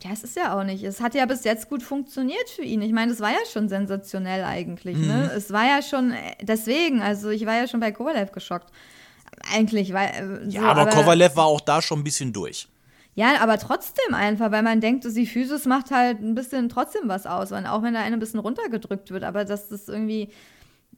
Ja, 0.03 0.11
es 0.11 0.23
ist 0.23 0.35
ja 0.35 0.57
auch 0.57 0.63
nicht. 0.63 0.83
Es 0.83 1.01
hat 1.01 1.13
ja 1.13 1.25
bis 1.25 1.43
jetzt 1.43 1.69
gut 1.69 1.83
funktioniert 1.83 2.49
für 2.49 2.61
ihn. 2.61 2.81
Ich 2.81 2.91
meine, 2.91 3.11
es 3.11 3.19
war 3.19 3.31
ja 3.31 3.39
schon 3.51 3.67
sensationell 3.69 4.43
eigentlich. 4.43 4.97
Mhm. 4.97 5.07
Ne? 5.07 5.31
Es 5.35 5.51
war 5.51 5.65
ja 5.65 5.81
schon, 5.81 6.11
äh, 6.11 6.35
deswegen, 6.41 7.01
also 7.01 7.29
ich 7.29 7.45
war 7.45 7.55
ja 7.55 7.67
schon 7.67 7.79
bei 7.79 7.91
Kovalev 7.91 8.31
geschockt. 8.31 8.69
Eigentlich, 9.53 9.93
weil. 9.93 10.09
äh, 10.09 10.49
Ja, 10.49 10.61
so, 10.61 10.67
aber, 10.67 10.85
Kovalev 10.87 11.35
war 11.35 11.45
auch 11.45 11.61
da 11.61 11.81
schon 11.81 11.99
ein 11.99 12.03
bisschen 12.03 12.33
durch. 12.33 12.67
Ja, 13.15 13.41
aber 13.41 13.57
trotzdem 13.57 14.13
einfach, 14.13 14.51
weil 14.51 14.63
man 14.63 14.79
denkt, 14.79 15.03
die 15.03 15.25
Physis 15.25 15.65
macht 15.65 15.91
halt 15.91 16.21
ein 16.21 16.35
bisschen 16.35 16.69
trotzdem 16.69 17.03
was 17.05 17.25
aus, 17.25 17.51
weil 17.51 17.65
auch 17.65 17.83
wenn 17.83 17.93
da 17.93 18.01
eine 18.01 18.15
ein 18.15 18.19
bisschen 18.19 18.39
runtergedrückt 18.39 19.11
wird, 19.11 19.23
aber 19.23 19.43
das 19.43 19.71
ist 19.71 19.89
irgendwie, 19.89 20.29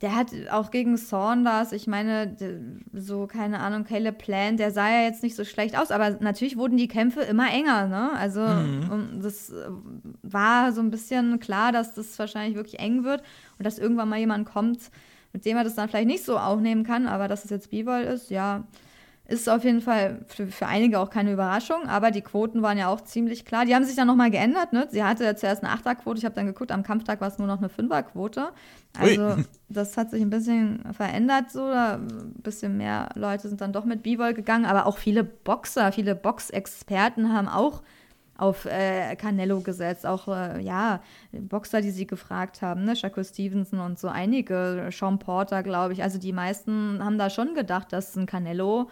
der 0.01 0.15
hat 0.15 0.27
auch 0.51 0.71
gegen 0.71 0.97
Saunders, 0.97 1.71
ich 1.71 1.87
meine, 1.87 2.35
so, 2.93 3.27
keine 3.27 3.59
Ahnung, 3.59 3.85
Caleb 3.85 4.19
Plant, 4.19 4.59
der 4.59 4.71
sah 4.71 4.89
ja 4.89 5.03
jetzt 5.03 5.23
nicht 5.23 5.35
so 5.35 5.45
schlecht 5.45 5.77
aus, 5.77 5.89
aber 5.89 6.11
natürlich 6.19 6.57
wurden 6.57 6.77
die 6.77 6.87
Kämpfe 6.87 7.21
immer 7.21 7.51
enger, 7.51 7.87
ne? 7.87 8.11
Also, 8.13 8.41
und 8.41 9.21
das 9.23 9.49
äh, 9.49 9.69
war 10.21 10.73
so 10.73 10.81
ein 10.81 10.91
bisschen 10.91 11.39
klar, 11.39 11.71
dass 11.71 11.93
das 11.93 12.19
wahrscheinlich 12.19 12.55
wirklich 12.55 12.79
eng 12.79 13.03
wird 13.03 13.21
und 13.57 13.65
dass 13.65 13.79
irgendwann 13.79 14.09
mal 14.09 14.19
jemand 14.19 14.47
kommt, 14.47 14.91
mit 15.33 15.45
dem 15.45 15.57
er 15.57 15.63
das 15.63 15.75
dann 15.75 15.89
vielleicht 15.89 16.07
nicht 16.07 16.25
so 16.25 16.37
aufnehmen 16.37 16.83
kann, 16.83 17.07
aber 17.07 17.27
dass 17.27 17.43
es 17.43 17.49
jetzt 17.49 17.69
B-Ball 17.69 18.03
ist, 18.03 18.29
ja, 18.29 18.65
ist 19.31 19.47
auf 19.47 19.63
jeden 19.63 19.81
Fall 19.81 20.25
für, 20.27 20.47
für 20.47 20.67
einige 20.67 20.99
auch 20.99 21.09
keine 21.09 21.31
Überraschung, 21.31 21.87
aber 21.87 22.11
die 22.11 22.21
Quoten 22.21 22.61
waren 22.61 22.77
ja 22.77 22.89
auch 22.89 23.01
ziemlich 23.01 23.45
klar. 23.45 23.65
Die 23.65 23.73
haben 23.73 23.85
sich 23.85 23.95
dann 23.95 24.07
nochmal 24.07 24.29
geändert, 24.29 24.73
ne? 24.73 24.87
Sie 24.91 25.03
hatte 25.03 25.23
ja 25.23 25.35
zuerst 25.35 25.63
eine 25.63 25.71
Achterquote, 25.71 26.19
ich 26.19 26.25
habe 26.25 26.35
dann 26.35 26.47
geguckt, 26.47 26.71
am 26.71 26.83
Kampftag 26.83 27.21
war 27.21 27.29
es 27.29 27.37
nur 27.37 27.47
noch 27.47 27.59
eine 27.59 27.69
Fünferquote. 27.69 28.49
Also 28.97 29.21
Ui. 29.37 29.45
das 29.69 29.95
hat 29.95 30.11
sich 30.11 30.21
ein 30.21 30.29
bisschen 30.29 30.83
verändert, 30.93 31.49
so, 31.49 31.63
ein 31.63 32.33
bisschen 32.43 32.75
mehr 32.77 33.09
Leute 33.15 33.47
sind 33.47 33.61
dann 33.61 33.71
doch 33.71 33.85
mit 33.85 34.03
B-Ball 34.03 34.33
gegangen, 34.33 34.65
aber 34.65 34.85
auch 34.85 34.97
viele 34.97 35.23
Boxer, 35.23 35.93
viele 35.93 36.13
Boxexperten 36.13 37.31
haben 37.31 37.47
auch 37.47 37.81
auf 38.41 38.65
äh, 38.65 39.15
Canelo 39.17 39.61
gesetzt, 39.61 40.05
auch 40.05 40.27
äh, 40.27 40.59
ja, 40.61 40.99
Boxer, 41.31 41.81
die 41.81 41.91
sie 41.91 42.07
gefragt 42.07 42.61
haben, 42.63 42.85
ne, 42.85 42.95
Shakur 42.95 43.23
Stevenson 43.23 43.79
und 43.79 43.99
so 43.99 44.07
einige, 44.07 44.89
Sean 44.91 45.19
Porter, 45.19 45.61
glaube 45.61 45.93
ich. 45.93 46.01
Also 46.01 46.17
die 46.17 46.33
meisten 46.33 47.03
haben 47.03 47.19
da 47.19 47.29
schon 47.29 47.53
gedacht, 47.53 47.93
dass 47.93 48.15
ein 48.15 48.25
Canelo 48.25 48.89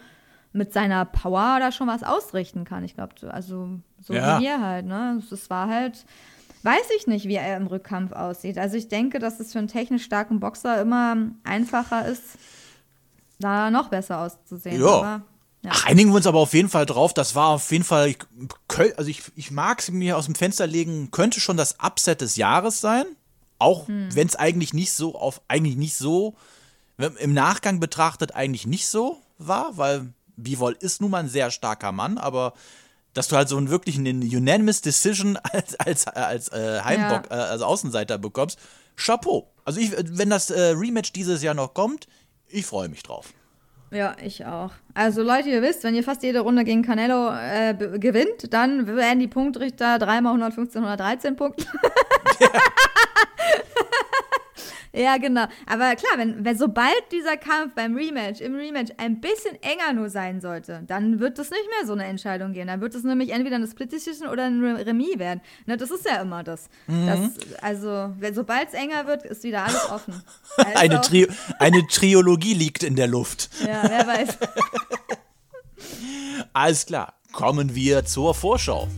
mit 0.52 0.72
seiner 0.72 1.04
Power 1.04 1.58
da 1.58 1.72
schon 1.72 1.88
was 1.88 2.04
ausrichten 2.04 2.64
kann. 2.64 2.84
Ich 2.84 2.94
glaube, 2.94 3.14
also 3.32 3.70
so 4.00 4.14
Ja. 4.14 4.38
wie 4.38 4.44
wir 4.44 4.60
halt, 4.64 4.86
ne? 4.86 5.20
Es 5.32 5.50
war 5.50 5.68
halt, 5.68 6.04
weiß 6.62 6.88
ich 6.98 7.08
nicht, 7.08 7.26
wie 7.26 7.34
er 7.34 7.56
im 7.56 7.66
Rückkampf 7.66 8.12
aussieht. 8.12 8.56
Also 8.56 8.76
ich 8.76 8.86
denke, 8.88 9.18
dass 9.18 9.40
es 9.40 9.52
für 9.52 9.58
einen 9.58 9.68
technisch 9.68 10.04
starken 10.04 10.38
Boxer 10.38 10.80
immer 10.80 11.16
einfacher 11.42 12.06
ist, 12.06 12.38
da 13.40 13.70
noch 13.70 13.88
besser 13.88 14.20
auszusehen. 14.20 14.80
Ja. 14.80 15.22
Ja. 15.62 15.72
Ach, 15.74 15.86
einigen 15.86 16.10
wir 16.10 16.16
uns 16.16 16.26
aber 16.26 16.38
auf 16.38 16.54
jeden 16.54 16.70
Fall 16.70 16.86
drauf. 16.86 17.12
Das 17.12 17.34
war 17.34 17.48
auf 17.48 17.70
jeden 17.70 17.84
Fall, 17.84 18.14
also 18.96 19.10
ich, 19.10 19.22
ich 19.36 19.50
mag 19.50 19.80
es 19.80 19.90
mir 19.90 20.16
aus 20.16 20.24
dem 20.26 20.34
Fenster 20.34 20.66
legen, 20.66 21.10
könnte 21.10 21.38
schon 21.40 21.56
das 21.58 21.76
Upset 21.82 22.20
des 22.22 22.36
Jahres 22.36 22.80
sein. 22.80 23.04
Auch 23.58 23.86
Hm. 23.88 24.08
wenn 24.14 24.26
es 24.26 24.36
eigentlich 24.36 24.72
nicht 24.72 24.92
so 24.92 25.14
auf, 25.16 25.42
eigentlich 25.48 25.76
nicht 25.76 25.94
so, 25.96 26.34
wenn- 26.96 27.16
im 27.16 27.34
Nachgang 27.34 27.78
betrachtet 27.78 28.34
eigentlich 28.34 28.66
nicht 28.66 28.86
so 28.88 29.18
war, 29.36 29.76
weil 29.76 30.14
Bivol 30.36 30.76
ist 30.80 31.02
nun 31.02 31.10
mal 31.10 31.18
ein 31.18 31.28
sehr 31.28 31.50
starker 31.50 31.92
Mann, 31.92 32.16
aber 32.16 32.54
dass 33.12 33.28
du 33.28 33.36
halt 33.36 33.48
so 33.50 33.58
einen 33.58 33.68
wirklich 33.68 33.98
einen 33.98 34.22
Unanimous 34.22 34.80
Decision 34.80 35.36
als, 35.36 35.74
als, 35.78 36.06
als 36.06 36.48
äh, 36.48 36.80
Heimbock, 36.82 37.30
äh, 37.30 37.34
also 37.34 37.66
Außenseiter 37.66 38.16
bekommst, 38.16 38.58
Chapeau. 38.96 39.50
Also 39.66 39.78
ich, 39.80 39.92
wenn 39.98 40.30
das 40.30 40.48
äh, 40.48 40.70
Rematch 40.70 41.12
dieses 41.12 41.42
Jahr 41.42 41.54
noch 41.54 41.74
kommt, 41.74 42.06
ich 42.48 42.64
freue 42.64 42.88
mich 42.88 43.02
drauf. 43.02 43.26
Ja, 43.92 44.14
ich 44.22 44.46
auch. 44.46 44.70
Also 44.94 45.22
Leute, 45.22 45.48
ihr 45.48 45.62
wisst, 45.62 45.82
wenn 45.82 45.96
ihr 45.96 46.04
fast 46.04 46.22
jede 46.22 46.40
Runde 46.40 46.62
gegen 46.62 46.82
Canelo 46.82 47.30
äh, 47.30 47.74
gewinnt, 47.98 48.52
dann 48.52 48.86
werden 48.86 49.18
die 49.18 49.26
Punktrichter 49.26 49.98
dreimal 49.98 50.32
115, 50.32 50.84
113 50.84 51.34
Punkte. 51.34 51.66
ja, 52.40 52.48
genau. 54.92 55.46
Aber 55.66 55.94
klar, 55.96 56.12
wenn, 56.16 56.44
wenn 56.44 56.58
sobald 56.58 56.94
dieser 57.12 57.36
Kampf 57.36 57.74
beim 57.74 57.94
Rematch, 57.94 58.40
im 58.40 58.54
Rematch 58.56 58.90
ein 58.96 59.20
bisschen 59.20 59.60
enger 59.62 59.92
nur 59.92 60.10
sein 60.10 60.40
sollte, 60.40 60.82
dann 60.86 61.20
wird 61.20 61.38
es 61.38 61.50
nicht 61.50 61.62
mehr 61.78 61.86
so 61.86 61.92
eine 61.92 62.04
Entscheidung 62.04 62.52
gehen. 62.52 62.66
Dann 62.66 62.80
wird 62.80 62.94
es 62.94 63.04
nämlich 63.04 63.30
entweder 63.30 63.56
eine 63.56 63.68
Split 63.68 63.92
Decision 63.92 64.28
oder 64.28 64.44
ein 64.46 64.62
Re- 64.64 64.86
Remis 64.86 65.18
werden. 65.18 65.40
Ne, 65.66 65.76
das 65.76 65.90
ist 65.90 66.04
ja 66.04 66.20
immer 66.20 66.42
das. 66.42 66.68
das 66.88 67.20
also, 67.62 68.12
wenn- 68.18 68.34
sobald 68.34 68.68
es 68.68 68.74
enger 68.74 69.06
wird, 69.06 69.24
ist 69.24 69.44
wieder 69.44 69.64
alles 69.64 69.90
offen. 69.90 70.22
Also 70.56 70.78
Eine, 70.78 70.98
auch- 71.00 71.04
Tri 71.04 71.28
eine 71.58 71.86
Triologie 71.86 72.54
liegt 72.54 72.82
in 72.82 72.96
der 72.96 73.06
Luft. 73.06 73.50
Ja, 73.64 73.82
wer 73.88 74.06
weiß. 74.06 74.38
Alles 76.52 76.86
klar, 76.86 77.14
kommen 77.32 77.74
wir 77.74 78.04
zur 78.04 78.34
Vorschau. 78.34 78.88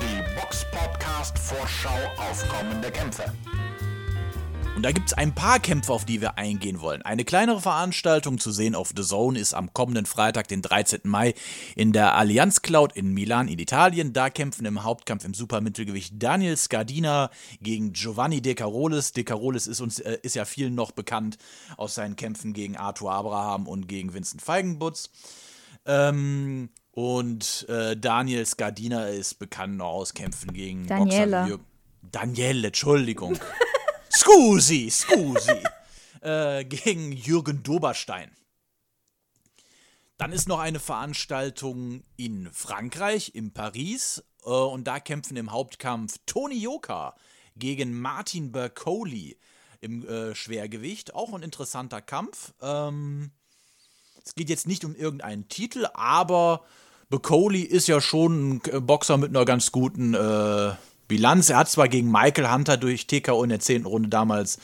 Die 0.00 0.40
Boxpod 0.40 0.72
Podcast-Vorschau 0.92 1.90
auf 2.16 2.48
kommende 2.48 2.90
Kämpfe. 2.90 3.24
Und 4.74 4.82
da 4.84 4.90
gibt 4.90 5.08
es 5.08 5.12
ein 5.12 5.34
paar 5.34 5.60
Kämpfe, 5.60 5.92
auf 5.92 6.06
die 6.06 6.22
wir 6.22 6.38
eingehen 6.38 6.80
wollen. 6.80 7.02
Eine 7.02 7.24
kleinere 7.24 7.60
Veranstaltung 7.60 8.38
zu 8.38 8.50
sehen 8.50 8.74
auf 8.74 8.92
The 8.96 9.02
Zone 9.02 9.38
ist 9.38 9.52
am 9.52 9.74
kommenden 9.74 10.06
Freitag, 10.06 10.48
den 10.48 10.62
13. 10.62 11.00
Mai, 11.04 11.34
in 11.76 11.92
der 11.92 12.14
Allianz 12.14 12.62
Cloud 12.62 12.94
in 12.94 13.12
Milan 13.12 13.48
in 13.48 13.58
Italien. 13.58 14.14
Da 14.14 14.30
kämpfen 14.30 14.64
im 14.64 14.82
Hauptkampf 14.82 15.26
im 15.26 15.34
Supermittelgewicht 15.34 16.14
Daniel 16.16 16.56
Scardina 16.56 17.30
gegen 17.60 17.92
Giovanni 17.92 18.40
De 18.40 18.54
Carolis. 18.54 19.12
De 19.12 19.24
Carolis 19.24 19.66
ist, 19.66 19.82
uns, 19.82 19.98
äh, 19.98 20.18
ist 20.22 20.36
ja 20.36 20.46
vielen 20.46 20.74
noch 20.74 20.92
bekannt 20.92 21.36
aus 21.76 21.94
seinen 21.94 22.16
Kämpfen 22.16 22.54
gegen 22.54 22.78
Arthur 22.78 23.12
Abraham 23.12 23.68
und 23.68 23.88
gegen 23.88 24.14
Vincent 24.14 24.40
Feigenbutz. 24.40 25.10
Ähm, 25.84 26.70
und 26.92 27.66
äh, 27.68 27.94
Daniel 27.94 28.46
Scardina 28.46 29.08
ist 29.08 29.34
bekannt 29.38 29.76
noch 29.76 29.90
aus 29.90 30.14
Kämpfen 30.14 30.54
gegen 30.54 30.86
Daniela. 30.86 31.42
Boxer. 31.42 31.60
Daniele, 32.10 32.68
Entschuldigung. 32.68 33.38
Scusi, 34.14 34.90
scusi. 34.90 35.62
äh, 36.20 36.64
gegen 36.64 37.12
Jürgen 37.12 37.62
Doberstein. 37.62 38.30
Dann 40.18 40.32
ist 40.32 40.48
noch 40.48 40.60
eine 40.60 40.78
Veranstaltung 40.78 42.04
in 42.16 42.48
Frankreich, 42.52 43.34
in 43.34 43.52
Paris. 43.52 44.22
Äh, 44.44 44.50
und 44.50 44.84
da 44.84 45.00
kämpfen 45.00 45.36
im 45.36 45.50
Hauptkampf 45.50 46.18
Tony 46.26 46.58
Yoka 46.58 47.16
gegen 47.56 48.00
Martin 48.00 48.52
Bercoli 48.52 49.38
im 49.80 50.06
äh, 50.06 50.34
Schwergewicht. 50.34 51.14
Auch 51.14 51.32
ein 51.32 51.42
interessanter 51.42 52.00
Kampf. 52.00 52.54
Ähm, 52.60 53.32
es 54.24 54.34
geht 54.34 54.48
jetzt 54.48 54.68
nicht 54.68 54.84
um 54.84 54.94
irgendeinen 54.94 55.48
Titel, 55.48 55.86
aber 55.94 56.64
Bercoli 57.08 57.62
ist 57.62 57.88
ja 57.88 58.00
schon 58.00 58.60
ein 58.72 58.86
Boxer 58.86 59.16
mit 59.16 59.30
einer 59.30 59.44
ganz 59.44 59.72
guten 59.72 60.14
äh, 60.14 60.74
Bilanz. 61.12 61.50
Er 61.50 61.58
hat 61.58 61.68
zwar 61.68 61.90
gegen 61.90 62.10
Michael 62.10 62.50
Hunter 62.50 62.78
durch 62.78 63.06
TKO 63.06 63.42
in 63.42 63.50
der 63.50 63.60
10. 63.60 63.84
Runde 63.84 64.08
damals 64.08 64.58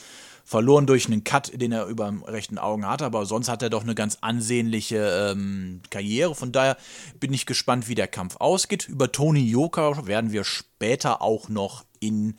verloren 0.46 0.86
durch 0.86 1.06
einen 1.06 1.22
Cut, 1.22 1.52
den 1.54 1.72
er 1.72 1.84
über 1.84 2.06
dem 2.06 2.22
rechten 2.22 2.56
Augen 2.56 2.86
hatte, 2.86 3.04
aber 3.04 3.26
sonst 3.26 3.50
hat 3.50 3.62
er 3.62 3.68
doch 3.68 3.82
eine 3.82 3.94
ganz 3.94 4.16
ansehnliche 4.22 5.32
ähm, 5.32 5.82
Karriere. 5.90 6.34
Von 6.34 6.50
daher 6.50 6.78
bin 7.20 7.34
ich 7.34 7.44
gespannt, 7.44 7.86
wie 7.86 7.94
der 7.94 8.08
Kampf 8.08 8.36
ausgeht. 8.36 8.88
Über 8.88 9.12
Tony 9.12 9.40
Yoka 9.40 10.06
werden 10.06 10.32
wir 10.32 10.42
später 10.44 11.20
auch 11.20 11.50
noch 11.50 11.84
in 12.00 12.38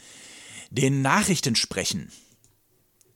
den 0.72 1.04
Nachrichten 1.04 1.56
sprechen. 1.56 2.12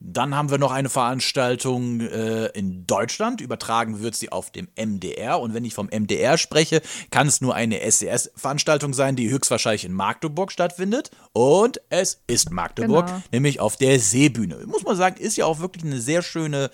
Dann 0.06 0.36
haben 0.36 0.50
wir 0.50 0.58
noch 0.58 0.70
eine 0.70 0.90
Veranstaltung 0.90 2.00
äh, 2.02 2.46
in 2.48 2.86
Deutschland. 2.86 3.40
Übertragen 3.40 4.02
wird 4.02 4.14
sie 4.14 4.30
auf 4.30 4.50
dem 4.50 4.68
MDR. 4.76 5.40
Und 5.40 5.54
wenn 5.54 5.64
ich 5.64 5.72
vom 5.72 5.86
MDR 5.86 6.36
spreche, 6.36 6.82
kann 7.10 7.26
es 7.26 7.40
nur 7.40 7.54
eine 7.54 7.80
SES-Veranstaltung 7.90 8.92
sein, 8.92 9.16
die 9.16 9.30
höchstwahrscheinlich 9.30 9.86
in 9.86 9.94
Magdeburg 9.94 10.52
stattfindet. 10.52 11.10
Und 11.32 11.80
es 11.88 12.20
ist 12.26 12.50
Magdeburg, 12.50 13.06
Genau. 13.06 13.22
nämlich 13.32 13.60
auf 13.60 13.78
der 13.78 13.98
Seebühne. 13.98 14.58
Muss 14.66 14.84
man 14.84 14.94
sagen, 14.94 15.16
ist 15.16 15.38
ja 15.38 15.46
auch 15.46 15.60
wirklich 15.60 15.84
eine 15.84 16.00
sehr 16.02 16.20
schöne 16.20 16.70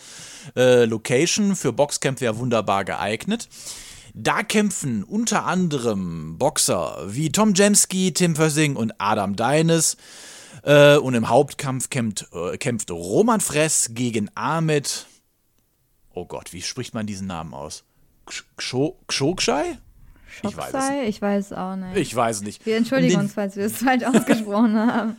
äh, 0.57 0.85
Location. 0.87 1.55
Für 1.55 1.73
Boxkämpfe 1.73 2.25
ja 2.25 2.37
wunderbar 2.37 2.85
geeignet. 2.85 3.49
Da 4.13 4.43
kämpfen 4.43 5.05
unter 5.05 5.47
anderem 5.47 6.37
Boxer 6.37 6.99
wie 7.07 7.31
Tom 7.31 7.55
Jemski, 7.55 8.13
Tim 8.13 8.35
Fössing 8.35 8.75
und 8.75 8.93
Adam 8.99 9.37
Deines. 9.37 9.97
Äh, 10.63 10.97
und 10.99 11.15
im 11.15 11.29
Hauptkampf 11.29 11.91
kämpft, 11.91 12.27
äh, 12.33 12.57
kämpft 12.59 12.91
Roman 12.91 13.41
Fress 13.41 13.91
gegen 13.95 14.31
Ahmed. 14.35 15.07
Oh 16.15 16.27
Gott, 16.27 16.53
wie 16.53 16.63
spricht 16.63 16.93
man 16.95 17.07
diesen 17.07 17.27
Namen 17.27 17.55
aus? 17.55 17.85
Ksho- 18.27 18.95
Kshokshay? 19.07 19.79
Ich 20.43 20.45
weiß 20.45 20.67
es 20.69 20.73
Schocksei? 20.73 21.05
Ich 21.09 21.23
weiß 21.23 21.53
auch 21.55 21.77
nicht. 21.77 21.97
Ich 21.97 22.15
weiß 22.15 22.37
es 22.37 22.43
nicht. 22.43 22.65
wir 22.67 22.77
entschuldigen 22.77 23.15
um 23.17 23.21
uns, 23.23 23.33
falls 23.35 23.57
wir 23.57 23.65
es 23.65 23.77
falsch 23.79 24.05
ausgesprochen 24.15 24.77
haben. 24.77 25.17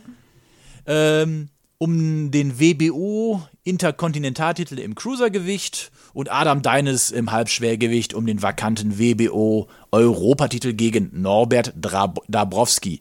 Ähm, 0.86 1.48
um 1.78 2.30
den 2.30 2.58
WBO 2.60 3.42
Interkontinentaltitel 3.64 4.78
im 4.78 4.94
Cruisergewicht 4.94 5.90
und 6.14 6.30
Adam 6.30 6.62
Deines 6.62 7.10
im 7.10 7.30
Halbschwergewicht 7.32 8.14
um 8.14 8.26
den 8.26 8.40
vakanten 8.42 8.98
WBO 8.98 9.68
Europatitel 9.90 10.72
gegen 10.74 11.10
Norbert 11.20 11.72
Drab 11.80 12.20
Dabrowski. 12.28 13.00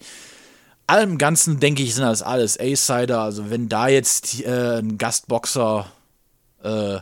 Allem 0.92 1.18
Ganzen 1.18 1.62
denke 1.62 1.84
ich, 1.84 1.96
sind 1.96 2.04
das 2.04 2.22
alles 2.22 2.60
A-Sider. 2.60 3.22
Also 3.22 3.50
wenn 3.50 3.70
da 3.70 3.88
jetzt 3.88 4.44
äh, 4.44 4.80
ein 4.80 4.98
Gastboxer 4.98 5.90
äh, 6.62 7.00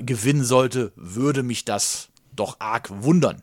gewinnen 0.00 0.44
sollte, 0.44 0.92
würde 0.96 1.42
mich 1.42 1.64
das 1.64 2.10
doch 2.34 2.60
arg 2.60 2.90
wundern. 2.90 3.42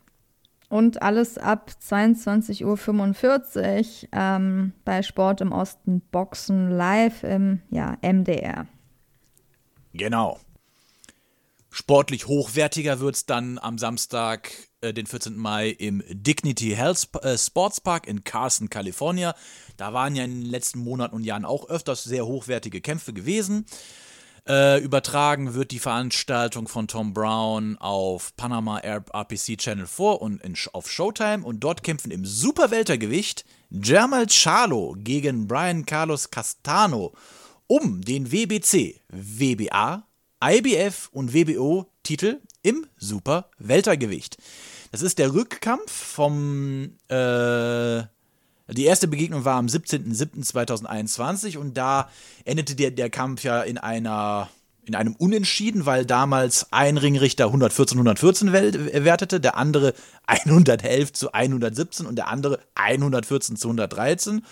Und 0.69 1.01
alles 1.01 1.39
ab 1.39 1.71
22.45 1.83 2.65
Uhr 2.65 4.09
ähm, 4.11 4.73
bei 4.85 5.01
Sport 5.01 5.41
im 5.41 5.51
Osten 5.51 6.01
Boxen 6.11 6.69
live 6.69 7.23
im 7.23 7.63
ja, 7.71 7.97
MDR. 8.03 8.67
Genau. 9.93 10.39
Sportlich 11.71 12.27
hochwertiger 12.27 12.99
wird 12.99 13.15
es 13.15 13.25
dann 13.25 13.57
am 13.57 13.79
Samstag, 13.79 14.51
äh, 14.83 14.93
den 14.93 15.07
14. 15.07 15.37
Mai, 15.37 15.69
im 15.69 16.03
Dignity 16.09 16.71
Health 16.75 17.09
äh, 17.21 17.37
Sports 17.37 17.81
Park 17.81 18.07
in 18.07 18.23
Carson, 18.23 18.69
California. 18.69 19.33
Da 19.77 19.93
waren 19.93 20.15
ja 20.15 20.23
in 20.23 20.41
den 20.41 20.49
letzten 20.49 20.79
Monaten 20.79 21.15
und 21.15 21.23
Jahren 21.23 21.45
auch 21.45 21.69
öfters 21.69 22.03
sehr 22.03 22.25
hochwertige 22.25 22.81
Kämpfe 22.81 23.13
gewesen. 23.13 23.65
Äh, 24.47 24.83
übertragen 24.83 25.53
wird 25.53 25.71
die 25.71 25.79
Veranstaltung 25.79 26.67
von 26.67 26.89
Tom 26.89 27.13
Brown 27.13 27.77
auf 27.77 28.35
Panama 28.35 28.79
Air 28.79 29.05
RPC 29.13 29.57
Channel 29.57 29.87
4 29.87 30.21
und 30.21 30.43
in, 30.43 30.55
auf 30.73 30.91
Showtime. 30.91 31.45
Und 31.45 31.61
dort 31.61 31.81
kämpfen 31.81 32.11
im 32.11 32.25
Superweltergewicht 32.25 33.45
Jermal 33.69 34.27
Charlo 34.27 34.95
gegen 34.97 35.47
Brian 35.47 35.85
Carlos 35.85 36.29
Castano 36.29 37.13
um 37.67 38.01
den 38.01 38.31
WBC, 38.31 38.99
WBA, 39.07 40.05
IBF 40.43 41.09
und 41.13 41.33
WBO-Titel 41.33 42.41
im 42.61 42.85
Superweltergewicht. 42.97 44.37
Das 44.93 45.01
ist 45.01 45.17
der 45.17 45.33
Rückkampf 45.33 45.91
vom 45.91 46.91
äh, 47.07 48.03
die 48.69 48.85
erste 48.85 49.07
Begegnung 49.07 49.43
war 49.43 49.55
am 49.55 49.65
17.07.2021 49.65 51.57
und 51.57 51.75
da 51.75 52.11
endete 52.45 52.75
der, 52.75 52.91
der 52.91 53.09
Kampf 53.09 53.43
ja 53.43 53.63
in 53.63 53.79
einer 53.79 54.51
in 54.85 54.93
einem 54.93 55.15
Unentschieden, 55.15 55.87
weil 55.87 56.05
damals 56.05 56.67
ein 56.71 56.97
Ringrichter 56.97 57.45
114 57.45 57.97
114 57.97 58.51
wel- 58.53 59.03
wertete, 59.03 59.39
der 59.39 59.57
andere 59.57 59.95
111 60.27 61.11
zu 61.11 61.33
117 61.33 62.05
und 62.05 62.15
der 62.15 62.27
andere 62.27 62.59
114 62.75 63.55
zu 63.55 63.69
113 63.69 64.45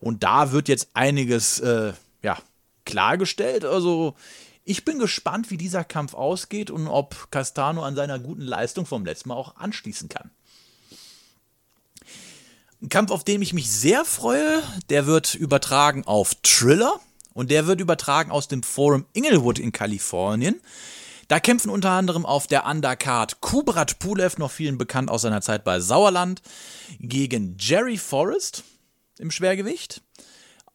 und 0.00 0.24
da 0.24 0.50
wird 0.50 0.66
jetzt 0.66 0.88
einiges 0.94 1.60
äh, 1.60 1.92
ja 2.20 2.36
klargestellt. 2.84 3.64
Also 3.64 4.16
ich 4.64 4.84
bin 4.84 4.98
gespannt, 4.98 5.50
wie 5.50 5.56
dieser 5.56 5.84
Kampf 5.84 6.14
ausgeht 6.14 6.70
und 6.70 6.88
ob 6.88 7.30
Castano 7.30 7.82
an 7.82 7.94
seiner 7.94 8.18
guten 8.18 8.42
Leistung 8.42 8.86
vom 8.86 9.04
letzten 9.04 9.28
Mal 9.28 9.36
auch 9.36 9.56
anschließen 9.56 10.08
kann. 10.08 10.30
Ein 12.82 12.88
Kampf, 12.88 13.10
auf 13.10 13.24
den 13.24 13.42
ich 13.42 13.52
mich 13.52 13.70
sehr 13.70 14.04
freue, 14.04 14.62
der 14.90 15.06
wird 15.06 15.34
übertragen 15.34 16.04
auf 16.06 16.34
Triller 16.42 17.00
und 17.32 17.50
der 17.50 17.66
wird 17.66 17.80
übertragen 17.80 18.30
aus 18.30 18.48
dem 18.48 18.62
Forum 18.62 19.06
Inglewood 19.12 19.58
in 19.58 19.72
Kalifornien. 19.72 20.60
Da 21.28 21.40
kämpfen 21.40 21.70
unter 21.70 21.90
anderem 21.90 22.26
auf 22.26 22.46
der 22.46 22.66
Undercard 22.66 23.40
Kubrat 23.40 23.98
Pulev, 23.98 24.38
noch 24.38 24.50
vielen 24.50 24.76
bekannt 24.76 25.10
aus 25.10 25.22
seiner 25.22 25.40
Zeit 25.40 25.64
bei 25.64 25.80
Sauerland, 25.80 26.42
gegen 27.00 27.56
Jerry 27.58 27.96
Forrest 27.96 28.64
im 29.18 29.30
Schwergewicht. 29.30 30.02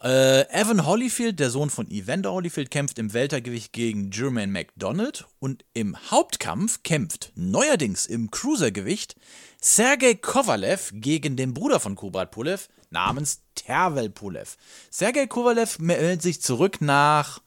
Äh, 0.01 0.47
Evan 0.53 0.85
Holyfield, 0.85 1.41
der 1.41 1.49
Sohn 1.49 1.69
von 1.69 1.91
Evander 1.91 2.31
Holyfield, 2.31 2.71
kämpft 2.71 2.99
im 2.99 3.12
Weltergewicht 3.12 3.73
gegen 3.73 4.12
Jermaine 4.12 4.49
McDonald 4.49 5.25
und 5.39 5.65
im 5.73 5.97
Hauptkampf 6.09 6.83
kämpft 6.83 7.33
neuerdings 7.35 8.05
im 8.05 8.31
Cruisergewicht 8.31 9.17
Sergei 9.62 10.13
Kovalev 10.13 10.91
gegen 10.93 11.35
den 11.35 11.53
Bruder 11.53 11.81
von 11.81 11.95
Kubrat 11.95 12.31
Pulev 12.31 12.69
namens 12.91 13.41
Tervel 13.55 14.09
Pulev. 14.09 14.55
Sergei 14.89 15.27
Kovalev 15.27 15.79
meldet 15.79 16.21
sich 16.21 16.41
zurück 16.41 16.79
nach 16.79 17.41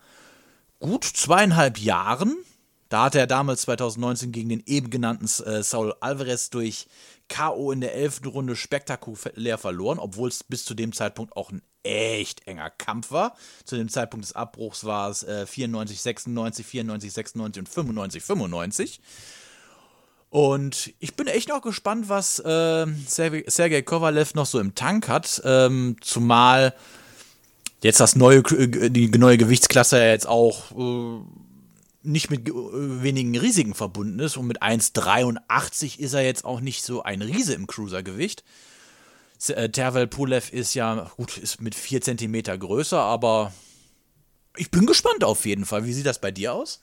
gut 0.79 1.05
zweieinhalb 1.05 1.79
Jahren. 1.79 2.37
Da 2.91 3.05
hatte 3.05 3.19
er 3.19 3.27
damals 3.27 3.63
2019 3.63 4.31
gegen 4.31 4.51
den 4.51 4.63
eben 4.67 4.91
genannten 4.91 5.25
äh, 5.45 5.63
Saul 5.63 5.95
Alvarez 6.01 6.51
durch 6.51 6.87
K.O. 7.29 7.73
in 7.73 7.81
der 7.81 7.95
elften 7.95 8.29
Runde 8.29 8.57
spektakulär 8.57 9.59
verloren, 9.59 9.99
obwohl 9.99 10.29
es 10.29 10.45
bis 10.45 10.65
zu 10.65 10.75
dem 10.75 10.93
Zeitpunkt 10.93 11.37
auch 11.37 11.51
ein 11.51 11.63
echt 11.83 12.47
enger 12.47 12.71
Kampf 12.71 13.11
war. 13.11 13.35
Zu 13.65 13.77
dem 13.77 13.89
Zeitpunkt 13.89 14.25
des 14.25 14.35
Abbruchs 14.35 14.85
war 14.85 15.11
es 15.11 15.23
äh, 15.25 15.47
94, 15.47 16.01
96, 16.01 16.67
94, 16.67 17.13
96 17.13 17.61
und 17.61 17.69
95, 17.69 18.23
95. 18.23 19.01
Und 20.31 20.95
ich 20.99 21.15
bin 21.15 21.27
echt 21.27 21.51
noch 21.51 21.61
gespannt, 21.61 22.09
was 22.09 22.39
äh, 22.39 22.87
Sergei 23.07 23.83
Kovalev 23.83 24.35
noch 24.35 24.47
so 24.47 24.61
im 24.61 24.75
Tank 24.75 25.09
hat. 25.09 25.43
Ähm, 25.45 25.97
zumal 26.01 26.75
jetzt 27.83 28.01
das 28.01 28.17
neue, 28.17 28.39
äh, 28.39 28.91
die 28.91 29.09
neue 29.11 29.37
Gewichtsklasse 29.37 30.03
jetzt 30.03 30.27
auch 30.27 30.73
äh, 30.73 31.21
nicht 32.03 32.31
mit 32.31 32.49
äh, 32.49 32.53
wenigen 33.03 33.37
Risiken 33.37 33.75
verbunden 33.75 34.19
ist. 34.19 34.37
Und 34.37 34.47
mit 34.47 34.63
1,83 34.63 35.99
ist 35.99 36.13
er 36.13 36.23
jetzt 36.23 36.45
auch 36.45 36.61
nicht 36.61 36.85
so 36.85 37.03
ein 37.03 37.23
Riese 37.23 37.55
im 37.55 37.67
Cruisergewicht. 37.67 38.45
äh, 39.49 39.69
Tervel 39.71 40.07
Pulev 40.07 40.53
ist 40.53 40.75
ja, 40.75 41.11
gut, 41.17 41.37
ist 41.39 41.61
mit 41.61 41.75
vier 41.75 42.01
Zentimeter 42.01 42.57
größer, 42.57 43.01
aber 43.01 43.53
ich 44.57 44.71
bin 44.71 44.87
gespannt 44.87 45.25
auf 45.25 45.47
jeden 45.47 45.65
Fall. 45.65 45.85
Wie 45.85 45.93
sieht 45.93 46.07
das 46.07 46.21
bei 46.21 46.31
dir 46.31 46.55
aus? 46.55 46.83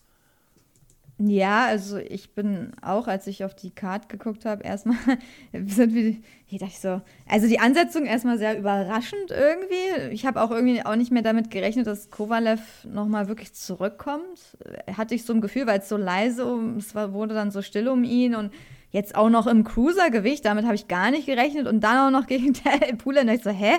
Ja, 1.22 1.66
also 1.66 1.98
ich 1.98 2.34
bin 2.34 2.72
auch, 2.82 3.08
als 3.08 3.28
ich 3.28 3.44
auf 3.44 3.54
die 3.54 3.72
Card 3.72 4.08
geguckt 4.08 4.46
habe, 4.46 4.64
erstmal 4.64 4.96
sind 5.66 5.94
wir, 5.94 6.16
ich 6.48 6.60
dachte 6.60 6.80
so, 6.80 7.02
also 7.28 7.46
die 7.46 7.60
Ansetzung 7.60 8.06
erstmal 8.06 8.38
sehr 8.38 8.58
überraschend 8.58 9.30
irgendwie. 9.30 10.14
Ich 10.14 10.26
habe 10.26 10.42
auch 10.42 10.50
irgendwie 10.50 10.86
auch 10.86 10.96
nicht 10.96 11.12
mehr 11.12 11.22
damit 11.22 11.52
gerechnet, 11.52 11.88
dass 11.88 12.10
Kovalev 12.10 12.62
nochmal 12.86 13.28
wirklich 13.28 13.54
zurückkommt. 13.54 14.58
Hatte 14.96 15.14
ich 15.14 15.26
so 15.26 15.34
ein 15.34 15.42
Gefühl, 15.42 15.68
weil 15.68 15.80
es 15.80 15.90
so 15.90 15.98
leise, 15.98 16.58
es 16.78 16.96
war, 16.96 17.12
wurde 17.12 17.36
dann 17.36 17.52
so 17.52 17.62
still 17.62 17.90
um 17.90 18.06
ihn 18.06 18.34
und 18.34 18.54
jetzt 18.92 19.16
auch 19.16 19.30
noch 19.30 19.46
im 19.46 19.66
Cruisergewicht, 19.66 20.46
damit 20.46 20.66
habe 20.66 20.76
ich 20.76 20.88
gar 20.88 21.12
nicht 21.12 21.26
gerechnet 21.26 21.68
und 21.68 21.82
dann 21.82 21.98
auch 21.98 22.18
noch 22.18 22.28
gegen 22.28 22.54
der 22.54 22.96
Pula 22.96 23.22
und 23.22 23.30
ich 23.30 23.44
so, 23.44 23.50
hä? 23.50 23.74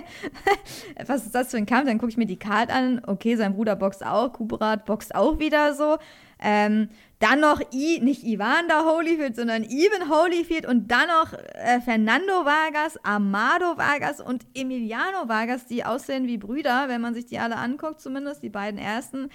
Was 1.07 1.25
ist 1.25 1.35
das 1.35 1.51
für 1.51 1.57
ein 1.57 1.67
Kampf? 1.67 1.87
Dann 1.87 1.99
gucke 1.99 2.11
ich 2.11 2.19
mir 2.19 2.27
die 2.27 2.39
Card 2.39 2.71
an, 2.71 3.01
okay, 3.07 3.37
sein 3.37 3.55
Bruder 3.55 3.77
boxt 3.77 4.05
auch, 4.05 4.35
Kubrat 4.35 4.85
boxt 4.85 5.15
auch 5.15 5.39
wieder 5.39 5.75
so. 5.75 5.97
Ähm, 6.41 6.89
dann 7.21 7.41
noch 7.41 7.61
I, 7.73 8.01
nicht 8.01 8.25
Evander 8.25 8.87
Holyfield, 8.87 9.37
sondern 9.37 9.63
Even 9.65 10.09
Holyfield 10.09 10.67
und 10.67 10.91
dann 10.91 11.09
noch 11.09 11.35
äh, 11.35 11.81
Fernando 11.83 12.47
Vargas, 12.47 12.97
Amado 13.05 13.77
Vargas 13.77 14.23
und 14.23 14.47
Emiliano 14.55 15.29
Vargas, 15.29 15.67
die 15.67 15.85
aussehen 15.85 16.27
wie 16.27 16.39
Brüder, 16.39 16.89
wenn 16.89 17.03
man 17.03 17.13
sich 17.13 17.27
die 17.27 17.39
alle 17.39 17.57
anguckt, 17.57 18.01
zumindest 18.01 18.43
die 18.43 18.49
beiden 18.49 18.81
ersten. 18.81 19.29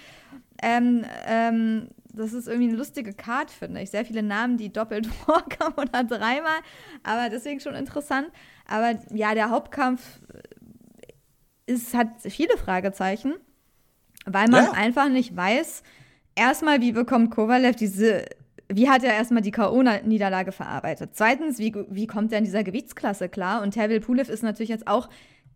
Ähm, 0.60 1.04
ähm, 1.26 1.88
das 2.12 2.32
ist 2.32 2.48
irgendwie 2.48 2.70
eine 2.70 2.78
lustige 2.78 3.12
Card, 3.12 3.52
finde 3.52 3.82
ich. 3.82 3.90
Sehr 3.90 4.04
viele 4.04 4.22
Namen, 4.22 4.56
die 4.56 4.72
doppelt 4.72 5.06
vorkommen 5.24 5.74
oder 5.76 6.02
dreimal, 6.02 6.58
aber 7.04 7.28
deswegen 7.28 7.60
schon 7.60 7.76
interessant. 7.76 8.28
Aber 8.66 8.98
ja, 9.14 9.34
der 9.34 9.50
Hauptkampf 9.50 10.02
ist, 11.66 11.94
hat 11.94 12.08
viele 12.22 12.56
Fragezeichen, 12.56 13.34
weil 14.24 14.48
man 14.48 14.64
ja. 14.64 14.72
einfach 14.72 15.08
nicht 15.08 15.36
weiß, 15.36 15.84
erstmal, 16.36 16.80
wie 16.80 16.92
bekommt 16.92 17.32
Kovalev 17.32 17.74
diese, 17.74 18.24
wie 18.68 18.88
hat 18.88 19.02
er 19.02 19.14
erstmal 19.14 19.42
die 19.42 19.50
K.O.-Niederlage 19.50 20.52
verarbeitet? 20.52 21.10
Zweitens, 21.14 21.58
wie, 21.58 21.74
wie 21.88 22.06
kommt 22.06 22.32
er 22.32 22.38
in 22.38 22.44
dieser 22.44 22.62
Gewichtsklasse 22.62 23.28
klar? 23.28 23.62
Und 23.62 23.72
Tervel 23.72 24.00
Pulev 24.00 24.30
ist 24.30 24.42
natürlich 24.42 24.70
jetzt 24.70 24.86
auch 24.86 25.08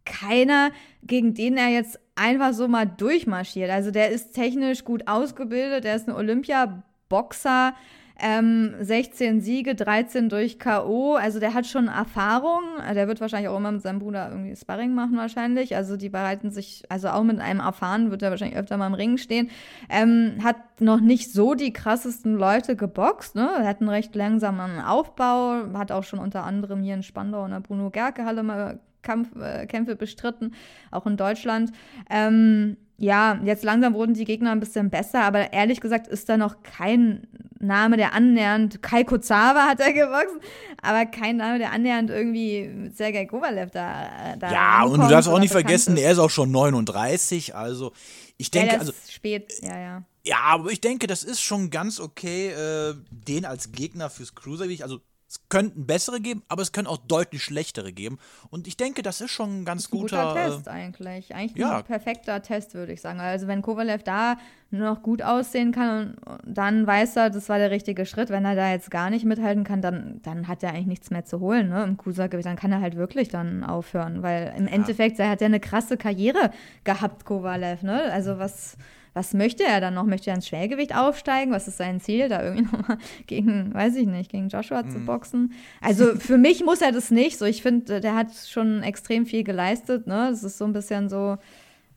keiner, 0.05 0.71
gegen 1.03 1.35
den 1.35 1.57
er 1.57 1.69
jetzt 1.69 2.01
einfach 2.17 2.53
so 2.53 2.69
mal 2.69 2.87
durchmarschiert. 2.87 3.71
Also 3.71 3.91
der 3.91 4.11
ist 4.11 4.33
technisch 4.33 4.85
gut 4.85 5.07
ausgebildet, 5.07 5.85
der 5.85 5.97
ist 5.97 6.09
ein 6.09 6.15
Olympia-Boxer, 6.15 7.75
ähm, 8.21 8.75
16 8.81 9.41
Siege, 9.41 9.75
13 9.75 10.29
durch 10.29 10.59
K.O. 10.59 11.15
Also 11.15 11.41
der 11.41 11.55
hat 11.55 11.67
schon 11.67 11.89
Erfahrung. 11.89 12.61
Der 12.95 13.09
wird 13.09 13.21
wahrscheinlich 13.21 13.49
auch 13.49 13.57
immer 13.57 13.73
mit 13.73 13.83
seinem 13.83 13.99
Bruder 13.99 14.29
irgendwie 14.31 14.55
Sparring 14.55 14.95
machen 14.95 15.17
wahrscheinlich. 15.17 15.77
Also 15.77 15.97
die 15.97 16.09
bereiten 16.09 16.51
sich, 16.51 16.83
also 16.89 17.09
auch 17.09 17.23
mit 17.23 17.41
einem 17.41 17.61
Erfahren 17.61 18.11
wird 18.11 18.23
er 18.23 18.31
wahrscheinlich 18.31 18.59
öfter 18.59 18.77
mal 18.77 18.87
im 18.87 18.95
Ring 18.95 19.17
stehen. 19.17 19.51
Ähm, 19.89 20.39
hat 20.43 20.81
noch 20.81 21.01
nicht 21.01 21.33
so 21.33 21.55
die 21.55 21.73
krassesten 21.73 22.37
Leute 22.37 22.77
geboxt. 22.77 23.35
Ne? 23.35 23.49
Er 23.59 23.67
hat 23.67 23.81
einen 23.81 23.91
recht 23.91 24.15
langsamen 24.15 24.81
Aufbau. 24.81 25.73
Hat 25.75 25.93
auch 25.93 26.05
schon 26.05 26.19
unter 26.19 26.45
anderem 26.45 26.83
hier 26.83 26.95
in 26.95 27.03
Spandau 27.03 27.45
in 27.45 27.53
der 27.53 27.61
Bruno 27.61 27.91
Gerke 27.91 28.25
Halle 28.25 28.43
mal 28.43 28.81
Kampf, 29.03 29.35
äh, 29.37 29.67
Kämpfe 29.67 29.97
bestritten, 29.97 30.55
auch 30.91 31.07
in 31.07 31.17
Deutschland. 31.17 31.73
Ähm, 32.11 32.77
ja, 33.01 33.41
jetzt 33.45 33.65
langsam 33.65 33.95
wurden 33.95 34.13
die 34.13 34.27
Gegner 34.27 34.53
ein 34.53 34.61
bisschen 34.61 34.91
besser, 34.91 35.23
aber 35.23 35.55
ehrlich 35.55 35.81
gesagt 35.81 36.07
ist 36.07 36.29
da 36.29 36.37
noch 36.37 36.63
kein 36.63 37.27
Name, 37.59 37.97
der 37.97 38.13
annähernd, 38.13 38.83
Kai 38.83 39.05
Kozawa 39.05 39.67
hat 39.67 39.81
er 39.81 39.95
geboxt, 39.95 40.37
aber 40.83 41.07
kein 41.07 41.39
Name, 41.39 41.59
der 41.59 41.73
annähernd 41.73 42.11
irgendwie 42.11 42.69
mit 42.69 42.97
Sergei 42.99 43.25
Kovalev 43.25 43.71
da, 43.71 44.03
äh, 44.05 44.39
da 44.39 44.53
Ja, 44.53 44.85
und 44.85 45.01
du 45.01 45.09
darfst 45.09 45.31
auch 45.31 45.39
nicht 45.39 45.51
vergessen, 45.51 45.97
ist. 45.97 46.03
er 46.03 46.13
ist 46.13 46.19
auch 46.19 46.29
schon 46.29 46.51
39, 46.51 47.55
also 47.55 47.93
ich 48.37 48.51
denke, 48.51 48.75
ja, 48.75 48.81
also 48.81 48.93
spät, 49.09 49.55
ja, 49.63 49.81
ja. 49.81 50.03
Ja, 50.23 50.37
aber 50.43 50.71
ich 50.71 50.83
denke, 50.83 51.07
das 51.07 51.23
ist 51.23 51.41
schon 51.41 51.71
ganz 51.71 52.01
okay, 52.01 52.49
äh, 52.49 52.95
den 53.11 53.47
als 53.47 53.73
Gegner 53.73 54.11
fürs 54.11 54.35
Cruisergewicht, 54.35 54.83
also 54.83 55.01
es 55.31 55.49
könnten 55.49 55.87
bessere 55.87 56.21
geben, 56.21 56.43
aber 56.49 56.63
es 56.63 56.73
können 56.73 56.89
auch 56.89 56.97
deutlich 56.97 57.45
schlechtere 57.45 57.93
geben. 57.93 58.19
Und 58.51 58.67
ich 58.67 58.77
denke, 58.77 59.03
das 59.03 59.21
ist 59.21 59.31
schon 59.31 59.61
ein 59.61 59.65
ganz 59.65 59.87
ein 59.87 59.91
guter, 59.93 60.27
guter 60.27 60.35
Test 60.35 60.69
eigentlich. 60.69 61.33
Eigentlich 61.37 61.57
ja. 61.57 61.79
ein 61.79 61.85
perfekter 61.85 62.43
Test, 62.43 62.75
würde 62.75 62.93
ich 62.93 63.01
sagen. 63.01 63.21
Also 63.21 63.47
wenn 63.47 63.63
Kovalev 63.63 64.03
da 64.03 64.39
nur 64.73 64.89
noch 64.89 65.03
gut 65.03 65.23
aussehen 65.23 65.71
kann, 65.71 66.17
dann 66.45 66.85
weiß 66.85 67.15
er, 67.15 67.31
das 67.31 67.49
war 67.49 67.59
der 67.59 67.71
richtige 67.71 68.07
Schritt. 68.07 68.31
Wenn 68.31 68.45
er 68.45 68.57
da 68.57 68.73
jetzt 68.73 68.91
gar 68.91 69.09
nicht 69.09 69.25
mithalten 69.25 69.63
kann, 69.63 69.81
dann, 69.81 70.21
dann 70.23 70.49
hat 70.49 70.65
er 70.65 70.71
eigentlich 70.71 70.87
nichts 70.87 71.11
mehr 71.11 71.25
zu 71.25 71.39
holen 71.39 71.69
ne, 71.69 71.85
im 71.85 71.97
Cruisergewicht. 71.97 72.47
Dann 72.47 72.57
kann 72.57 72.73
er 72.73 72.81
halt 72.81 72.97
wirklich 72.97 73.29
dann 73.29 73.63
aufhören, 73.63 74.25
weil 74.25 74.53
im 74.59 74.67
ja. 74.67 74.73
Endeffekt, 74.73 75.21
er 75.21 75.31
hat 75.31 75.41
ja 75.41 75.47
eine 75.47 75.61
krasse 75.61 75.97
Karriere 75.97 76.51
gehabt, 76.83 77.25
Kovalev. 77.25 77.85
Ne? 77.85 78.03
Also 78.13 78.41
was 78.41 78.77
was 79.13 79.35
möchte 79.35 79.65
er 79.65 79.81
dann 79.81 79.95
noch? 79.95 80.05
Möchte 80.05 80.31
er 80.31 80.37
ins 80.37 80.47
Schwergewicht 80.47 80.95
aufsteigen? 80.95 81.53
Was 81.53 81.67
ist 81.67 81.79
sein 81.79 82.01
Ziel, 82.01 82.29
da 82.29 82.43
irgendwie 82.43 82.63
nochmal 82.77 82.99
gegen, 83.27 83.75
weiß 83.75 83.97
ich 83.97 84.07
nicht, 84.07 84.31
gegen 84.31 84.49
Joshua 84.49 84.83
mhm. 84.83 84.91
zu 84.91 84.99
boxen? 85.01 85.53
Also 85.81 86.15
für 86.17 86.39
mich 86.39 86.65
muss 86.65 86.81
er 86.81 86.93
das 86.93 87.11
nicht. 87.11 87.39
So, 87.39 87.45
ich 87.45 87.63
finde, 87.63 88.01
der 88.01 88.15
hat 88.15 88.29
schon 88.49 88.83
extrem 88.83 89.27
viel 89.27 89.45
geleistet. 89.45 90.07
Ne? 90.07 90.29
Das 90.31 90.45
ist 90.45 90.59
so 90.59 90.65
ein 90.65 90.73
bisschen 90.73 91.09
so. 91.09 91.39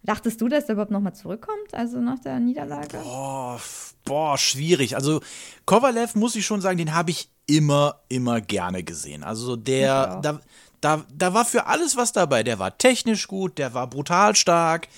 Dachtest 0.05 0.41
du, 0.41 0.49
dass 0.49 0.65
er 0.65 0.73
überhaupt 0.73 0.91
nochmal 0.91 1.15
zurückkommt, 1.15 1.73
also 1.73 1.97
nach 1.99 2.19
der 2.19 2.37
Niederlage? 2.37 2.97
Boah, 3.01 3.57
boah, 4.03 4.37
schwierig. 4.37 4.97
Also 4.97 5.21
Kovalev 5.65 6.15
muss 6.15 6.35
ich 6.35 6.45
schon 6.45 6.59
sagen, 6.59 6.77
den 6.77 6.93
habe 6.93 7.11
ich 7.11 7.29
immer, 7.47 8.01
immer 8.09 8.41
gerne 8.41 8.83
gesehen. 8.83 9.23
Also 9.23 9.55
der, 9.55 10.19
da, 10.21 10.41
da, 10.81 11.05
da 11.13 11.33
war 11.33 11.45
für 11.45 11.67
alles 11.67 11.95
was 11.95 12.11
dabei. 12.11 12.43
Der 12.43 12.59
war 12.59 12.77
technisch 12.77 13.27
gut, 13.27 13.57
der 13.57 13.73
war 13.73 13.87
brutal 13.87 14.35
stark, 14.35 14.89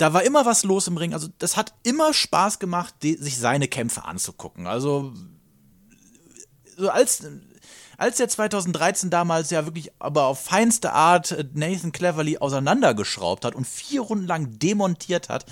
da 0.00 0.12
war 0.14 0.22
immer 0.22 0.46
was 0.46 0.64
los 0.64 0.86
im 0.88 0.96
Ring. 0.96 1.12
Also, 1.12 1.28
das 1.38 1.56
hat 1.56 1.74
immer 1.82 2.14
Spaß 2.14 2.58
gemacht, 2.58 2.94
die, 3.02 3.16
sich 3.16 3.36
seine 3.36 3.68
Kämpfe 3.68 4.04
anzugucken. 4.04 4.66
Also, 4.66 5.12
so 6.76 6.88
als, 6.88 7.26
als 7.98 8.18
er 8.18 8.28
2013 8.28 9.10
damals 9.10 9.50
ja 9.50 9.66
wirklich 9.66 9.90
aber 9.98 10.24
auf 10.24 10.40
feinste 10.40 10.92
Art 10.92 11.36
Nathan 11.52 11.92
Cleverly 11.92 12.38
auseinandergeschraubt 12.38 13.44
hat 13.44 13.54
und 13.54 13.66
vier 13.66 14.00
Runden 14.00 14.26
lang 14.26 14.58
demontiert 14.58 15.28
hat, 15.28 15.44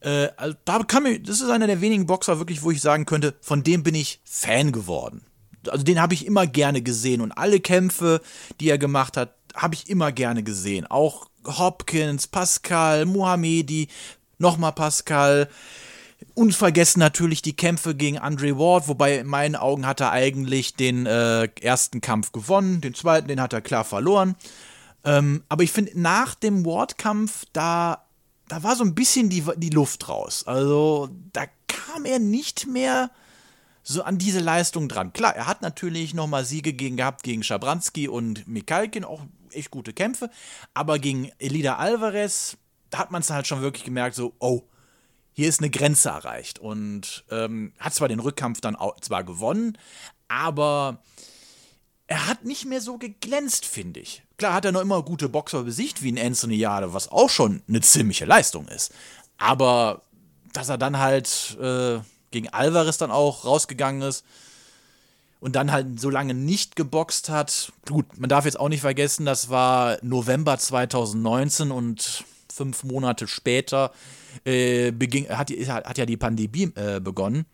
äh, 0.00 0.28
also 0.36 0.54
da 0.66 0.80
kann 0.80 1.04
mir, 1.04 1.18
das 1.18 1.40
ist 1.40 1.48
einer 1.48 1.66
der 1.66 1.80
wenigen 1.80 2.06
Boxer 2.06 2.38
wirklich, 2.38 2.62
wo 2.62 2.70
ich 2.70 2.82
sagen 2.82 3.06
könnte, 3.06 3.34
von 3.40 3.62
dem 3.62 3.82
bin 3.82 3.94
ich 3.94 4.20
Fan 4.24 4.72
geworden. 4.72 5.24
Also 5.68 5.84
den 5.84 6.00
habe 6.00 6.12
ich 6.12 6.26
immer 6.26 6.46
gerne 6.46 6.82
gesehen 6.82 7.20
und 7.20 7.32
alle 7.32 7.60
Kämpfe, 7.60 8.20
die 8.60 8.68
er 8.68 8.78
gemacht 8.78 9.16
hat, 9.16 9.34
habe 9.54 9.74
ich 9.74 9.88
immer 9.88 10.12
gerne 10.12 10.42
gesehen. 10.42 10.86
Auch 10.86 11.28
Hopkins, 11.46 12.26
Pascal, 12.26 13.06
Mohamedi, 13.06 13.88
nochmal 14.38 14.72
Pascal. 14.72 15.48
Unvergessen 16.34 17.00
natürlich 17.00 17.42
die 17.42 17.56
Kämpfe 17.56 17.94
gegen 17.94 18.18
Andre 18.18 18.56
Ward, 18.58 18.88
wobei 18.88 19.18
in 19.18 19.26
meinen 19.26 19.56
Augen 19.56 19.86
hat 19.86 20.00
er 20.00 20.12
eigentlich 20.12 20.74
den 20.74 21.06
äh, 21.06 21.48
ersten 21.60 22.00
Kampf 22.00 22.32
gewonnen, 22.32 22.80
den 22.80 22.94
zweiten, 22.94 23.28
den 23.28 23.40
hat 23.40 23.52
er 23.52 23.60
klar 23.60 23.84
verloren. 23.84 24.36
Ähm, 25.04 25.42
aber 25.48 25.64
ich 25.64 25.72
finde, 25.72 26.00
nach 26.00 26.34
dem 26.34 26.64
Ward-Kampf, 26.64 27.44
da, 27.52 28.04
da 28.48 28.62
war 28.62 28.76
so 28.76 28.84
ein 28.84 28.94
bisschen 28.94 29.28
die, 29.28 29.44
die 29.56 29.70
Luft 29.70 30.08
raus. 30.08 30.44
Also 30.46 31.08
da 31.32 31.46
kam 31.66 32.04
er 32.04 32.18
nicht 32.18 32.66
mehr 32.66 33.10
so 33.82 34.02
an 34.02 34.18
diese 34.18 34.40
Leistung 34.40 34.88
dran. 34.88 35.12
Klar, 35.12 35.34
er 35.34 35.46
hat 35.46 35.62
natürlich 35.62 36.14
nochmal 36.14 36.44
Siege 36.44 36.72
gegen, 36.72 36.96
gehabt 36.96 37.24
gegen 37.24 37.42
Schabranski 37.42 38.08
und 38.08 38.46
Mikalkin, 38.46 39.04
auch 39.04 39.22
echt 39.54 39.70
gute 39.70 39.92
Kämpfe. 39.92 40.30
Aber 40.74 40.98
gegen 40.98 41.30
Elida 41.38 41.76
Alvarez, 41.76 42.56
da 42.90 42.98
hat 42.98 43.10
man 43.10 43.22
es 43.22 43.30
halt 43.30 43.46
schon 43.46 43.62
wirklich 43.62 43.84
gemerkt, 43.84 44.16
so, 44.16 44.34
oh, 44.38 44.62
hier 45.32 45.48
ist 45.48 45.60
eine 45.60 45.70
Grenze 45.70 46.10
erreicht. 46.10 46.58
Und 46.58 47.24
ähm, 47.30 47.72
hat 47.78 47.94
zwar 47.94 48.08
den 48.08 48.20
Rückkampf 48.20 48.60
dann 48.60 48.76
auch, 48.76 49.00
zwar 49.00 49.24
gewonnen, 49.24 49.78
aber 50.28 51.02
er 52.06 52.26
hat 52.26 52.44
nicht 52.44 52.66
mehr 52.66 52.80
so 52.80 52.98
geglänzt, 52.98 53.64
finde 53.64 54.00
ich. 54.00 54.22
Klar 54.36 54.54
hat 54.54 54.64
er 54.64 54.72
noch 54.72 54.80
immer 54.80 55.02
gute 55.02 55.28
Boxer 55.28 55.62
besiegt, 55.62 56.02
wie 56.02 56.12
ein 56.12 56.18
Anthony 56.18 56.56
Jade, 56.56 56.92
was 56.92 57.10
auch 57.10 57.30
schon 57.30 57.62
eine 57.68 57.80
ziemliche 57.80 58.24
Leistung 58.24 58.68
ist. 58.68 58.92
Aber 59.38 60.02
dass 60.52 60.68
er 60.68 60.78
dann 60.78 60.98
halt 60.98 61.56
äh, 61.60 62.00
gegen 62.30 62.48
Alvarez 62.50 62.98
dann 62.98 63.10
auch 63.10 63.44
rausgegangen 63.44 64.02
ist, 64.02 64.24
und 65.42 65.56
dann 65.56 65.72
halt 65.72 66.00
so 66.00 66.08
lange 66.08 66.34
nicht 66.34 66.76
geboxt 66.76 67.28
hat. 67.28 67.72
Gut, 67.88 68.06
man 68.16 68.30
darf 68.30 68.44
jetzt 68.44 68.60
auch 68.60 68.68
nicht 68.68 68.80
vergessen, 68.80 69.26
das 69.26 69.50
war 69.50 69.98
November 70.00 70.56
2019 70.56 71.72
und 71.72 72.22
fünf 72.50 72.84
Monate 72.84 73.26
später 73.26 73.90
äh, 74.44 74.92
beging, 74.92 75.28
hat, 75.28 75.50
hat, 75.50 75.98
ja 75.98 76.06
die 76.06 76.16
Pandemie 76.16 76.70
äh, 76.76 77.00
begonnen. 77.00 77.44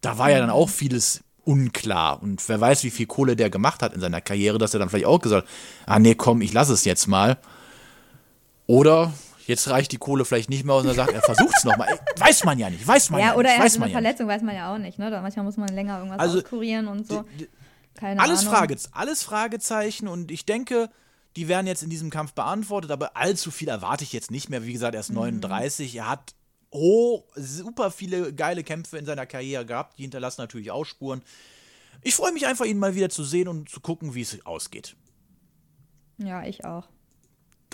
Da 0.00 0.16
war 0.16 0.30
ja 0.30 0.38
dann 0.38 0.50
auch 0.50 0.68
vieles 0.68 1.24
unklar. 1.42 2.22
Und 2.22 2.48
wer 2.48 2.60
weiß, 2.60 2.84
wie 2.84 2.90
viel 2.90 3.06
Kohle 3.06 3.34
der 3.34 3.50
gemacht 3.50 3.82
hat 3.82 3.94
in 3.94 4.00
seiner 4.00 4.20
Karriere, 4.20 4.58
dass 4.58 4.72
er 4.72 4.78
dann 4.78 4.88
vielleicht 4.88 5.06
auch 5.06 5.18
gesagt 5.18 5.48
hat, 5.48 5.54
ah 5.86 5.98
nee, 5.98 6.14
komm, 6.14 6.40
ich 6.40 6.52
lasse 6.52 6.72
es 6.72 6.84
jetzt 6.84 7.08
mal. 7.08 7.36
Oder 8.68 9.12
jetzt 9.46 9.68
reicht 9.68 9.92
die 9.92 9.98
Kohle 9.98 10.24
vielleicht 10.24 10.50
nicht 10.50 10.64
mehr 10.64 10.76
und 10.76 10.86
er 10.86 10.94
sagt, 10.94 11.12
er 11.12 11.22
versucht 11.22 11.54
es 11.56 11.64
nochmal. 11.64 11.98
Weiß 12.16 12.44
man 12.44 12.58
ja 12.58 12.70
nicht, 12.70 12.86
weiß 12.86 13.10
man 13.10 13.20
ja, 13.20 13.26
ja 13.28 13.32
oder 13.34 13.50
nicht. 13.50 13.58
er 13.58 13.64
hat 13.64 13.76
eine 13.76 13.90
Verletzung, 13.90 14.28
weiß 14.28 14.42
man 14.42 14.54
ja 14.54 14.74
auch 14.74 14.78
nicht. 14.78 14.98
Ne? 14.98 15.10
manchmal 15.22 15.44
muss 15.44 15.56
man 15.56 15.68
länger 15.68 15.98
irgendwas 15.98 16.20
also, 16.20 16.38
auskurieren 16.38 16.88
und 16.88 17.06
so. 17.06 17.24
Keine 17.94 18.20
alles, 18.20 18.40
Ahnung. 18.40 18.54
Frage, 18.54 18.76
alles 18.92 19.22
Fragezeichen 19.22 20.08
und 20.08 20.30
ich 20.30 20.46
denke, 20.46 20.90
die 21.36 21.48
werden 21.48 21.66
jetzt 21.66 21.82
in 21.82 21.90
diesem 21.90 22.10
Kampf 22.10 22.32
beantwortet, 22.32 22.90
aber 22.90 23.16
allzu 23.16 23.50
viel 23.50 23.68
erwarte 23.68 24.04
ich 24.04 24.12
jetzt 24.12 24.30
nicht 24.30 24.50
mehr. 24.50 24.64
Wie 24.64 24.72
gesagt, 24.72 24.94
er 24.94 25.00
ist 25.00 25.10
39, 25.10 25.96
er 25.96 26.08
hat 26.08 26.34
oh, 26.70 27.22
super 27.36 27.90
viele 27.90 28.34
geile 28.34 28.64
Kämpfe 28.64 28.98
in 28.98 29.06
seiner 29.06 29.26
Karriere 29.26 29.64
gehabt, 29.64 29.98
die 29.98 30.02
hinterlassen 30.02 30.40
natürlich 30.40 30.70
auch 30.70 30.84
Spuren. 30.84 31.22
Ich 32.02 32.14
freue 32.14 32.32
mich 32.32 32.46
einfach, 32.46 32.64
ihn 32.64 32.78
mal 32.78 32.94
wieder 32.94 33.08
zu 33.08 33.24
sehen 33.24 33.48
und 33.48 33.68
zu 33.68 33.80
gucken, 33.80 34.14
wie 34.14 34.22
es 34.22 34.44
ausgeht. 34.44 34.96
Ja, 36.18 36.44
ich 36.44 36.64
auch. 36.64 36.88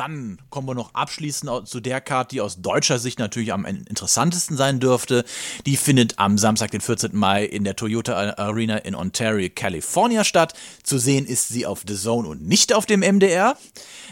Dann 0.00 0.40
kommen 0.48 0.66
wir 0.66 0.74
noch 0.74 0.94
abschließend 0.94 1.68
zu 1.68 1.78
der 1.78 2.00
Karte, 2.00 2.34
die 2.34 2.40
aus 2.40 2.62
deutscher 2.62 2.98
Sicht 2.98 3.18
natürlich 3.18 3.52
am 3.52 3.66
interessantesten 3.66 4.56
sein 4.56 4.80
dürfte. 4.80 5.26
Die 5.66 5.76
findet 5.76 6.18
am 6.18 6.38
Samstag, 6.38 6.70
den 6.70 6.80
14. 6.80 7.14
Mai 7.14 7.44
in 7.44 7.64
der 7.64 7.76
Toyota 7.76 8.14
Arena 8.38 8.78
in 8.78 8.94
Ontario, 8.94 9.50
California 9.54 10.24
statt. 10.24 10.54
Zu 10.84 10.96
sehen 10.96 11.26
ist 11.26 11.48
sie 11.48 11.66
auf 11.66 11.82
The 11.86 11.96
Zone 11.96 12.28
und 12.28 12.48
nicht 12.48 12.72
auf 12.72 12.86
dem 12.86 13.00
MDR. 13.00 13.58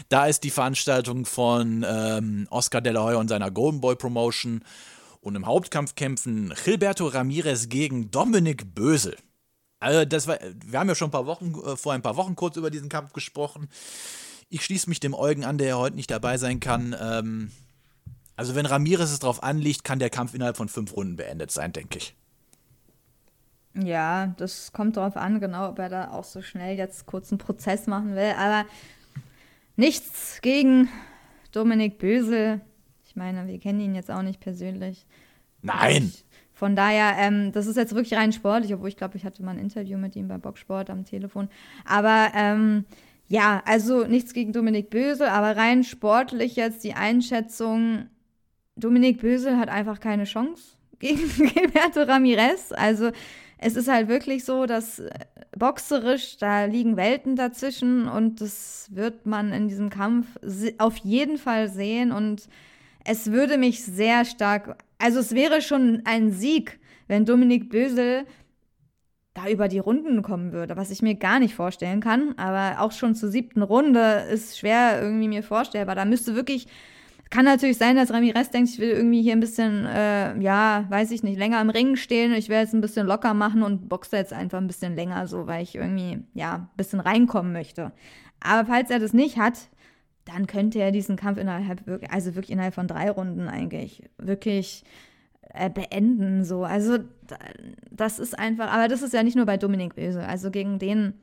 Da 0.09 0.27
ist 0.27 0.43
die 0.43 0.51
Veranstaltung 0.51 1.25
von 1.25 1.83
ähm, 1.89 2.45
Oscar 2.51 2.81
De 2.81 2.93
La 2.93 3.05
Hoya 3.05 3.17
und 3.17 3.29
seiner 3.29 3.49
Golden 3.49 3.81
Boy 3.81 3.95
Promotion. 3.95 4.63
Und 5.21 5.35
im 5.35 5.47
Hauptkampf 5.47 5.95
kämpfen 5.95 6.53
Gilberto 6.65 7.07
Ramirez 7.07 7.67
gegen 7.67 8.11
Dominik 8.11 8.75
Bösel. 8.75 9.17
Also 9.79 10.05
das 10.05 10.27
war, 10.27 10.37
wir 10.63 10.79
haben 10.79 10.89
ja 10.89 10.93
schon 10.93 11.07
ein 11.07 11.11
paar 11.13 11.25
Wochen, 11.25 11.55
äh, 11.65 11.75
vor 11.75 11.93
ein 11.93 12.03
paar 12.03 12.15
Wochen 12.15 12.35
kurz 12.35 12.57
über 12.57 12.69
diesen 12.69 12.89
Kampf 12.89 13.13
gesprochen. 13.13 13.69
Ich 14.49 14.65
schließe 14.65 14.89
mich 14.89 14.99
dem 14.99 15.13
Eugen 15.13 15.45
an, 15.45 15.57
der 15.57 15.67
ja 15.67 15.77
heute 15.77 15.95
nicht 15.95 16.09
dabei 16.09 16.37
sein 16.37 16.59
kann. 16.59 16.95
Ähm, 16.99 17.51
also, 18.35 18.55
wenn 18.55 18.65
Ramirez 18.65 19.11
es 19.11 19.19
drauf 19.19 19.43
anliegt, 19.43 19.83
kann 19.83 19.99
der 19.99 20.09
Kampf 20.09 20.33
innerhalb 20.33 20.57
von 20.57 20.69
fünf 20.69 20.95
Runden 20.95 21.17
beendet 21.17 21.51
sein, 21.51 21.71
denke 21.71 21.99
ich. 21.99 22.15
Ja, 23.75 24.33
das 24.37 24.71
kommt 24.73 24.97
darauf 24.97 25.15
an, 25.15 25.39
genau, 25.39 25.69
ob 25.69 25.79
er 25.79 25.89
da 25.89 26.11
auch 26.11 26.23
so 26.23 26.41
schnell 26.41 26.77
jetzt 26.77 27.05
kurz 27.05 27.31
einen 27.31 27.37
Prozess 27.37 27.85
machen 27.85 28.15
will. 28.15 28.33
Aber 28.37 28.65
nichts 29.75 30.39
gegen 30.41 30.89
Dominik 31.51 31.99
Bösel. 31.99 32.61
Ich 33.05 33.15
meine, 33.15 33.47
wir 33.47 33.59
kennen 33.59 33.79
ihn 33.79 33.95
jetzt 33.95 34.09
auch 34.09 34.21
nicht 34.23 34.39
persönlich. 34.39 35.05
Nein! 35.61 36.11
Ich, 36.13 36.25
von 36.53 36.75
daher, 36.75 37.15
ähm, 37.17 37.51
das 37.53 37.67
ist 37.67 37.77
jetzt 37.77 37.95
wirklich 37.95 38.19
rein 38.19 38.33
sportlich, 38.33 38.73
obwohl 38.73 38.89
ich 38.89 38.97
glaube, 38.97 39.15
ich 39.15 39.23
hatte 39.23 39.43
mal 39.43 39.51
ein 39.51 39.59
Interview 39.59 39.97
mit 39.97 40.15
ihm 40.15 40.27
bei 40.27 40.37
Boxsport 40.37 40.89
am 40.89 41.05
Telefon. 41.05 41.47
Aber 41.85 42.31
ähm, 42.35 42.85
ja, 43.29 43.61
also 43.65 44.05
nichts 44.05 44.33
gegen 44.33 44.53
Dominik 44.53 44.89
Bösel, 44.89 45.27
aber 45.27 45.55
rein 45.55 45.83
sportlich 45.83 46.55
jetzt 46.55 46.83
die 46.83 46.95
Einschätzung, 46.95 48.07
Dominik 48.75 49.21
Bösel 49.21 49.57
hat 49.57 49.69
einfach 49.69 49.99
keine 49.99 50.23
Chance 50.23 50.73
gegen 50.99 51.29
Gilberto 51.37 52.01
Ramirez. 52.01 52.71
Also 52.71 53.11
es 53.59 53.75
ist 53.75 53.87
halt 53.87 54.07
wirklich 54.07 54.45
so, 54.45 54.65
dass 54.65 54.99
äh, 54.99 55.11
boxerisch, 55.57 56.37
da 56.37 56.65
liegen 56.65 56.97
Welten 56.97 57.35
dazwischen 57.35 58.07
und 58.07 58.41
das 58.41 58.87
wird 58.91 59.27
man 59.27 59.53
in 59.53 59.67
diesem 59.67 59.91
Kampf 59.91 60.27
auf 60.79 60.97
jeden 60.97 61.37
Fall 61.37 61.69
sehen 61.69 62.11
und 62.11 62.49
es 63.05 63.31
würde 63.31 63.57
mich 63.57 63.83
sehr 63.83 64.25
stark, 64.25 64.83
also 64.97 65.19
es 65.19 65.35
wäre 65.35 65.61
schon 65.61 66.01
ein 66.05 66.31
Sieg, 66.31 66.79
wenn 67.07 67.25
Dominik 67.25 67.69
Bösel 67.69 68.25
da 69.33 69.47
über 69.47 69.67
die 69.67 69.79
Runden 69.79 70.21
kommen 70.21 70.51
würde, 70.51 70.75
was 70.75 70.91
ich 70.91 71.01
mir 71.01 71.15
gar 71.15 71.39
nicht 71.39 71.55
vorstellen 71.55 72.01
kann. 72.01 72.33
Aber 72.37 72.81
auch 72.81 72.91
schon 72.91 73.15
zur 73.15 73.29
siebten 73.29 73.61
Runde 73.61 74.25
ist 74.31 74.57
schwer 74.57 75.01
irgendwie 75.01 75.27
mir 75.27 75.43
vorstellbar. 75.43 75.95
Da 75.95 76.05
müsste 76.05 76.35
wirklich, 76.35 76.67
kann 77.29 77.45
natürlich 77.45 77.77
sein, 77.77 77.95
dass 77.95 78.11
Ramirez 78.11 78.49
denkt, 78.49 78.69
ich 78.69 78.79
will 78.79 78.89
irgendwie 78.89 79.21
hier 79.21 79.33
ein 79.33 79.39
bisschen, 79.39 79.85
äh, 79.85 80.37
ja, 80.39 80.85
weiß 80.89 81.11
ich 81.11 81.23
nicht, 81.23 81.37
länger 81.37 81.61
im 81.61 81.69
Ring 81.69 81.95
stehen. 81.95 82.33
Ich 82.33 82.49
will 82.49 82.57
jetzt 82.57 82.73
ein 82.73 82.81
bisschen 82.81 83.05
locker 83.05 83.33
machen 83.33 83.61
und 83.61 83.87
boxe 83.87 84.17
jetzt 84.17 84.33
einfach 84.33 84.57
ein 84.57 84.67
bisschen 84.67 84.95
länger 84.95 85.27
so, 85.27 85.45
weil 85.45 85.63
ich 85.63 85.75
irgendwie, 85.75 86.23
ja, 86.33 86.55
ein 86.55 86.69
bisschen 86.75 86.99
reinkommen 86.99 87.53
möchte. 87.53 87.91
Aber 88.39 88.65
falls 88.67 88.89
er 88.89 88.99
das 88.99 89.13
nicht 89.13 89.37
hat, 89.37 89.69
dann 90.25 90.47
könnte 90.47 90.79
er 90.79 90.91
diesen 90.91 91.15
Kampf 91.15 91.37
innerhalb, 91.37 91.83
also 92.11 92.35
wirklich 92.35 92.51
innerhalb 92.51 92.73
von 92.73 92.87
drei 92.87 93.09
Runden 93.09 93.47
eigentlich 93.47 94.03
wirklich 94.17 94.83
äh, 95.53 95.69
beenden. 95.69 96.43
So. 96.43 96.63
Also 96.63 96.99
das 97.91 98.19
ist 98.19 98.37
einfach, 98.37 98.71
aber 98.71 98.87
das 98.87 99.01
ist 99.01 99.13
ja 99.13 99.23
nicht 99.23 99.35
nur 99.35 99.45
bei 99.45 99.57
Dominik 99.57 99.95
Böse. 99.95 100.25
Also 100.25 100.51
gegen 100.51 100.79
den 100.79 101.13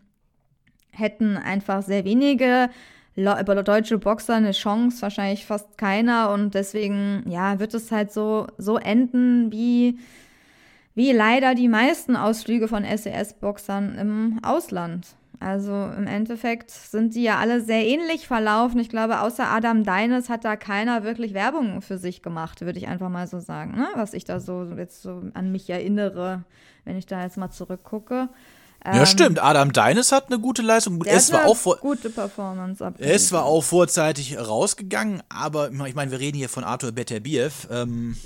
hätten 0.91 1.37
einfach 1.37 1.83
sehr 1.83 2.05
wenige 2.05 2.71
deutsche 3.17 3.99
Boxer 3.99 4.35
eine 4.35 4.53
Chance, 4.53 5.01
wahrscheinlich 5.03 5.47
fast 5.47 5.79
keiner. 5.79 6.31
Und 6.31 6.55
deswegen, 6.55 7.25
ja, 7.29 7.59
wird 7.59 7.75
es 7.75 7.91
halt 7.91 8.13
so, 8.13 8.47
so 8.59 8.77
enden 8.77 9.51
wie, 9.53 9.99
wie 10.95 11.13
leider 11.13 11.55
die 11.55 11.69
meisten 11.69 12.17
Ausflüge 12.17 12.69
von 12.69 12.85
SES-Boxern 12.85 13.97
im 13.97 14.41
Ausland. 14.43 15.17
Also 15.41 15.73
im 15.97 16.07
Endeffekt 16.07 16.71
sind 16.71 17.15
die 17.15 17.23
ja 17.23 17.39
alle 17.39 17.61
sehr 17.61 17.85
ähnlich 17.85 18.27
verlaufen. 18.27 18.81
Ich 18.81 18.89
glaube, 18.89 19.21
außer 19.21 19.47
Adam 19.47 19.85
Deines 19.85 20.29
hat 20.29 20.45
da 20.45 20.57
keiner 20.57 21.05
wirklich 21.05 21.35
Werbung 21.35 21.83
für 21.83 21.99
sich 21.99 22.23
gemacht, 22.23 22.61
würde 22.63 22.79
ich 22.79 22.89
einfach 22.89 23.09
mal 23.09 23.27
so 23.27 23.41
sagen, 23.41 23.73
ne? 23.73 23.89
was 23.95 24.15
ich 24.15 24.25
da 24.25 24.41
so 24.41 24.65
jetzt 24.77 25.03
so 25.03 25.23
an 25.35 25.53
mich 25.53 25.69
erinnere, 25.69 26.45
wenn 26.85 26.97
ich 26.97 27.07
da 27.07 27.23
jetzt 27.23 27.37
mal 27.37 27.51
zurückgucke. 27.51 28.29
Ja, 28.85 29.01
ähm, 29.01 29.07
stimmt. 29.07 29.43
Adam 29.43 29.73
Deines 29.73 30.13
hat 30.13 30.29
eine 30.29 30.39
gute 30.39 30.63
Leistung. 30.63 31.01
Der 31.01 31.15
es 31.15 31.33
war 31.33 31.47
auch 31.47 31.57
vor, 31.57 31.77
gute 31.79 32.09
Performance. 32.09 32.85
Er 32.99 33.15
ist 33.15 33.29
zwar 33.29 33.45
auch 33.45 33.63
vorzeitig 33.63 34.39
rausgegangen, 34.39 35.23
aber 35.29 35.71
ich 35.71 35.95
meine, 35.95 36.11
wir 36.11 36.21
reden 36.21 36.37
hier 36.37 36.49
von 36.49 36.63
Arthur 36.63 36.93
Beterbiev. 36.93 37.67
Ähm, 37.71 38.17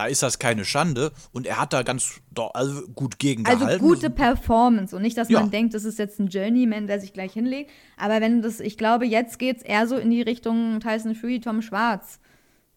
da 0.00 0.06
ist 0.06 0.22
das 0.22 0.38
keine 0.38 0.64
Schande 0.64 1.12
und 1.30 1.46
er 1.46 1.60
hat 1.60 1.74
da 1.74 1.82
ganz 1.82 2.22
also 2.54 2.86
gut 2.94 3.18
gegengehalten. 3.18 3.66
Also 3.66 3.80
gute 3.80 4.08
Performance 4.08 4.96
und 4.96 5.02
nicht, 5.02 5.18
dass 5.18 5.28
ja. 5.28 5.40
man 5.40 5.50
denkt, 5.50 5.74
das 5.74 5.84
ist 5.84 5.98
jetzt 5.98 6.18
ein 6.18 6.28
Journeyman, 6.28 6.86
der 6.86 7.00
sich 7.00 7.12
gleich 7.12 7.34
hinlegt. 7.34 7.70
Aber 7.98 8.22
wenn 8.22 8.40
das, 8.40 8.60
ich 8.60 8.78
glaube, 8.78 9.04
jetzt 9.04 9.38
geht 9.38 9.58
es 9.58 9.62
eher 9.62 9.86
so 9.86 9.98
in 9.98 10.08
die 10.08 10.22
Richtung 10.22 10.80
Tyson 10.80 11.14
Fury, 11.14 11.40
Tom 11.40 11.60
Schwarz. 11.60 12.18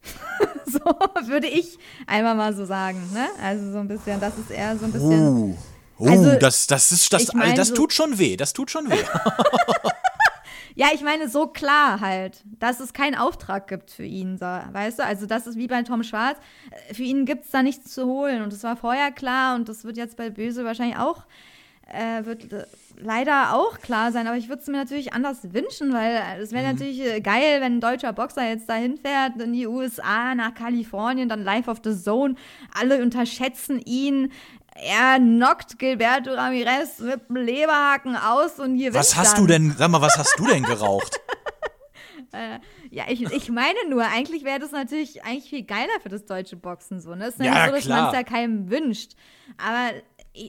so 0.66 0.80
würde 1.30 1.48
ich 1.48 1.78
einmal 2.08 2.36
mal 2.36 2.54
so 2.54 2.66
sagen. 2.66 3.00
Ne? 3.14 3.26
Also 3.42 3.72
so 3.72 3.78
ein 3.78 3.88
bisschen, 3.88 4.20
das 4.20 4.38
ist 4.38 4.52
eher 4.52 4.78
so 4.78 4.84
ein 4.84 4.92
bisschen. 4.92 5.28
Uh. 5.28 5.58
Uh, 6.00 6.10
also, 6.10 6.36
das, 6.36 6.68
das, 6.68 6.92
ist, 6.92 7.14
das, 7.14 7.24
ich 7.24 7.34
mein, 7.34 7.56
das 7.56 7.72
tut 7.72 7.94
schon 7.94 8.20
weh, 8.20 8.36
das 8.36 8.52
tut 8.52 8.70
schon 8.70 8.90
weh. 8.90 8.98
Ja, 10.76 10.88
ich 10.94 11.02
meine, 11.02 11.30
so 11.30 11.48
klar 11.48 12.00
halt, 12.00 12.44
dass 12.60 12.80
es 12.80 12.94
keinen 12.94 13.16
Auftrag 13.16 13.68
gibt 13.68 13.92
für 13.92 14.06
ihn, 14.06 14.38
so, 14.38 14.46
weißt 14.46 15.00
du? 15.00 15.04
Also, 15.06 15.26
das 15.26 15.46
ist 15.48 15.58
wie 15.58 15.68
bei 15.68 15.82
Tom 15.84 16.04
Schwarz. 16.04 16.38
Äh, 16.90 16.94
für 16.94 17.04
ihn 17.04 17.26
gibt 17.26 17.46
es 17.46 17.52
da 17.52 17.62
nichts 17.62 17.94
zu 17.94 18.06
holen. 18.06 18.42
Und 18.42 18.54
das 18.54 18.64
war 18.64 18.76
vorher 18.76 19.12
klar 19.12 19.56
und 19.56 19.70
das 19.70 19.84
wird 19.84 19.98
jetzt 19.98 20.18
bei 20.18 20.30
Böse 20.30 20.66
wahrscheinlich 20.66 20.98
auch, 20.98 21.26
äh, 21.88 22.26
wird 22.26 22.52
äh, 22.52 22.66
leider 22.98 23.54
auch 23.54 23.80
klar 23.80 24.12
sein. 24.12 24.26
Aber 24.28 24.38
ich 24.38 24.50
würde 24.50 24.62
es 24.62 24.68
mir 24.68 24.78
natürlich 24.78 25.14
anders 25.14 25.54
wünschen, 25.54 25.94
weil 25.94 26.22
es 26.42 26.52
wäre 26.52 26.64
mhm. 26.64 26.72
natürlich 26.72 27.02
äh, 27.02 27.22
geil, 27.22 27.62
wenn 27.62 27.78
ein 27.78 27.82
deutscher 27.82 28.14
Boxer 28.14 28.48
jetzt 28.48 28.68
dahin 28.68 28.98
fährt 28.98 29.40
in 29.40 29.54
die 29.54 29.68
USA, 29.68 30.34
nach 30.34 30.56
Kalifornien, 30.56 31.30
dann 31.30 31.44
live 31.44 31.68
auf 31.68 31.82
the 31.84 31.96
Zone. 31.96 32.36
Alle 32.74 33.02
unterschätzen 33.02 33.80
ihn 33.80 34.32
er 34.76 35.18
knockt 35.18 35.78
Gilberto 35.78 36.32
Ramirez 36.32 37.00
mit 37.00 37.30
dem 37.30 37.36
Leberhaken 37.36 38.16
aus 38.16 38.60
und 38.60 38.76
hier 38.76 38.94
Was 38.94 39.16
hast 39.16 39.38
dann. 39.38 39.42
du 39.42 39.48
denn, 39.48 39.76
sag 39.78 39.90
mal, 39.90 40.02
was 40.02 40.18
hast 40.18 40.36
du 40.38 40.48
denn 40.48 40.64
geraucht? 40.64 41.20
äh, 42.34 42.60
ja, 42.90 43.06
ich, 43.08 43.22
ich 43.22 43.50
meine 43.50 43.78
nur, 43.90 44.04
eigentlich 44.04 44.44
wäre 44.44 44.60
das 44.60 44.72
natürlich 44.72 45.24
eigentlich 45.24 45.50
viel 45.50 45.64
geiler 45.64 46.00
für 46.02 46.10
das 46.10 46.26
deutsche 46.26 46.56
Boxen 46.56 47.02
so. 47.02 47.16
Ne? 47.16 47.26
Es 47.26 47.36
ist 47.36 47.46
ja, 47.46 47.54
ja 47.54 47.66
so, 47.68 47.76
dass 47.76 47.88
man 47.88 48.08
es 48.08 48.14
ja 48.14 48.24
keinem 48.24 48.70
wünscht. 48.70 49.14
Aber 49.58 49.92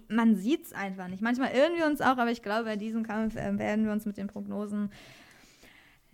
man 0.08 0.36
sieht 0.36 0.66
es 0.66 0.72
einfach 0.72 1.08
nicht. 1.08 1.22
Manchmal 1.22 1.52
irren 1.52 1.76
wir 1.76 1.86
uns 1.86 2.00
auch, 2.00 2.16
aber 2.16 2.30
ich 2.30 2.42
glaube, 2.42 2.64
bei 2.64 2.76
diesem 2.76 3.06
Kampf 3.06 3.36
äh, 3.36 3.58
werden 3.58 3.84
wir 3.84 3.92
uns 3.92 4.06
mit 4.06 4.16
den 4.16 4.28
Prognosen 4.28 4.90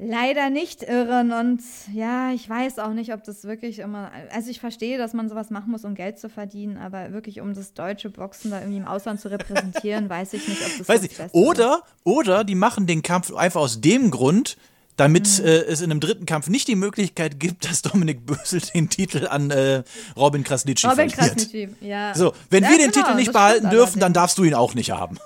leider 0.01 0.51
nicht 0.51 0.83
irren. 0.83 1.33
Und 1.33 1.61
ja, 1.93 2.33
ich 2.33 2.49
weiß 2.49 2.79
auch 2.79 2.93
nicht, 2.93 3.13
ob 3.13 3.23
das 3.25 3.45
wirklich 3.45 3.81
immer. 3.81 4.11
Also 4.33 4.51
ich 4.51 4.61
verstehe, 4.61 4.99
dass 4.99 5.13
man 5.13 5.29
sowas 5.29 5.51
machen 5.51 5.71
muss, 5.71 5.85
um 5.85 5.95
Geld 5.95 6.19
zu 6.19 6.29
verdienen, 6.29 6.79
aber 6.79 7.13
wirklich, 7.13 7.41
um 7.41 7.55
das 7.55 7.75
deutsche 7.75 8.11
Boxen 8.11 8.51
da 8.51 8.61
irgendwie 8.61 8.79
im 8.79 8.87
Ausland 8.87 9.21
zu 9.21 9.31
repräsentieren, 9.31 10.09
weiß 10.09 10.33
ich 10.33 10.49
nicht, 10.49 10.63
ob 10.63 10.79
das, 10.79 10.89
weiß 10.89 11.01
das 11.03 11.15
Beste 11.15 11.37
oder, 11.37 11.83
ist. 11.85 12.07
Oder 12.07 12.45
die 12.45 12.55
machen 12.55 12.87
den 12.87 13.03
Kampf 13.03 13.33
einfach 13.35 13.61
aus 13.61 13.81
dem 13.81 14.11
Grund, 14.11 14.57
damit 14.97 15.39
mhm. 15.39 15.47
äh, 15.47 15.59
es 15.61 15.81
in 15.81 15.91
einem 15.91 16.01
dritten 16.01 16.27
Kampf 16.27 16.49
nicht 16.49 16.69
die 16.69 16.77
Möglichkeit 16.77 17.39
gibt, 17.39 17.69
dass 17.69 17.83
Dominik 17.83 18.25
Bösel 18.27 18.61
den 18.75 18.89
Titel 18.89 19.27
an 19.29 19.51
äh, 19.51 19.83
Robin 20.17 20.45
Krasnitschi 20.45 20.87
Robin 20.87 21.11
verliert. 21.11 21.37
Krasnitschi, 21.37 21.69
ja. 21.81 22.15
So, 22.15 22.33
wenn 22.49 22.65
ja, 22.65 22.71
wir 22.71 22.79
den 22.79 22.91
genau, 22.91 23.07
Titel 23.07 23.17
nicht 23.17 23.33
behalten 23.33 23.71
dürfen, 23.71 24.01
dann 24.01 24.13
darfst 24.13 24.39
du 24.39 24.45
ihn 24.45 24.55
auch 24.55 24.75
nicht 24.75 24.91
haben. 24.91 25.19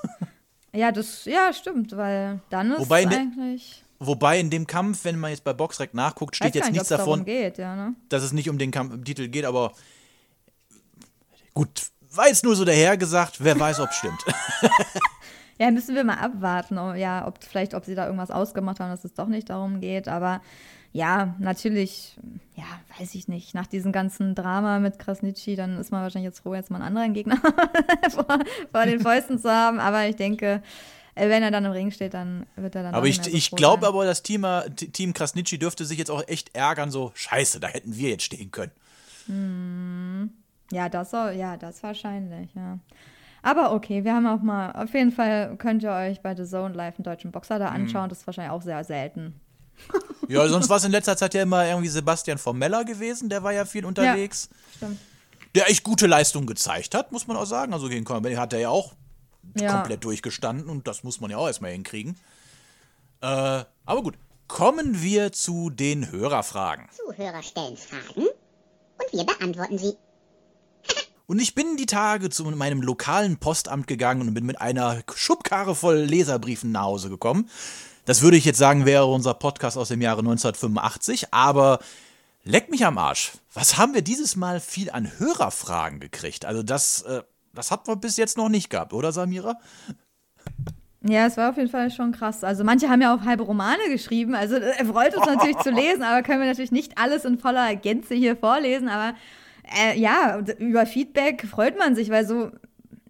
Ja, 0.72 0.90
das 0.90 1.24
ja 1.24 1.52
stimmt, 1.52 1.96
weil 1.96 2.40
dann 2.50 2.72
ist 2.72 2.80
Wobei, 2.80 3.06
eigentlich 3.06 3.83
Wobei 3.98 4.40
in 4.40 4.50
dem 4.50 4.66
Kampf, 4.66 5.04
wenn 5.04 5.18
man 5.18 5.30
jetzt 5.30 5.44
bei 5.44 5.52
Boxrec 5.52 5.94
nachguckt, 5.94 6.36
steht 6.36 6.54
jetzt 6.54 6.66
nicht, 6.66 6.74
nichts 6.74 6.88
davon, 6.88 7.24
geht, 7.24 7.58
ja, 7.58 7.76
ne? 7.76 7.94
dass 8.08 8.22
es 8.22 8.32
nicht 8.32 8.50
um 8.50 8.58
den 8.58 8.70
Kampf, 8.70 8.92
im 8.92 9.04
Titel 9.04 9.28
geht, 9.28 9.44
aber 9.44 9.72
gut, 11.54 11.86
war 12.10 12.28
jetzt 12.28 12.44
nur 12.44 12.56
so 12.56 12.64
dahergesagt, 12.64 13.42
wer 13.42 13.58
weiß, 13.58 13.80
ob 13.80 13.90
es 13.90 13.96
stimmt. 13.96 14.24
ja, 15.58 15.70
müssen 15.70 15.94
wir 15.94 16.04
mal 16.04 16.18
abwarten, 16.18 16.78
ob, 16.78 16.96
ja, 16.96 17.26
ob 17.26 17.42
vielleicht, 17.42 17.74
ob 17.74 17.84
sie 17.84 17.94
da 17.94 18.06
irgendwas 18.06 18.30
ausgemacht 18.30 18.80
haben, 18.80 18.90
dass 18.90 19.04
es 19.04 19.14
doch 19.14 19.28
nicht 19.28 19.50
darum 19.50 19.80
geht, 19.80 20.08
aber 20.08 20.40
ja, 20.94 21.34
natürlich, 21.40 22.16
ja, 22.54 22.62
weiß 22.98 23.16
ich 23.16 23.26
nicht. 23.26 23.52
Nach 23.52 23.66
diesem 23.66 23.90
ganzen 23.90 24.36
Drama 24.36 24.78
mit 24.78 25.00
Krasnitschi, 25.00 25.56
dann 25.56 25.76
ist 25.80 25.90
man 25.90 26.02
wahrscheinlich 26.02 26.28
jetzt 26.28 26.38
froh, 26.38 26.54
jetzt 26.54 26.70
mal 26.70 26.76
einen 26.76 26.96
anderen 26.96 27.14
Gegner 27.14 27.36
vor, 28.10 28.26
vor 28.70 28.84
den 28.86 29.00
Fäusten 29.00 29.40
zu 29.40 29.50
haben. 29.50 29.80
Aber 29.80 30.06
ich 30.06 30.14
denke, 30.14 30.62
wenn 31.14 31.42
er 31.42 31.50
dann 31.50 31.64
im 31.64 31.72
Ring 31.72 31.90
steht, 31.90 32.14
dann 32.14 32.46
wird 32.56 32.74
er 32.74 32.82
dann. 32.82 32.94
Aber 32.94 33.04
auch 33.04 33.08
ich, 33.08 33.22
so 33.22 33.30
ich 33.30 33.50
glaube 33.50 33.86
aber, 33.86 34.04
das 34.04 34.22
Team, 34.22 34.44
äh, 34.44 34.68
Team 34.70 35.14
Krasnitschi 35.14 35.58
dürfte 35.58 35.84
sich 35.84 35.98
jetzt 35.98 36.10
auch 36.10 36.26
echt 36.26 36.54
ärgern, 36.54 36.90
so, 36.90 37.12
scheiße, 37.14 37.60
da 37.60 37.68
hätten 37.68 37.96
wir 37.96 38.10
jetzt 38.10 38.24
stehen 38.24 38.50
können. 38.50 38.72
Ja, 40.70 40.88
das 40.88 41.10
soll, 41.10 41.32
ja, 41.32 41.56
das 41.56 41.82
wahrscheinlich, 41.82 42.54
ja. 42.54 42.78
Aber 43.42 43.72
okay, 43.72 44.04
wir 44.04 44.14
haben 44.14 44.26
auch 44.26 44.40
mal, 44.40 44.72
auf 44.72 44.94
jeden 44.94 45.12
Fall 45.12 45.56
könnt 45.58 45.82
ihr 45.82 45.92
euch 45.92 46.22
bei 46.22 46.34
The 46.34 46.44
Zone 46.44 46.74
live 46.74 46.96
einen 46.96 47.04
deutschen 47.04 47.30
Boxer 47.30 47.58
da 47.58 47.68
anschauen. 47.68 48.08
Das 48.08 48.20
ist 48.20 48.26
wahrscheinlich 48.26 48.52
auch 48.52 48.62
sehr 48.62 48.82
selten. 48.84 49.40
Ja, 50.26 50.48
sonst 50.48 50.70
war 50.70 50.78
es 50.78 50.84
in 50.84 50.90
letzter 50.90 51.18
Zeit 51.18 51.34
ja 51.34 51.42
immer 51.42 51.66
irgendwie 51.66 51.88
Sebastian 51.88 52.38
Formeller 52.38 52.86
gewesen, 52.86 53.28
der 53.28 53.42
war 53.42 53.52
ja 53.52 53.66
viel 53.66 53.84
unterwegs. 53.84 54.48
Stimmt. 54.74 54.98
Der 55.54 55.68
echt 55.68 55.84
gute 55.84 56.06
Leistung 56.06 56.46
gezeigt 56.46 56.94
hat, 56.94 57.12
muss 57.12 57.26
man 57.26 57.36
auch 57.36 57.44
sagen. 57.44 57.74
Also 57.74 57.90
gegen 57.90 58.06
Conor 58.06 58.34
hat 58.38 58.54
er 58.54 58.60
ja 58.60 58.68
auch 58.70 58.94
Ja. 59.56 59.72
komplett 59.72 60.04
durchgestanden 60.04 60.68
und 60.68 60.86
das 60.86 61.04
muss 61.04 61.20
man 61.20 61.30
ja 61.30 61.36
auch 61.36 61.46
erstmal 61.46 61.72
hinkriegen. 61.72 62.16
Äh, 63.20 63.64
aber 63.86 64.02
gut, 64.02 64.18
kommen 64.48 65.02
wir 65.02 65.32
zu 65.32 65.70
den 65.70 66.10
Hörerfragen. 66.10 66.88
Zuhörer 66.92 67.42
stellen 67.42 67.76
Fragen 67.76 68.26
und 68.26 69.12
wir 69.12 69.24
beantworten 69.24 69.78
sie. 69.78 69.94
Und 71.26 71.40
ich 71.40 71.54
bin 71.54 71.78
die 71.78 71.86
Tage 71.86 72.28
zu 72.28 72.44
meinem 72.44 72.82
lokalen 72.82 73.38
Postamt 73.38 73.86
gegangen 73.86 74.28
und 74.28 74.34
bin 74.34 74.44
mit 74.44 74.60
einer 74.60 75.02
Schubkarre 75.14 75.74
voll 75.74 75.96
Leserbriefen 76.00 76.70
nach 76.70 76.82
Hause 76.82 77.08
gekommen. 77.08 77.48
Das 78.04 78.20
würde 78.20 78.36
ich 78.36 78.44
jetzt 78.44 78.58
sagen, 78.58 78.84
wäre 78.84 79.06
unser 79.06 79.32
Podcast 79.32 79.78
aus 79.78 79.88
dem 79.88 80.02
Jahre 80.02 80.18
1985, 80.18 81.32
aber 81.32 81.78
leck 82.42 82.70
mich 82.70 82.84
am 82.84 82.98
Arsch. 82.98 83.32
Was 83.54 83.78
haben 83.78 83.94
wir 83.94 84.02
dieses 84.02 84.36
Mal 84.36 84.60
viel 84.60 84.90
an 84.90 85.10
Hörerfragen 85.18 85.98
gekriegt? 85.98 86.44
Also 86.44 86.62
das, 86.62 87.00
äh, 87.02 87.22
das 87.54 87.70
hat 87.70 87.86
wir 87.88 87.96
bis 87.96 88.16
jetzt 88.16 88.36
noch 88.36 88.48
nicht 88.48 88.70
gehabt, 88.70 88.92
oder 88.92 89.12
Samira? 89.12 89.56
Ja, 91.06 91.26
es 91.26 91.36
war 91.36 91.50
auf 91.50 91.56
jeden 91.58 91.68
Fall 91.68 91.90
schon 91.90 92.12
krass. 92.12 92.42
Also 92.44 92.64
manche 92.64 92.88
haben 92.88 93.02
ja 93.02 93.14
auch 93.14 93.24
halbe 93.26 93.42
Romane 93.42 93.82
geschrieben. 93.90 94.34
Also 94.34 94.56
er 94.56 94.86
freut 94.86 95.14
uns 95.14 95.26
natürlich 95.26 95.58
zu 95.58 95.70
lesen, 95.82 96.02
aber 96.02 96.22
können 96.22 96.40
wir 96.40 96.48
natürlich 96.48 96.72
nicht 96.72 96.96
alles 96.96 97.26
in 97.26 97.38
voller 97.38 97.76
Gänze 97.76 98.14
hier 98.14 98.36
vorlesen. 98.36 98.88
Aber 98.88 99.14
äh, 99.82 99.98
ja, 99.98 100.38
über 100.58 100.86
Feedback 100.86 101.46
freut 101.46 101.78
man 101.78 101.94
sich, 101.94 102.08
weil 102.08 102.26
so, 102.26 102.52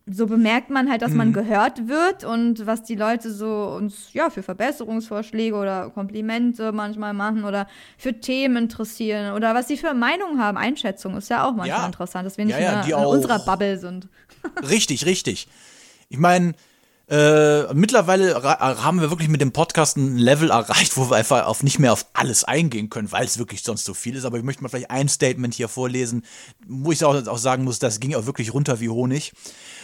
so 0.06 0.26
bemerkt 0.26 0.70
man 0.70 0.90
halt, 0.90 1.02
dass 1.02 1.12
man 1.12 1.32
gehört 1.32 1.86
wird 1.86 2.24
und 2.24 2.66
was 2.66 2.82
die 2.82 2.96
Leute 2.96 3.32
so 3.32 3.74
uns 3.76 4.12
ja 4.12 4.28
für 4.28 4.42
Verbesserungsvorschläge 4.42 5.54
oder 5.54 5.90
Komplimente 5.90 6.72
manchmal 6.72 7.14
machen 7.14 7.44
oder 7.44 7.68
für 7.96 8.12
Themen 8.20 8.56
interessieren 8.56 9.34
oder 9.34 9.54
was 9.54 9.68
sie 9.68 9.76
für 9.76 9.94
Meinungen 9.94 10.40
haben. 10.42 10.58
Einschätzung 10.58 11.16
ist 11.16 11.30
ja 11.30 11.44
auch 11.44 11.54
manchmal 11.54 11.80
Ja. 11.80 11.86
interessant, 11.86 12.26
dass 12.26 12.36
wir 12.38 12.44
nicht 12.44 12.58
Ja, 12.58 12.60
ja, 12.60 12.74
nur 12.74 12.84
die 12.84 12.90
in 12.90 13.06
unserer 13.06 13.38
Bubble 13.38 13.78
sind. 13.78 14.08
Richtig, 14.68 15.06
richtig. 15.06 15.48
Ich 16.08 16.18
meine, 16.18 16.54
äh, 17.06 17.74
mittlerweile 17.74 18.42
haben 18.42 19.00
wir 19.00 19.10
wirklich 19.10 19.28
mit 19.28 19.42
dem 19.42 19.52
Podcast 19.52 19.98
ein 19.98 20.16
Level 20.16 20.50
erreicht, 20.50 20.96
wo 20.96 21.10
wir 21.10 21.16
einfach 21.16 21.44
auf 21.44 21.62
nicht 21.62 21.78
mehr 21.78 21.92
auf 21.92 22.06
alles 22.14 22.44
eingehen 22.44 22.88
können, 22.88 23.12
weil 23.12 23.26
es 23.26 23.38
wirklich 23.38 23.62
sonst 23.62 23.84
so 23.84 23.92
viel 23.92 24.16
ist. 24.16 24.24
Aber 24.24 24.38
ich 24.38 24.42
möchte 24.42 24.62
mal 24.62 24.70
vielleicht 24.70 24.90
ein 24.90 25.08
Statement 25.08 25.52
hier 25.54 25.68
vorlesen, 25.68 26.24
wo 26.66 26.92
ich 26.92 27.04
auch, 27.04 27.26
auch 27.26 27.38
sagen 27.38 27.64
muss, 27.64 27.78
das 27.78 28.00
ging 28.00 28.14
auch 28.14 28.24
wirklich 28.24 28.54
runter 28.54 28.80
wie 28.80 28.88
Honig. 28.88 29.32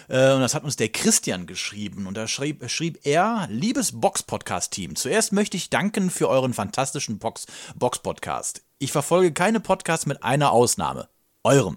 Äh, 0.09 0.33
und 0.33 0.41
das 0.41 0.55
hat 0.55 0.65
uns 0.65 0.77
der 0.77 0.89
Christian 0.89 1.47
geschrieben. 1.47 2.07
Und 2.07 2.17
da 2.17 2.27
schrieb, 2.27 2.69
schrieb 2.71 3.01
er, 3.05 3.47
liebes 3.51 4.01
Box-Podcast-Team, 4.01 4.97
zuerst 4.97 5.33
möchte 5.33 5.59
ich 5.59 5.69
danken 5.69 6.09
für 6.09 6.29
euren 6.29 6.55
fantastischen 6.55 7.19
Box- 7.19 7.47
Box-Podcast. 7.77 8.63
Ich 8.79 8.93
verfolge 8.93 9.33
keine 9.33 9.61
Podcasts 9.61 10.07
mit 10.07 10.23
einer 10.23 10.53
Ausnahme. 10.53 11.09
Eurem. 11.45 11.77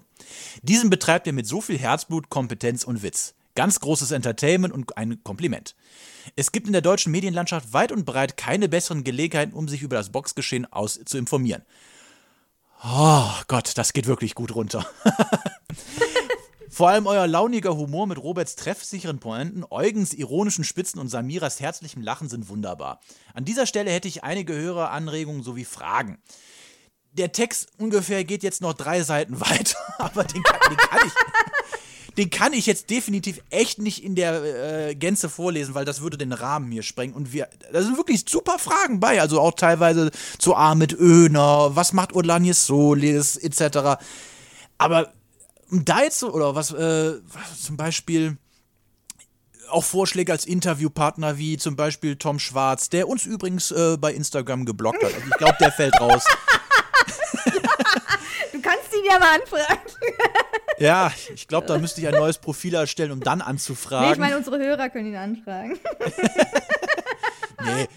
Diesen 0.62 0.90
betreibt 0.90 1.26
ihr 1.26 1.32
mit 1.32 1.46
so 1.46 1.60
viel 1.60 1.78
Herzblut, 1.78 2.30
Kompetenz 2.30 2.84
und 2.84 3.02
Witz. 3.02 3.34
Ganz 3.54 3.78
großes 3.80 4.10
Entertainment 4.10 4.74
und 4.74 4.96
ein 4.96 5.22
Kompliment. 5.22 5.76
Es 6.34 6.50
gibt 6.50 6.66
in 6.66 6.72
der 6.72 6.82
deutschen 6.82 7.12
Medienlandschaft 7.12 7.72
weit 7.72 7.92
und 7.92 8.04
breit 8.04 8.36
keine 8.36 8.68
besseren 8.68 9.04
Gelegenheiten, 9.04 9.54
um 9.54 9.68
sich 9.68 9.82
über 9.82 9.96
das 9.96 10.10
Boxgeschehen 10.10 10.70
aus 10.72 11.00
zu 11.04 11.18
informieren. 11.18 11.62
Oh 12.82 13.30
Gott, 13.46 13.72
das 13.76 13.92
geht 13.92 14.06
wirklich 14.06 14.34
gut 14.34 14.54
runter. 14.54 14.86
Vor 16.68 16.88
allem 16.88 17.06
euer 17.06 17.28
launiger 17.28 17.76
Humor 17.76 18.08
mit 18.08 18.18
Roberts 18.18 18.56
treffsicheren 18.56 19.20
Pointen, 19.20 19.64
Eugens 19.70 20.12
ironischen 20.12 20.64
Spitzen 20.64 21.00
und 21.00 21.08
Samiras 21.08 21.60
herzlichem 21.60 22.02
Lachen 22.02 22.28
sind 22.28 22.48
wunderbar. 22.48 23.00
An 23.32 23.44
dieser 23.44 23.66
Stelle 23.66 23.92
hätte 23.92 24.08
ich 24.08 24.24
einige 24.24 24.54
Höreranregungen 24.54 25.44
sowie 25.44 25.64
Fragen. 25.64 26.18
Der 27.14 27.32
Text 27.32 27.68
ungefähr 27.78 28.24
geht 28.24 28.42
jetzt 28.42 28.60
noch 28.60 28.74
drei 28.74 29.02
Seiten 29.02 29.40
weiter, 29.40 29.78
aber 29.98 30.24
den 30.24 30.42
kann, 30.42 30.60
den 30.68 30.76
kann 30.76 31.00
ich. 31.06 31.12
Den 32.16 32.30
kann 32.30 32.52
ich 32.52 32.66
jetzt 32.66 32.90
definitiv 32.90 33.40
echt 33.50 33.80
nicht 33.80 34.04
in 34.04 34.14
der 34.14 34.90
äh, 34.90 34.94
Gänze 34.94 35.28
vorlesen, 35.28 35.74
weil 35.74 35.84
das 35.84 36.00
würde 36.00 36.16
den 36.16 36.32
Rahmen 36.32 36.70
hier 36.70 36.84
sprengen. 36.84 37.12
Und 37.12 37.32
wir, 37.32 37.48
da 37.72 37.82
sind 37.82 37.96
wirklich 37.96 38.24
super 38.28 38.60
Fragen 38.60 39.00
bei. 39.00 39.20
Also 39.20 39.40
auch 39.40 39.54
teilweise 39.54 40.12
zu 40.38 40.54
Ahmed 40.54 40.92
Öner, 40.92 41.74
was 41.74 41.92
macht 41.92 42.12
Orlanius 42.12 42.66
Solis, 42.66 43.36
etc. 43.36 44.00
Aber 44.78 45.12
um 45.70 45.84
da 45.84 46.02
jetzt 46.02 46.22
oder 46.22 46.54
was, 46.54 46.72
äh, 46.72 47.14
zum 47.60 47.76
Beispiel 47.76 48.38
auch 49.70 49.82
Vorschläge 49.82 50.30
als 50.30 50.46
Interviewpartner 50.46 51.36
wie 51.38 51.56
zum 51.56 51.74
Beispiel 51.74 52.14
Tom 52.16 52.38
Schwarz, 52.38 52.90
der 52.90 53.08
uns 53.08 53.26
übrigens 53.26 53.72
äh, 53.72 53.96
bei 53.98 54.12
Instagram 54.12 54.66
geblockt 54.66 55.02
hat. 55.02 55.12
Also 55.12 55.26
ich 55.26 55.36
glaube, 55.38 55.56
der 55.58 55.72
fällt 55.72 56.00
raus. 56.00 56.24
Ihn 59.04 59.10
ja 59.10 59.18
mal 59.18 59.34
anfragen. 59.40 59.80
Ja, 60.78 61.12
ich 61.34 61.46
glaube, 61.46 61.66
da 61.66 61.78
müsste 61.78 62.00
ich 62.00 62.08
ein 62.08 62.14
neues 62.14 62.38
Profil 62.38 62.74
erstellen, 62.74 63.12
um 63.12 63.20
dann 63.20 63.40
anzufragen. 63.42 64.06
Nee, 64.08 64.12
ich 64.14 64.18
meine, 64.18 64.36
unsere 64.38 64.58
Hörer 64.58 64.88
können 64.88 65.06
ihn 65.08 65.16
anfragen. 65.16 65.78
Nee, 67.64 67.88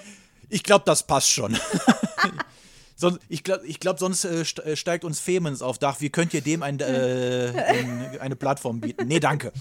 ich 0.50 0.64
glaube, 0.64 0.86
das 0.86 1.04
passt 1.06 1.30
schon. 1.30 1.58
Sonst, 2.96 3.20
ich 3.30 3.44
glaube, 3.44 3.66
ich 3.68 3.80
glaub, 3.80 4.00
sonst 4.00 4.24
äh, 4.26 4.42
äh, 4.42 4.76
steigt 4.76 5.04
uns 5.06 5.20
Femens 5.20 5.62
auf 5.62 5.78
Dach. 5.78 5.98
Wie 6.00 6.10
könnt 6.10 6.34
ihr 6.34 6.42
dem 6.42 6.64
ein, 6.64 6.80
äh, 6.80 7.52
ein, 7.56 8.18
eine 8.20 8.36
Plattform 8.36 8.80
bieten? 8.82 9.06
Nee, 9.08 9.20
danke. 9.20 9.52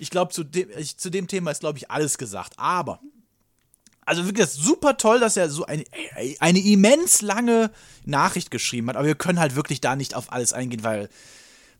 Ich 0.00 0.10
glaube, 0.10 0.32
zu, 0.32 0.42
dem- 0.42 0.68
ich- 0.76 0.96
zu 0.96 1.08
dem 1.10 1.28
Thema 1.28 1.52
ist, 1.52 1.60
glaube 1.60 1.78
ich, 1.78 1.88
alles 1.90 2.18
gesagt. 2.18 2.54
Aber, 2.56 2.98
also 4.08 4.24
wirklich, 4.24 4.46
das 4.46 4.54
super 4.54 4.96
toll, 4.96 5.20
dass 5.20 5.36
er 5.36 5.50
so 5.50 5.66
eine, 5.66 5.84
eine 6.40 6.58
immens 6.58 7.22
lange 7.22 7.70
Nachricht 8.04 8.50
geschrieben 8.50 8.88
hat. 8.88 8.96
Aber 8.96 9.06
wir 9.06 9.14
können 9.14 9.38
halt 9.38 9.54
wirklich 9.54 9.80
da 9.80 9.96
nicht 9.96 10.14
auf 10.14 10.32
alles 10.32 10.52
eingehen, 10.52 10.82
weil 10.82 11.08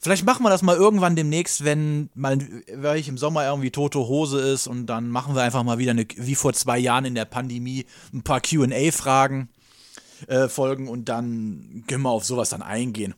Vielleicht 0.00 0.24
machen 0.24 0.44
wir 0.44 0.50
das 0.50 0.62
mal 0.62 0.76
irgendwann 0.76 1.16
demnächst, 1.16 1.64
wenn 1.64 2.08
mal 2.14 2.38
weil 2.72 2.98
ich 2.98 3.08
im 3.08 3.18
Sommer 3.18 3.44
irgendwie 3.46 3.72
tote 3.72 3.98
Hose 3.98 4.38
ist 4.38 4.68
und 4.68 4.86
dann 4.86 5.08
machen 5.08 5.34
wir 5.34 5.42
einfach 5.42 5.64
mal 5.64 5.78
wieder 5.78 5.90
eine, 5.90 6.06
wie 6.14 6.36
vor 6.36 6.52
zwei 6.52 6.78
Jahren 6.78 7.04
in 7.04 7.16
der 7.16 7.24
Pandemie, 7.24 7.84
ein 8.14 8.22
paar 8.22 8.40
QA-Fragen 8.40 9.48
äh, 10.28 10.46
folgen 10.46 10.86
und 10.86 11.08
dann 11.08 11.82
können 11.88 12.02
wir 12.02 12.10
auf 12.10 12.24
sowas 12.24 12.50
dann 12.50 12.62
eingehen. 12.62 13.14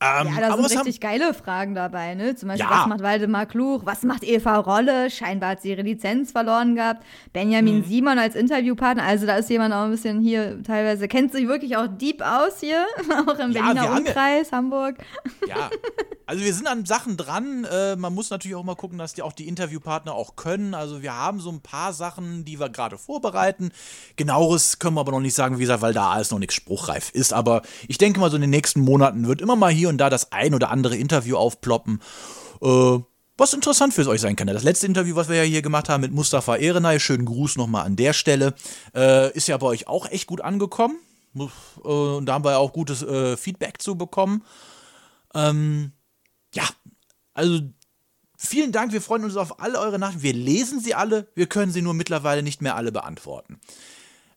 Ähm, 0.00 0.28
Ja, 0.32 0.40
da 0.40 0.54
sind 0.54 0.64
was 0.64 0.72
haben, 0.76 0.78
richtig 0.82 1.00
geile 1.00 1.34
Fragen 1.34 1.74
dabei, 1.74 2.14
ne? 2.14 2.36
Zum 2.36 2.48
Beispiel, 2.48 2.66
Ja. 2.70 2.80
was 2.82 2.86
macht 2.86 3.02
Waldemar 3.02 3.46
Kluch? 3.46 3.80
Was 3.84 4.02
macht 4.04 4.22
Eva 4.22 4.56
Rolle? 4.58 5.10
Scheinbar 5.10 5.50
hat 5.50 5.62
sie 5.62 5.70
ihre 5.70 5.82
Lizenz 5.82 6.30
verloren 6.30 6.76
gehabt. 6.76 7.02
Mhm. 7.02 7.30
Benjamin 7.32 7.84
Simon 7.84 8.18
als 8.18 8.36
Interviewpartner. 8.36 9.02
Also 9.02 9.26
da 9.26 9.36
ist 9.36 9.50
jemand 9.50 9.74
auch 9.74 9.82
ein 9.82 9.90
bisschen 9.90 10.20
hier 10.20 10.62
teilweise, 10.62 11.08
kennt 11.08 11.32
sich 11.32 11.48
wirklich 11.48 11.76
auch 11.76 11.88
deep 11.88 12.22
aus 12.22 12.60
hier. 12.60 12.86
auch 13.26 13.38
im 13.40 13.50
Ja, 13.50 13.72
Berliner 13.72 13.96
Umkreis, 13.96 14.52
Hamburg. 14.52 14.96
ja, 15.48 15.68
also 16.26 16.44
wir 16.44 16.54
sind 16.54 16.68
an 16.68 16.84
Sachen 16.86 17.16
dran. 17.16 17.64
Äh, 17.64 17.96
man 17.96 18.14
muss 18.14 18.30
natürlich 18.30 18.54
auch 18.54 18.62
mal 18.64 18.76
gucken, 18.76 18.98
dass 18.98 19.14
die 19.14 19.22
auch 19.22 19.32
die 19.32 19.48
Interviewpartner 19.48 20.12
auch 20.14 20.36
können. 20.36 20.74
Also 20.74 21.02
wir 21.02 21.14
haben 21.14 21.40
so 21.40 21.50
ein 21.50 21.60
paar 21.60 21.92
Sachen, 21.92 22.44
die 22.44 22.60
wir 22.60 22.68
gerade 22.68 22.98
vorbereiten. 22.98 23.72
Genaueres 24.16 24.78
können 24.78 24.94
wir 24.94 25.00
aber 25.00 25.12
noch 25.12 25.20
nicht 25.20 25.34
sagen, 25.34 25.56
wie 25.56 25.62
gesagt, 25.62 25.82
weil 25.82 25.94
da 25.94 26.10
alles 26.10 26.30
noch 26.30 26.38
nichts 26.38 26.54
spruchreif 26.54 27.10
ist. 27.10 27.32
Aber 27.32 27.62
ich 27.88 27.98
denke 27.98 28.20
mal, 28.20 28.30
so 28.30 28.36
in 28.36 28.42
den 28.42 28.50
nächsten 28.50 28.80
Monaten 28.80 29.26
wird 29.26 29.40
immer 29.40 29.56
mal 29.56 29.72
hier 29.72 29.87
und 29.88 29.98
da 29.98 30.10
das 30.10 30.32
ein 30.32 30.54
oder 30.54 30.70
andere 30.70 30.96
Interview 30.96 31.36
aufploppen. 31.36 32.00
Äh, 32.62 32.98
was 33.38 33.52
interessant 33.52 33.94
für 33.94 34.06
euch 34.08 34.20
sein 34.20 34.34
kann. 34.34 34.48
Das 34.48 34.64
letzte 34.64 34.86
Interview, 34.86 35.14
was 35.14 35.28
wir 35.28 35.36
ja 35.36 35.42
hier 35.44 35.62
gemacht 35.62 35.88
haben 35.88 36.00
mit 36.00 36.12
Mustafa 36.12 36.56
Ehrenay, 36.56 36.98
schönen 36.98 37.24
Gruß 37.24 37.56
nochmal 37.56 37.86
an 37.86 37.94
der 37.94 38.12
Stelle, 38.12 38.54
äh, 38.94 39.32
ist 39.32 39.46
ja 39.46 39.56
bei 39.56 39.66
euch 39.66 39.86
auch 39.86 40.10
echt 40.10 40.26
gut 40.26 40.40
angekommen. 40.40 40.98
Äh, 41.36 41.88
Und 41.88 42.26
da 42.26 42.34
haben 42.34 42.44
wir 42.44 42.52
ja 42.52 42.58
auch 42.58 42.72
gutes 42.72 43.02
äh, 43.02 43.36
Feedback 43.36 43.80
zu 43.80 43.96
bekommen. 43.96 44.44
Ähm, 45.34 45.92
ja, 46.52 46.64
also 47.32 47.60
vielen 48.36 48.72
Dank. 48.72 48.92
Wir 48.92 49.00
freuen 49.00 49.22
uns 49.22 49.36
auf 49.36 49.60
alle 49.60 49.78
eure 49.78 50.00
Nachrichten. 50.00 50.22
Wir 50.24 50.32
lesen 50.32 50.80
sie 50.80 50.94
alle. 50.94 51.28
Wir 51.36 51.46
können 51.46 51.70
sie 51.70 51.82
nur 51.82 51.94
mittlerweile 51.94 52.42
nicht 52.42 52.60
mehr 52.60 52.74
alle 52.74 52.90
beantworten. 52.90 53.60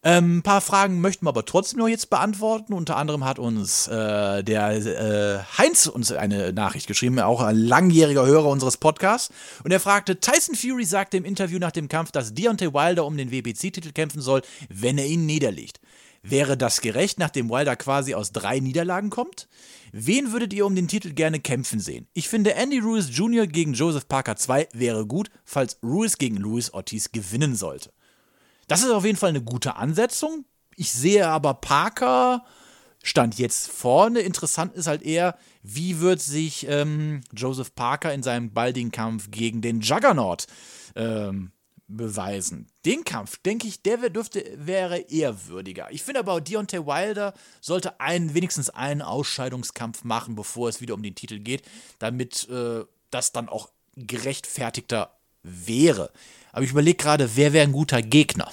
Ähm, 0.04 0.38
ein 0.38 0.42
paar 0.42 0.62
Fragen 0.62 1.00
möchten 1.00 1.26
wir 1.26 1.30
aber 1.30 1.46
trotzdem 1.46 1.78
noch 1.80 1.88
jetzt 1.88 2.10
beantworten. 2.10 2.74
Unter 2.74 2.98
anderem 2.98 3.24
hat 3.24 3.38
uns 3.38 3.88
äh, 3.88 4.44
der 4.44 4.72
äh, 4.72 5.44
Heinz 5.60 5.86
uns 5.86 6.12
eine 6.12 6.54
Nachricht 6.54 6.88
geschrieben, 6.88 7.20
auch 7.20 7.42
ein 7.42 7.56
langjähriger 7.56 8.26
Hörer 8.26 8.48
unseres 8.48 8.78
Podcasts. 8.78 9.32
Und 9.64 9.72
er 9.72 9.80
fragte, 9.80 10.20
Tyson 10.20 10.56
Fury 10.56 10.86
sagte 10.86 11.18
im 11.18 11.26
Interview 11.26 11.60
nach 11.60 11.72
dem 11.72 11.88
Kampf, 11.88 12.12
dass 12.12 12.34
Deontay 12.34 12.74
Wilder 12.74 13.06
um 13.06 13.16
den 13.16 13.30
WBC-Titel 13.30 13.92
kämpfen 13.92 14.22
soll, 14.22 14.42
wenn 14.70 14.98
er 14.98 15.06
ihn 15.06 15.28
niederlegt. 15.28 15.80
Wäre 16.24 16.58
das 16.58 16.82
gerecht, 16.82 17.20
nachdem 17.20 17.50
Wilder 17.50 17.76
quasi 17.76 18.16
aus 18.16 18.32
drei 18.32 18.60
Niederlagen 18.60 19.10
kommt? 19.12 19.48
Wen 19.92 20.32
würdet 20.32 20.54
ihr 20.54 20.66
um 20.66 20.76
den 20.76 20.88
Titel 20.88 21.14
gerne 21.14 21.40
kämpfen 21.40 21.80
sehen? 21.80 22.08
Ich 22.14 22.28
finde, 22.28 22.54
Andy 22.54 22.80
Ruiz 22.80 23.10
Jr. 23.12 23.46
gegen 23.46 23.74
Joseph 23.74 24.08
Parker 24.08 24.36
2 24.36 24.70
wäre 24.74 25.06
gut, 25.06 25.30
falls 25.46 25.78
Ruiz 25.84 26.18
gegen 26.18 26.38
Luis 26.38 26.74
Ortiz 26.74 27.12
gewinnen 27.12 27.56
sollte. 27.56 27.92
Das 28.72 28.84
ist 28.84 28.92
auf 28.92 29.04
jeden 29.04 29.18
Fall 29.18 29.32
eine 29.32 29.44
gute 29.44 29.76
Ansetzung. 29.76 30.46
Ich 30.78 30.94
sehe 30.94 31.28
aber 31.28 31.56
Parker 31.56 32.46
stand 33.04 33.38
jetzt 33.38 33.70
vorne. 33.70 34.22
Interessant 34.22 34.76
ist 34.76 34.88
halt 34.88 35.02
eher, 35.02 35.38
wie 35.62 36.00
wird 36.00 36.22
sich 36.22 36.66
ähm, 36.70 37.20
Joseph 37.36 37.76
Parker 37.76 38.14
in 38.14 38.24
seinem 38.24 38.54
baldigen 38.54 38.92
Kampf 38.92 39.30
gegen 39.30 39.62
den 39.62 39.82
Juggernaut 39.82 40.48
ähm, 40.96 41.52
beweisen. 41.90 42.68
Den 42.86 43.04
Kampf, 43.04 43.40
denke 43.40 43.68
ich, 43.68 43.84
der 43.84 43.98
dürfte, 44.10 44.42
wäre 44.56 45.00
eher 45.00 45.48
würdiger. 45.48 45.88
Ich 45.92 46.04
finde 46.04 46.22
aber, 46.22 46.40
Deontay 46.40 46.86
Wilder 46.86 47.34
sollte 47.60 48.00
einen, 48.00 48.34
wenigstens 48.36 48.70
einen 48.70 49.02
Ausscheidungskampf 49.02 50.06
machen, 50.06 50.36
bevor 50.36 50.70
es 50.70 50.80
wieder 50.80 50.94
um 50.94 51.04
den 51.04 51.16
Titel 51.16 51.40
geht, 51.40 51.64
damit 52.00 52.48
äh, 52.48 52.86
das 53.10 53.34
dann 53.34 53.50
auch 53.50 53.70
gerechtfertigter 53.98 55.18
wäre. 55.44 56.12
Aber 56.52 56.64
ich 56.64 56.72
überlege 56.72 56.98
gerade, 56.98 57.36
wer 57.36 57.54
wäre 57.54 57.66
ein 57.66 57.72
guter 57.72 58.02
Gegner? 58.02 58.50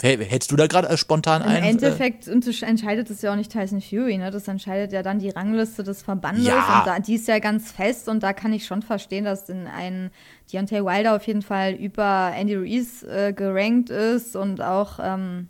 Hättest 0.00 0.52
du 0.52 0.56
da 0.56 0.68
gerade 0.68 0.96
spontan 0.96 1.42
einen? 1.42 1.58
Im 1.58 1.70
Endeffekt 1.70 2.28
äh, 2.28 2.66
entscheidet 2.66 3.10
es 3.10 3.20
ja 3.22 3.32
auch 3.32 3.36
nicht 3.36 3.50
Tyson 3.50 3.80
Fury, 3.80 4.16
ne? 4.16 4.30
Das 4.30 4.46
entscheidet 4.46 4.92
ja 4.92 5.02
dann 5.02 5.18
die 5.18 5.30
Rangliste 5.30 5.82
des 5.82 6.02
Verbandes 6.02 6.46
ja. 6.46 6.78
und 6.78 6.86
da, 6.86 6.98
die 7.00 7.14
ist 7.14 7.26
ja 7.26 7.40
ganz 7.40 7.72
fest 7.72 8.08
und 8.08 8.22
da 8.22 8.32
kann 8.32 8.52
ich 8.52 8.64
schon 8.64 8.82
verstehen, 8.82 9.24
dass 9.24 9.48
in 9.48 9.66
ein 9.66 10.10
Deontay 10.52 10.84
Wilder 10.84 11.16
auf 11.16 11.26
jeden 11.26 11.42
Fall 11.42 11.74
über 11.74 12.32
Andy 12.36 12.54
Ruiz 12.54 13.02
äh, 13.02 13.32
gerankt 13.32 13.90
ist 13.90 14.36
und 14.36 14.60
auch 14.60 15.00
ähm, 15.02 15.48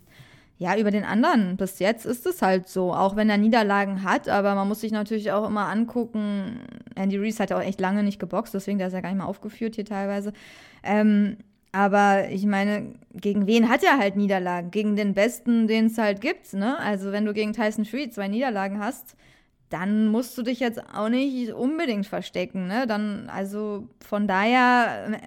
ja 0.56 0.76
über 0.76 0.90
den 0.90 1.04
anderen. 1.04 1.56
Bis 1.58 1.78
jetzt 1.78 2.06
ist 2.06 2.24
es 2.24 2.40
halt 2.40 2.68
so, 2.68 2.94
auch 2.94 3.16
wenn 3.16 3.28
er 3.28 3.36
Niederlagen 3.36 4.02
hat, 4.02 4.30
aber 4.30 4.54
man 4.54 4.66
muss 4.66 4.80
sich 4.80 4.92
natürlich 4.92 5.30
auch 5.30 5.46
immer 5.46 5.68
angucken. 5.68 6.60
Andy 6.94 7.18
Ruiz 7.18 7.38
hat 7.38 7.50
ja 7.50 7.58
auch 7.58 7.62
echt 7.62 7.80
lange 7.80 8.02
nicht 8.02 8.18
geboxt, 8.18 8.54
deswegen 8.54 8.78
der 8.78 8.88
ist 8.88 8.94
ja 8.94 9.02
gar 9.02 9.10
nicht 9.10 9.18
mal 9.18 9.26
aufgeführt 9.26 9.74
hier 9.74 9.84
teilweise. 9.84 10.32
Ähm, 10.82 11.36
aber 11.72 12.28
ich 12.30 12.46
meine, 12.46 12.94
gegen 13.14 13.46
wen 13.46 13.68
hat 13.68 13.82
er 13.82 13.98
halt 13.98 14.16
Niederlagen? 14.16 14.70
Gegen 14.70 14.96
den 14.96 15.14
Besten, 15.14 15.66
den 15.68 15.86
es 15.86 15.98
halt 15.98 16.20
gibt, 16.20 16.52
ne? 16.54 16.78
Also 16.78 17.12
wenn 17.12 17.24
du 17.24 17.34
gegen 17.34 17.52
Tyson 17.52 17.84
Fury 17.84 18.10
zwei 18.10 18.28
Niederlagen 18.28 18.78
hast, 18.78 19.16
dann 19.68 20.08
musst 20.08 20.36
du 20.38 20.42
dich 20.42 20.60
jetzt 20.60 20.82
auch 20.94 21.08
nicht 21.08 21.52
unbedingt 21.52 22.06
verstecken, 22.06 22.66
ne? 22.66 22.86
Dann, 22.86 23.28
also 23.28 23.88
von 24.06 24.26
daher, 24.26 25.20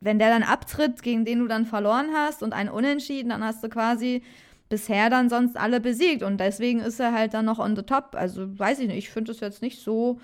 wenn 0.00 0.18
der 0.18 0.30
dann 0.30 0.44
abtritt, 0.44 1.02
gegen 1.02 1.24
den 1.24 1.40
du 1.40 1.48
dann 1.48 1.66
verloren 1.66 2.08
hast 2.14 2.42
und 2.42 2.52
einen 2.52 2.68
Unentschieden, 2.68 3.30
dann 3.30 3.44
hast 3.44 3.64
du 3.64 3.68
quasi 3.68 4.22
bisher 4.68 5.10
dann 5.10 5.28
sonst 5.28 5.56
alle 5.56 5.80
besiegt 5.80 6.22
und 6.22 6.38
deswegen 6.38 6.80
ist 6.80 7.00
er 7.00 7.12
halt 7.12 7.34
dann 7.34 7.44
noch 7.44 7.58
on 7.58 7.76
the 7.76 7.82
top. 7.82 8.14
Also 8.14 8.58
weiß 8.58 8.80
ich 8.80 8.88
nicht, 8.88 8.98
ich 8.98 9.10
finde 9.10 9.32
es 9.32 9.40
jetzt 9.40 9.62
nicht 9.62 9.80
so 9.80 10.20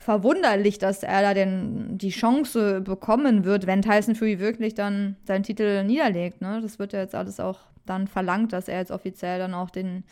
verwunderlich, 0.00 0.78
dass 0.78 1.02
er 1.02 1.20
da 1.20 1.34
denn 1.34 1.98
die 1.98 2.08
Chance 2.08 2.80
bekommen 2.80 3.44
wird, 3.44 3.66
wenn 3.66 3.82
Tyson 3.82 4.14
Fury 4.16 4.40
wirklich 4.40 4.74
dann 4.74 5.16
seinen 5.24 5.42
Titel 5.42 5.84
niederlegt. 5.84 6.40
Ne? 6.40 6.60
Das 6.62 6.78
wird 6.78 6.94
ja 6.94 7.00
jetzt 7.00 7.14
alles 7.14 7.38
auch 7.38 7.58
dann 7.84 8.08
verlangt, 8.08 8.54
dass 8.54 8.66
er 8.66 8.78
jetzt 8.78 8.90
offiziell 8.90 9.38
dann 9.38 9.52
auch 9.52 9.68
den 9.68 10.02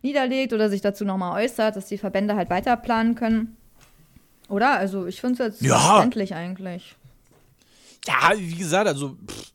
niederlegt 0.00 0.54
oder 0.54 0.70
sich 0.70 0.80
dazu 0.80 1.04
nochmal 1.04 1.44
äußert, 1.44 1.76
dass 1.76 1.86
die 1.86 1.98
Verbände 1.98 2.36
halt 2.36 2.48
weiter 2.48 2.76
planen 2.78 3.14
können. 3.14 3.56
Oder? 4.48 4.78
Also 4.78 5.06
ich 5.06 5.20
finde 5.20 5.34
es 5.44 5.60
jetzt 5.60 5.62
ja. 5.62 5.78
verständlich 5.78 6.34
eigentlich. 6.34 6.96
Ja, 8.06 8.32
wie 8.34 8.54
gesagt, 8.54 8.88
also 8.88 9.18
pff, 9.26 9.52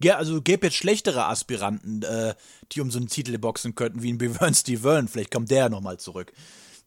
ja, 0.00 0.16
also 0.16 0.40
gäbe 0.40 0.66
jetzt 0.66 0.76
schlechtere 0.76 1.24
Aspiranten, 1.24 2.04
äh, 2.04 2.34
die 2.70 2.80
um 2.80 2.92
so 2.92 3.00
einen 3.00 3.08
Titel 3.08 3.36
boxen 3.38 3.74
könnten, 3.74 4.00
wie 4.00 4.12
ein 4.12 4.18
Björn 4.18 4.54
Steve 4.54 5.04
Vielleicht 5.10 5.32
kommt 5.32 5.50
der 5.50 5.58
ja 5.58 5.68
nochmal 5.68 5.98
zurück. 5.98 6.32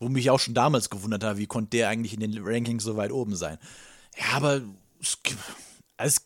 Wo 0.01 0.09
mich 0.09 0.31
auch 0.31 0.39
schon 0.39 0.55
damals 0.55 0.89
gewundert 0.89 1.23
habe, 1.23 1.37
wie 1.37 1.45
konnte 1.45 1.77
der 1.77 1.89
eigentlich 1.89 2.15
in 2.15 2.19
den 2.21 2.39
Rankings 2.43 2.83
so 2.83 2.97
weit 2.97 3.11
oben 3.11 3.35
sein. 3.35 3.59
Ja, 4.17 4.35
aber 4.35 4.61
es, 4.99 5.19
es, 5.97 6.21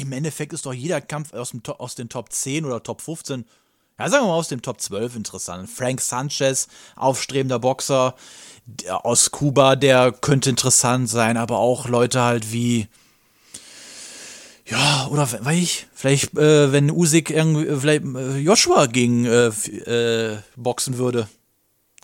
im 0.00 0.12
Endeffekt 0.12 0.54
ist 0.54 0.64
doch 0.64 0.72
jeder 0.72 1.02
Kampf 1.02 1.34
aus, 1.34 1.50
dem, 1.50 1.60
aus 1.78 1.94
den 1.94 2.08
Top 2.08 2.32
10 2.32 2.64
oder 2.64 2.82
Top 2.82 3.02
15, 3.02 3.44
ja, 3.98 4.08
sagen 4.08 4.24
wir 4.24 4.28
mal 4.28 4.36
aus 4.36 4.48
dem 4.48 4.62
Top 4.62 4.80
12 4.80 5.14
interessant. 5.16 5.68
Frank 5.68 6.00
Sanchez, 6.00 6.68
aufstrebender 6.96 7.58
Boxer 7.58 8.14
aus 8.88 9.30
Kuba, 9.30 9.76
der 9.76 10.12
könnte 10.12 10.48
interessant 10.48 11.10
sein, 11.10 11.36
aber 11.36 11.58
auch 11.58 11.88
Leute 11.88 12.22
halt 12.22 12.50
wie, 12.50 12.88
ja, 14.66 15.06
oder 15.10 15.30
weiß 15.30 15.58
ich, 15.58 15.86
vielleicht, 15.92 16.36
äh, 16.38 16.72
wenn 16.72 16.90
Usyk 16.90 17.28
irgendwie, 17.28 17.66
vielleicht 17.78 18.04
äh, 18.04 18.38
Joshua 18.38 18.86
gegen 18.86 19.26
äh, 19.26 19.48
äh, 19.48 20.38
boxen 20.56 20.96
würde. 20.96 21.28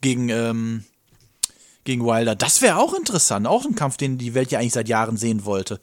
Gegen, 0.01 0.29
ähm, 0.29 0.85
gegen 1.85 2.05
Wilder. 2.05 2.35
Das 2.35 2.63
wäre 2.63 2.77
auch 2.77 2.95
interessant. 2.95 3.47
Auch 3.47 3.65
ein 3.65 3.75
Kampf, 3.75 3.97
den 3.97 4.19
die 4.19 4.35
Welt 4.35 4.51
ja 4.51 4.59
eigentlich 4.59 4.73
seit 4.73 4.89
Jahren 4.89 5.17
sehen 5.17 5.45
wollte. 5.45 5.81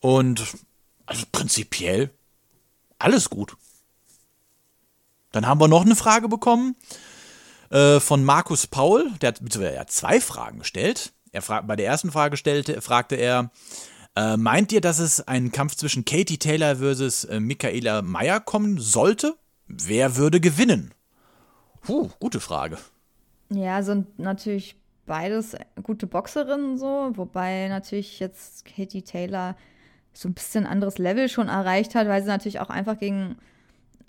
Und 0.00 0.44
also 1.06 1.24
prinzipiell 1.32 2.10
alles 2.98 3.30
gut. 3.30 3.56
Dann 5.32 5.46
haben 5.46 5.60
wir 5.60 5.68
noch 5.68 5.84
eine 5.84 5.96
Frage 5.96 6.28
bekommen 6.28 6.76
äh, 7.70 8.00
von 8.00 8.24
Markus 8.24 8.66
Paul. 8.66 9.10
Der 9.20 9.28
hat, 9.28 9.56
er 9.56 9.80
hat 9.80 9.90
zwei 9.90 10.20
Fragen 10.20 10.58
gestellt. 10.58 11.12
Er 11.32 11.42
fragt, 11.42 11.66
bei 11.66 11.76
der 11.76 11.86
ersten 11.86 12.10
Frage 12.10 12.36
stellte, 12.36 12.80
fragte 12.80 13.14
er, 13.14 13.50
äh, 14.16 14.36
meint 14.36 14.72
ihr, 14.72 14.80
dass 14.80 14.98
es 14.98 15.26
einen 15.26 15.52
Kampf 15.52 15.76
zwischen 15.76 16.04
Katie 16.04 16.38
Taylor 16.38 16.76
versus 16.76 17.24
äh, 17.24 17.38
Michaela 17.38 18.02
Meyer 18.02 18.40
kommen 18.40 18.78
sollte? 18.78 19.36
Wer 19.68 20.16
würde 20.16 20.40
gewinnen? 20.40 20.92
Puh, 21.82 22.10
gute 22.18 22.40
Frage. 22.40 22.78
Ja, 23.50 23.82
sind 23.82 24.18
natürlich 24.18 24.76
beides 25.10 25.56
gute 25.82 26.06
Boxerinnen 26.06 26.78
so, 26.78 27.10
wobei 27.14 27.66
natürlich 27.66 28.20
jetzt 28.20 28.64
Katie 28.64 29.02
Taylor 29.02 29.56
so 30.12 30.28
ein 30.28 30.34
bisschen 30.34 30.66
anderes 30.66 30.98
Level 30.98 31.28
schon 31.28 31.48
erreicht 31.48 31.96
hat, 31.96 32.06
weil 32.06 32.22
sie 32.22 32.28
natürlich 32.28 32.60
auch 32.60 32.70
einfach 32.70 32.96
gegen 32.96 33.34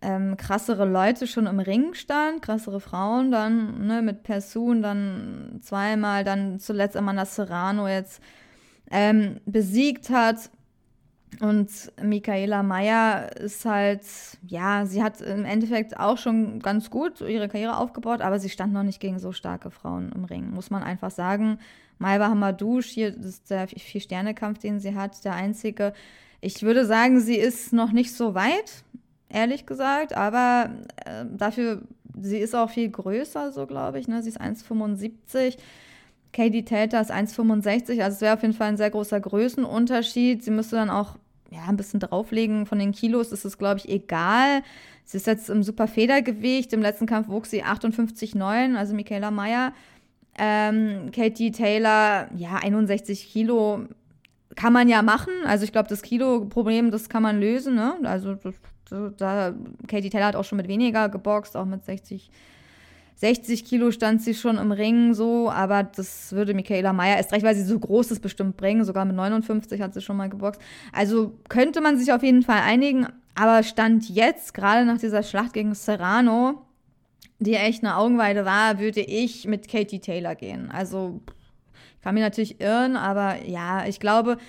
ähm, 0.04 0.38
krassere 0.38 0.86
Leute 0.86 1.26
schon 1.26 1.48
im 1.48 1.60
Ring 1.60 1.96
stand, 1.96 2.44
krassere 2.44 2.80
Frauen 2.80 3.32
dann, 3.32 3.88
ne, 3.88 4.04
mit 4.04 4.22
Persun 4.22 4.84
dann 4.84 5.60
zweimal, 5.64 6.24
dann 6.24 6.60
zuletzt 6.60 6.96
Amanda 6.96 7.26
Serrano 7.26 7.88
jetzt 7.88 8.22
ähm, 8.92 9.38
besiegt 9.48 10.12
hat. 10.12 10.52
Und 11.40 11.92
Michaela 12.02 12.62
Meyer 12.62 13.36
ist 13.38 13.66
halt, 13.66 14.02
ja, 14.46 14.86
sie 14.86 15.02
hat 15.02 15.22
im 15.22 15.46
Endeffekt 15.46 15.98
auch 15.98 16.18
schon 16.18 16.60
ganz 16.60 16.90
gut 16.90 17.22
ihre 17.22 17.48
Karriere 17.48 17.78
aufgebaut, 17.78 18.22
aber 18.22 18.38
sie 18.38 18.50
stand 18.50 18.74
noch 18.74 18.84
nicht 18.84 19.00
gegen 19.00 19.18
so 19.18 19.32
starke 19.32 19.72
Frauen 19.72 20.12
im 20.14 20.26
Ring, 20.26 20.52
muss 20.52 20.70
man 20.70 20.84
einfach 20.84 21.10
sagen. 21.10 21.58
Malva 22.00 22.30
Hamadouche, 22.30 22.90
hier 22.90 23.12
das 23.12 23.26
ist 23.26 23.50
der 23.50 23.68
Vier-Sterne-Kampf, 23.68 24.60
den 24.60 24.80
sie 24.80 24.94
hat, 24.94 25.24
der 25.24 25.34
einzige. 25.34 25.94
Ich 26.42 26.64
würde 26.64 26.86
sagen, 26.86 27.22
sie 27.22 27.38
ist 27.38 27.72
noch 27.72 27.92
nicht 27.92 28.14
so 28.14 28.36
weit, 28.36 28.84
ehrlich 29.30 29.66
gesagt, 29.66 30.14
aber 30.16 30.72
äh, 31.06 31.26
dafür, 31.30 31.84
sie 32.20 32.40
ist 32.40 32.56
auch 32.56 32.70
viel 32.70 32.90
größer, 32.90 33.52
so 33.52 33.68
glaube 33.68 34.00
ich, 34.00 34.08
ne? 34.08 34.22
Sie 34.22 34.30
ist 34.30 34.42
1,75. 34.42 35.58
Katie 36.34 36.64
Taylor 36.64 37.02
ist 37.02 37.12
1,65, 37.12 38.02
also 38.02 38.16
es 38.16 38.22
wäre 38.22 38.36
auf 38.36 38.42
jeden 38.42 38.54
Fall 38.54 38.70
ein 38.70 38.78
sehr 38.78 38.90
großer 38.90 39.20
Größenunterschied. 39.20 40.44
Sie 40.44 40.52
müsste 40.52 40.78
dann 40.78 40.90
auch 40.90 41.18
ja, 41.50 41.66
ein 41.68 41.78
bisschen 41.78 42.00
drauflegen 42.00 42.66
von 42.66 42.80
den 42.80 42.94
Kilos, 42.94 43.32
ist 43.32 43.44
es, 43.44 43.58
glaube 43.58 43.80
ich, 43.80 43.90
egal. 43.90 44.64
Sie 45.04 45.18
ist 45.18 45.28
jetzt 45.28 45.50
im 45.50 45.64
super 45.64 45.88
Federgewicht. 45.88 46.72
Im 46.72 46.82
letzten 46.82 47.06
Kampf 47.06 47.28
wog 47.28 47.46
sie 47.46 47.64
58,9, 47.64 48.76
also 48.76 48.94
Michaela 48.94 49.32
Meyer. 49.32 49.74
Ähm, 50.40 51.12
Katie 51.14 51.52
Taylor, 51.52 52.30
ja, 52.36 52.56
61 52.62 53.30
Kilo 53.30 53.86
kann 54.56 54.72
man 54.72 54.88
ja 54.88 55.02
machen. 55.02 55.34
Also 55.46 55.66
ich 55.66 55.74
glaube, 55.74 55.90
das 55.90 56.02
Kilo-Problem, 56.02 56.92
das 56.92 57.10
kann 57.10 57.24
man 57.24 57.40
lösen. 57.40 57.76
Ne? 57.76 57.96
Also 58.04 58.38
da, 59.18 59.54
Katie 59.88 60.10
Taylor 60.10 60.28
hat 60.28 60.36
auch 60.36 60.46
schon 60.46 60.58
mit 60.58 60.68
weniger 60.70 61.10
geboxt, 61.10 61.58
auch 61.58 61.66
mit 61.66 61.84
60 61.84 62.30
60 63.22 63.66
Kilo 63.66 63.92
stand 63.92 64.24
sie 64.24 64.34
schon 64.34 64.58
im 64.58 64.72
Ring 64.72 65.14
so, 65.14 65.52
aber 65.52 65.84
das 65.84 66.32
würde 66.32 66.56
Michaela 66.56 66.92
Meyer 66.92 67.18
erst 67.18 67.32
recht, 67.32 67.46
weil 67.46 67.54
sie 67.54 67.64
so 67.64 67.78
groß 67.78 68.10
ist, 68.10 68.20
bestimmt 68.20 68.58
bringen. 68.58 68.84
Sogar 68.84 69.06
mit 69.06 69.16
59 69.16 69.80
hat 69.80 69.94
sie 69.94 70.02
schon 70.02 70.18
mal 70.18 70.28
geboxt. 70.28 70.60
Also 70.92 71.38
könnte 71.48 71.82
man 71.82 72.00
sich 72.00 72.12
auf 72.12 72.24
jeden 72.24 72.42
Fall 72.42 72.62
einigen, 72.62 73.06
aber 73.36 73.62
Stand 73.62 74.10
jetzt, 74.10 74.56
gerade 74.56 74.86
nach 74.86 74.98
dieser 74.98 75.22
Schlacht 75.22 75.54
gegen 75.54 75.76
Serrano, 75.76 76.64
die 77.38 77.54
echt 77.54 77.84
eine 77.84 77.96
Augenweide 77.96 78.44
war, 78.44 78.80
würde 78.80 79.02
ich 79.02 79.46
mit 79.46 79.68
Katie 79.68 80.00
Taylor 80.00 80.34
gehen. 80.34 80.72
Also 80.72 81.22
kann 82.02 82.16
mir 82.16 82.22
natürlich 82.22 82.60
irren, 82.60 82.96
aber 82.96 83.36
ja, 83.46 83.86
ich 83.86 84.00
glaube, 84.00 84.40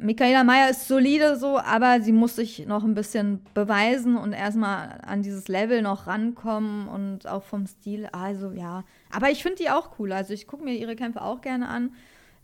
Michaela 0.00 0.44
Mayer 0.44 0.70
ist 0.70 0.88
solide 0.88 1.36
so, 1.36 1.58
aber 1.58 2.00
sie 2.00 2.12
muss 2.12 2.36
sich 2.36 2.66
noch 2.66 2.84
ein 2.84 2.94
bisschen 2.94 3.40
beweisen 3.54 4.16
und 4.16 4.32
erstmal 4.32 5.00
an 5.04 5.22
dieses 5.22 5.48
Level 5.48 5.82
noch 5.82 6.06
rankommen 6.06 6.88
und 6.88 7.26
auch 7.26 7.42
vom 7.42 7.66
Stil. 7.66 8.08
Also 8.12 8.52
ja, 8.52 8.84
aber 9.10 9.30
ich 9.30 9.42
finde 9.42 9.58
die 9.62 9.70
auch 9.70 9.98
cool. 9.98 10.12
Also 10.12 10.32
ich 10.32 10.46
gucke 10.46 10.64
mir 10.64 10.74
ihre 10.74 10.96
Kämpfe 10.96 11.22
auch 11.22 11.40
gerne 11.40 11.68
an. 11.68 11.92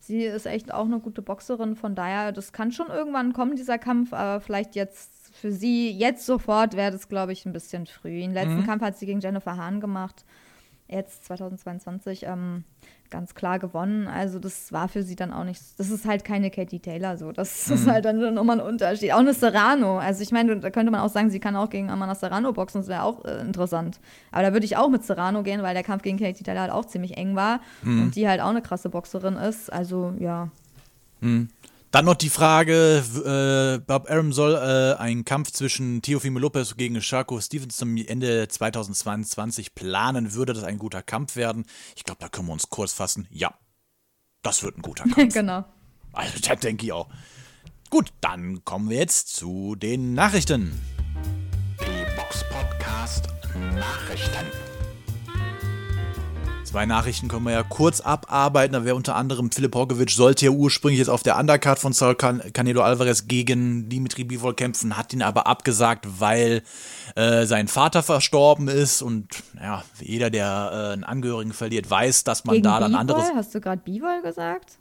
Sie 0.00 0.22
ist 0.22 0.46
echt 0.46 0.72
auch 0.72 0.84
eine 0.84 1.00
gute 1.00 1.22
Boxerin, 1.22 1.74
von 1.74 1.96
daher, 1.96 2.30
das 2.30 2.52
kann 2.52 2.70
schon 2.70 2.86
irgendwann 2.86 3.32
kommen, 3.32 3.56
dieser 3.56 3.78
Kampf, 3.78 4.12
aber 4.12 4.40
vielleicht 4.40 4.76
jetzt 4.76 5.34
für 5.34 5.50
sie 5.50 5.90
jetzt 5.90 6.24
sofort 6.24 6.76
wäre 6.76 6.92
das, 6.92 7.08
glaube 7.08 7.32
ich, 7.32 7.44
ein 7.46 7.52
bisschen 7.52 7.86
früh. 7.86 8.20
Den 8.20 8.32
letzten 8.32 8.64
Kampf 8.64 8.82
hat 8.82 8.96
sie 8.96 9.06
gegen 9.06 9.20
Jennifer 9.20 9.56
Hahn 9.56 9.80
gemacht. 9.80 10.24
Jetzt 10.88 11.24
2022 11.26 12.24
ähm, 12.24 12.64
ganz 13.10 13.34
klar 13.34 13.58
gewonnen. 13.58 14.06
Also 14.06 14.38
das 14.38 14.72
war 14.72 14.88
für 14.88 15.02
sie 15.02 15.16
dann 15.16 15.32
auch 15.32 15.44
nicht. 15.44 15.60
Das 15.78 15.90
ist 15.90 16.04
halt 16.04 16.24
keine 16.24 16.50
Katie 16.50 16.80
Taylor 16.80 17.16
so. 17.16 17.32
Das 17.32 17.68
ist 17.70 17.86
halt 17.86 18.04
dann 18.04 18.34
nochmal 18.34 18.60
ein 18.60 18.66
Unterschied. 18.66 19.12
Auch 19.12 19.18
eine 19.18 19.34
Serrano. 19.34 19.98
Also 19.98 20.22
ich 20.22 20.32
meine, 20.32 20.58
da 20.58 20.70
könnte 20.70 20.90
man 20.90 21.00
auch 21.00 21.08
sagen, 21.08 21.30
sie 21.30 21.40
kann 21.40 21.56
auch 21.56 21.70
gegen 21.70 21.90
Amanda 21.90 22.14
Serrano 22.14 22.52
boxen. 22.52 22.80
Das 22.80 22.88
wäre 22.88 23.02
auch 23.02 23.24
äh, 23.24 23.40
interessant. 23.40 24.00
Aber 24.32 24.42
da 24.42 24.52
würde 24.52 24.66
ich 24.66 24.76
auch 24.76 24.88
mit 24.88 25.04
Serrano 25.04 25.42
gehen, 25.42 25.62
weil 25.62 25.74
der 25.74 25.82
Kampf 25.82 26.02
gegen 26.02 26.18
Katie 26.18 26.44
Taylor 26.44 26.62
halt 26.62 26.72
auch 26.72 26.84
ziemlich 26.84 27.16
eng 27.16 27.36
war 27.36 27.60
und 27.84 28.16
die 28.16 28.28
halt 28.28 28.40
auch 28.40 28.48
eine 28.48 28.62
krasse 28.62 28.88
Boxerin 28.88 29.36
ist. 29.36 29.72
Also 29.72 30.14
ja. 30.18 30.48
Dann 31.90 32.04
noch 32.04 32.16
die 32.16 32.28
Frage, 32.28 33.02
äh, 33.24 33.84
Bob 33.86 34.10
Arum 34.10 34.32
soll 34.34 34.54
äh, 34.54 35.00
einen 35.00 35.24
Kampf 35.24 35.52
zwischen 35.52 36.02
Teofimo 36.02 36.38
Lopez 36.38 36.76
gegen 36.76 37.00
Shaco 37.00 37.40
Stevens 37.40 37.76
zum 37.76 37.96
Ende 37.96 38.46
2022 38.46 39.74
planen. 39.74 40.34
Würde 40.34 40.52
das 40.52 40.64
ein 40.64 40.78
guter 40.78 41.02
Kampf 41.02 41.36
werden? 41.36 41.64
Ich 41.96 42.04
glaube, 42.04 42.20
da 42.20 42.28
können 42.28 42.48
wir 42.48 42.52
uns 42.52 42.68
kurz 42.68 42.92
fassen. 42.92 43.26
Ja, 43.30 43.54
das 44.42 44.62
wird 44.62 44.76
ein 44.76 44.82
guter 44.82 45.04
Kampf. 45.14 45.32
genau. 45.32 45.64
Also, 46.12 46.38
das 46.46 46.60
denke 46.60 46.84
ich 46.84 46.92
auch. 46.92 47.08
Gut, 47.88 48.12
dann 48.20 48.62
kommen 48.66 48.90
wir 48.90 48.98
jetzt 48.98 49.34
zu 49.34 49.74
den 49.74 50.12
Nachrichten. 50.12 50.78
Die 51.80 52.16
Box 52.16 52.44
Podcast 52.50 53.28
Nachrichten. 53.74 54.67
Zwei 56.68 56.84
Nachrichten 56.84 57.28
können 57.28 57.44
wir 57.44 57.52
ja 57.52 57.62
kurz 57.62 58.02
abarbeiten. 58.02 58.74
Da 58.74 58.84
wäre 58.84 58.94
unter 58.94 59.16
anderem 59.16 59.50
Philipp 59.50 59.74
Horgovic 59.74 60.10
sollte 60.10 60.44
ja 60.44 60.50
ursprünglich 60.50 60.98
jetzt 60.98 61.08
auf 61.08 61.22
der 61.22 61.38
Undercard 61.38 61.78
von 61.78 61.94
Saul 61.94 62.14
Can 62.14 62.42
Canelo 62.52 62.82
Alvarez 62.82 63.26
gegen 63.26 63.88
Dimitri 63.88 64.24
Bivol 64.24 64.52
kämpfen, 64.52 64.98
hat 64.98 65.14
ihn 65.14 65.22
aber 65.22 65.46
abgesagt, 65.46 66.06
weil 66.20 66.62
äh, 67.14 67.46
sein 67.46 67.68
Vater 67.68 68.02
verstorben 68.02 68.68
ist 68.68 69.00
und 69.00 69.28
ja, 69.58 69.82
jeder, 69.98 70.28
der 70.28 70.70
äh, 70.70 70.92
einen 70.92 71.04
Angehörigen 71.04 71.54
verliert, 71.54 71.88
weiß, 71.88 72.24
dass 72.24 72.44
man 72.44 72.56
Gegen 72.56 72.64
da 72.64 72.80
dann 72.80 72.90
Bivol? 72.90 73.00
anderes. 73.00 73.24
Hast 73.34 73.54
du 73.54 73.62
gerade 73.62 73.80
Bivol 73.82 74.20
gesagt? 74.20 74.76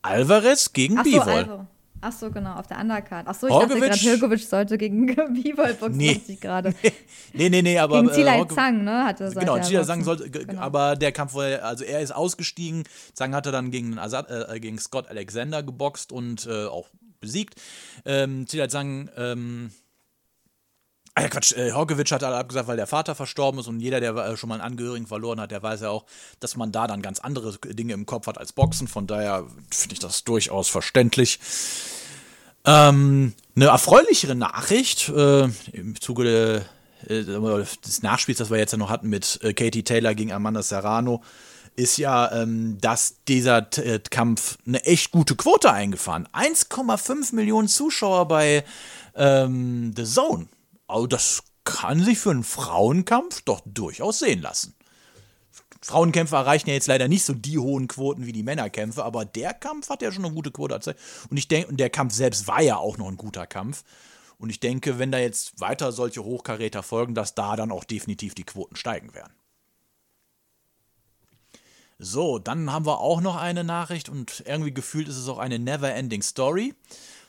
Alvarez 0.00 0.72
gegen 0.72 0.98
Ach 0.98 1.04
so, 1.04 1.10
Bivol. 1.10 1.32
Alvo. 1.32 1.66
Ach 2.06 2.12
so, 2.12 2.30
genau, 2.30 2.54
auf 2.56 2.66
der 2.66 2.78
Undercard. 2.80 3.26
Ach 3.26 3.34
so, 3.34 3.46
ich 3.46 3.52
dachte 3.52 3.68
Horgovic? 3.70 3.90
gerade, 3.92 4.00
Hirkovic 4.00 4.40
sollte 4.40 4.76
gegen 4.76 5.06
Bivol 5.42 5.72
boxen, 5.74 5.96
Nee. 5.96 6.14
dachte 6.14 6.32
ich 6.32 6.40
gerade. 6.40 6.74
Nee, 7.32 7.48
nee, 7.48 7.62
nee, 7.62 7.78
aber 7.78 7.96
Gegen 8.02 8.10
äh, 8.10 8.14
Zilai 8.14 8.38
Horgovic- 8.40 8.54
Zhang, 8.54 8.84
ne, 8.84 9.04
hatte 9.04 9.30
Genau, 9.34 9.56
boxen. 9.56 9.84
Zhang 9.84 10.04
sollte, 10.04 10.30
Genau. 10.30 10.60
aber 10.60 10.96
der 10.96 11.12
Kampf, 11.12 11.34
war, 11.34 11.62
also 11.62 11.82
er 11.84 12.00
ist 12.00 12.14
ausgestiegen. 12.14 12.84
Zhang 13.14 13.34
hatte 13.34 13.50
dann 13.52 13.70
gegen, 13.70 13.98
Azad, 13.98 14.30
äh, 14.30 14.60
gegen 14.60 14.78
Scott 14.78 15.08
Alexander 15.08 15.62
geboxt 15.62 16.12
und 16.12 16.46
äh, 16.46 16.66
auch 16.66 16.88
besiegt. 17.20 17.60
Ähm, 18.04 18.46
Zilai 18.46 18.66
Zhang, 18.68 19.08
ähm, 19.16 19.70
Ah 21.16 21.22
ja, 21.22 21.28
Quatsch, 21.28 21.52
äh, 21.52 21.70
Horkovic 21.70 22.10
hat 22.10 22.24
alle 22.24 22.36
abgesagt, 22.36 22.66
weil 22.66 22.76
der 22.76 22.88
Vater 22.88 23.14
verstorben 23.14 23.60
ist 23.60 23.68
und 23.68 23.78
jeder, 23.78 24.00
der 24.00 24.16
äh, 24.16 24.36
schon 24.36 24.48
mal 24.48 24.56
einen 24.56 24.64
Angehörigen 24.64 25.06
verloren 25.06 25.40
hat, 25.40 25.52
der 25.52 25.62
weiß 25.62 25.82
ja 25.82 25.90
auch, 25.90 26.04
dass 26.40 26.56
man 26.56 26.72
da 26.72 26.88
dann 26.88 27.02
ganz 27.02 27.20
andere 27.20 27.56
Dinge 27.58 27.92
im 27.92 28.04
Kopf 28.04 28.26
hat 28.26 28.36
als 28.36 28.52
Boxen. 28.52 28.88
Von 28.88 29.06
daher 29.06 29.44
finde 29.70 29.92
ich 29.92 30.00
das 30.00 30.24
durchaus 30.24 30.68
verständlich. 30.68 31.38
Ähm, 32.64 33.34
eine 33.54 33.66
erfreulichere 33.66 34.34
Nachricht 34.34 35.08
äh, 35.10 35.44
im 35.72 36.00
Zuge 36.00 36.64
äh, 37.06 37.22
des 37.22 38.02
Nachspiels, 38.02 38.38
das 38.38 38.50
wir 38.50 38.58
jetzt 38.58 38.72
ja 38.72 38.78
noch 38.78 38.90
hatten 38.90 39.08
mit 39.08 39.38
äh, 39.42 39.52
Katie 39.52 39.84
Taylor 39.84 40.14
gegen 40.16 40.32
Amanda 40.32 40.62
Serrano, 40.62 41.22
ist 41.76 41.96
ja, 41.96 42.32
ähm, 42.32 42.78
dass 42.80 43.16
dieser 43.28 43.66
äh, 43.78 44.00
Kampf 44.10 44.58
eine 44.66 44.84
echt 44.84 45.12
gute 45.12 45.36
Quote 45.36 45.72
eingefahren. 45.72 46.28
1,5 46.32 47.34
Millionen 47.34 47.68
Zuschauer 47.68 48.26
bei 48.26 48.64
ähm, 49.14 49.92
The 49.96 50.04
Zone. 50.04 50.48
Also 50.86 51.06
das 51.06 51.42
kann 51.64 52.02
sich 52.02 52.18
für 52.18 52.30
einen 52.30 52.44
Frauenkampf 52.44 53.42
doch 53.42 53.62
durchaus 53.64 54.18
sehen 54.18 54.42
lassen. 54.42 54.74
Frauenkämpfe 55.84 56.36
erreichen 56.36 56.68
ja 56.68 56.74
jetzt 56.74 56.86
leider 56.86 57.08
nicht 57.08 57.24
so 57.24 57.34
die 57.34 57.58
hohen 57.58 57.88
Quoten 57.88 58.26
wie 58.26 58.32
die 58.32 58.42
Männerkämpfe, 58.42 59.04
aber 59.04 59.26
der 59.26 59.52
Kampf 59.52 59.90
hat 59.90 60.00
ja 60.00 60.10
schon 60.10 60.24
eine 60.24 60.34
gute 60.34 60.50
Quote. 60.50 60.74
erzeugt. 60.74 60.98
Und 61.28 61.36
ich 61.36 61.46
denke, 61.46 61.68
und 61.68 61.78
der 61.78 61.90
Kampf 61.90 62.14
selbst 62.14 62.46
war 62.46 62.62
ja 62.62 62.78
auch 62.78 62.96
noch 62.96 63.08
ein 63.08 63.18
guter 63.18 63.46
Kampf. 63.46 63.84
Und 64.38 64.50
ich 64.50 64.60
denke, 64.60 64.98
wenn 64.98 65.12
da 65.12 65.18
jetzt 65.18 65.60
weiter 65.60 65.92
solche 65.92 66.24
Hochkaräter 66.24 66.82
folgen, 66.82 67.14
dass 67.14 67.34
da 67.34 67.54
dann 67.56 67.70
auch 67.70 67.84
definitiv 67.84 68.34
die 68.34 68.44
Quoten 68.44 68.76
steigen 68.76 69.14
werden. 69.14 69.34
So, 71.98 72.38
dann 72.38 72.72
haben 72.72 72.86
wir 72.86 72.98
auch 72.98 73.20
noch 73.20 73.36
eine 73.36 73.62
Nachricht 73.62 74.08
und 74.08 74.42
irgendwie 74.46 74.74
gefühlt 74.74 75.08
ist 75.08 75.16
es 75.16 75.28
auch 75.28 75.38
eine 75.38 75.58
never-ending 75.58 76.22
Story. 76.22 76.74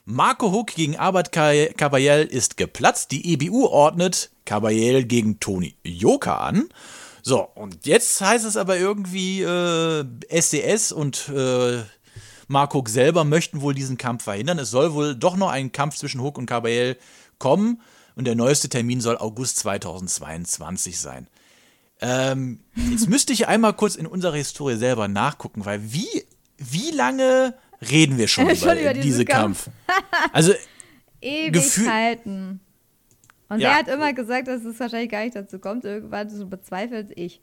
Marco 0.06 0.52
Huck 0.52 0.76
gegen 0.76 0.98
Albert 0.98 1.32
Ca- 1.32 1.74
Caballel 1.76 2.26
ist 2.28 2.58
geplatzt. 2.58 3.12
Die 3.12 3.34
EBU 3.34 3.66
ordnet 3.66 4.30
Caballel 4.46 5.04
gegen 5.06 5.40
Toni 5.40 5.76
Joka 5.84 6.38
an. 6.38 6.70
So, 7.24 7.42
und 7.56 7.88
jetzt 7.88 8.22
heißt 8.22 8.46
es 8.46 8.56
aber 8.56 8.78
irgendwie, 8.78 9.42
äh, 9.42 10.06
SDS 10.30 10.92
und 10.92 11.28
äh, 11.30 11.82
Mark 12.48 12.76
Huck 12.76 12.88
selber 12.90 13.24
möchten 13.24 13.62
wohl 13.62 13.74
diesen 13.74 13.98
Kampf 13.98 14.26
verhindern. 14.26 14.60
Es 14.60 14.70
soll 14.70 14.94
wohl 14.94 15.16
doch 15.16 15.36
noch 15.36 15.50
ein 15.50 15.72
Kampf 15.72 15.96
zwischen 15.96 16.22
Huck 16.22 16.38
und 16.38 16.46
Caballel 16.46 16.98
kommen. 17.40 17.82
Und 18.16 18.26
der 18.26 18.36
neueste 18.36 18.70
Termin 18.70 19.02
soll 19.02 19.18
August 19.18 19.58
2022 19.58 21.00
sein. 21.00 21.28
Ähm, 22.00 22.60
jetzt 22.92 23.10
müsste 23.10 23.34
ich 23.34 23.48
einmal 23.48 23.74
kurz 23.74 23.96
in 23.96 24.06
unserer 24.06 24.36
Historie 24.36 24.76
selber 24.78 25.08
nachgucken, 25.08 25.66
weil 25.66 25.82
wie, 25.92 26.08
wie 26.58 26.92
lange 26.92 27.56
reden 27.90 28.18
wir 28.18 28.28
schon, 28.28 28.46
Schon 28.56 28.70
über, 28.78 28.80
über 28.82 28.94
diesen 28.94 29.02
diesen 29.04 29.26
Kampf. 29.26 29.66
Kampf? 29.66 29.95
Also, 30.34 30.54
Ewigkeiten. 31.22 32.60
Und 33.50 33.60
Ja. 33.60 33.70
er 33.72 33.76
hat 33.78 33.88
immer 33.88 34.14
gesagt, 34.14 34.48
dass 34.48 34.64
es 34.64 34.80
wahrscheinlich 34.80 35.12
gar 35.12 35.24
nicht 35.24 35.36
dazu 35.36 35.60
kommt. 35.60 35.86
Irgendwann 35.86 36.30
so 36.30 36.48
bezweifelt 36.48 37.12
ich. 37.16 37.42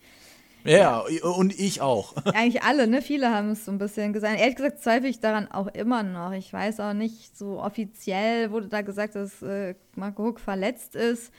ja, 0.64 1.03
und 1.37 1.59
ich 1.59 1.81
auch. 1.81 2.14
Eigentlich 2.27 2.62
alle, 2.62 2.87
ne? 2.87 3.03
Viele 3.03 3.31
haben 3.31 3.51
es 3.51 3.64
so 3.64 3.73
ein 3.73 3.79
bisschen 3.79 4.12
gesagt. 4.12 4.39
Ehrlich 4.39 4.57
gesagt 4.57 4.83
zweifle 4.83 5.09
ich 5.09 5.20
daran 5.20 5.51
auch 5.51 5.68
immer 5.68 6.03
noch. 6.03 6.33
Ich 6.33 6.53
weiß 6.53 6.81
auch 6.81 6.93
nicht, 6.93 7.37
so 7.37 7.61
offiziell 7.61 8.51
wurde 8.51 8.68
da 8.68 8.83
gesagt, 8.83 9.14
dass 9.14 9.43
äh, 9.43 9.75
Marco 9.97 10.25
Huck 10.25 10.41
verletzt 10.41 10.95
ist. 10.95 11.33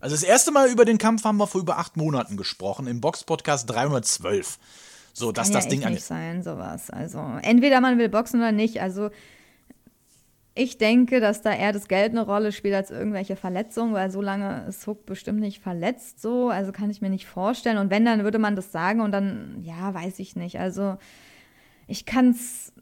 Also 0.00 0.14
das 0.16 0.22
erste 0.22 0.50
Mal 0.50 0.70
über 0.70 0.86
den 0.86 0.96
Kampf 0.96 1.24
haben 1.24 1.36
wir 1.36 1.46
vor 1.46 1.60
über 1.60 1.78
acht 1.78 1.96
Monaten 1.98 2.36
gesprochen, 2.38 2.86
im 2.86 3.02
Box-Podcast 3.02 3.68
312. 3.68 4.58
So, 5.12 5.30
dass 5.32 5.48
Kann 5.48 5.54
das 5.54 5.64
ja 5.64 5.70
Ding 5.70 5.80
nicht 5.90 6.04
sein, 6.04 6.42
sowas. 6.42 6.88
Also 6.88 7.18
entweder 7.42 7.80
man 7.82 7.98
will 7.98 8.08
boxen 8.08 8.40
oder 8.40 8.52
nicht. 8.52 8.80
Also 8.80 9.10
ich 10.54 10.78
denke, 10.78 11.20
dass 11.20 11.42
da 11.42 11.52
eher 11.52 11.72
das 11.72 11.86
Geld 11.86 12.10
eine 12.10 12.22
Rolle 12.22 12.52
spielt 12.52 12.74
als 12.74 12.90
irgendwelche 12.90 13.36
Verletzungen, 13.36 13.94
weil 13.94 14.10
so 14.10 14.20
lange 14.20 14.66
ist 14.68 14.86
Hook 14.86 15.06
bestimmt 15.06 15.40
nicht 15.40 15.62
verletzt 15.62 16.20
so. 16.20 16.48
Also 16.48 16.72
kann 16.72 16.90
ich 16.90 17.00
mir 17.00 17.10
nicht 17.10 17.26
vorstellen. 17.26 17.78
Und 17.78 17.90
wenn, 17.90 18.04
dann 18.04 18.24
würde 18.24 18.38
man 18.38 18.56
das 18.56 18.72
sagen 18.72 19.00
und 19.00 19.12
dann, 19.12 19.60
ja, 19.62 19.94
weiß 19.94 20.18
ich 20.18 20.34
nicht. 20.34 20.58
Also 20.58 20.96
ich 21.86 22.04
kann's, 22.04 22.72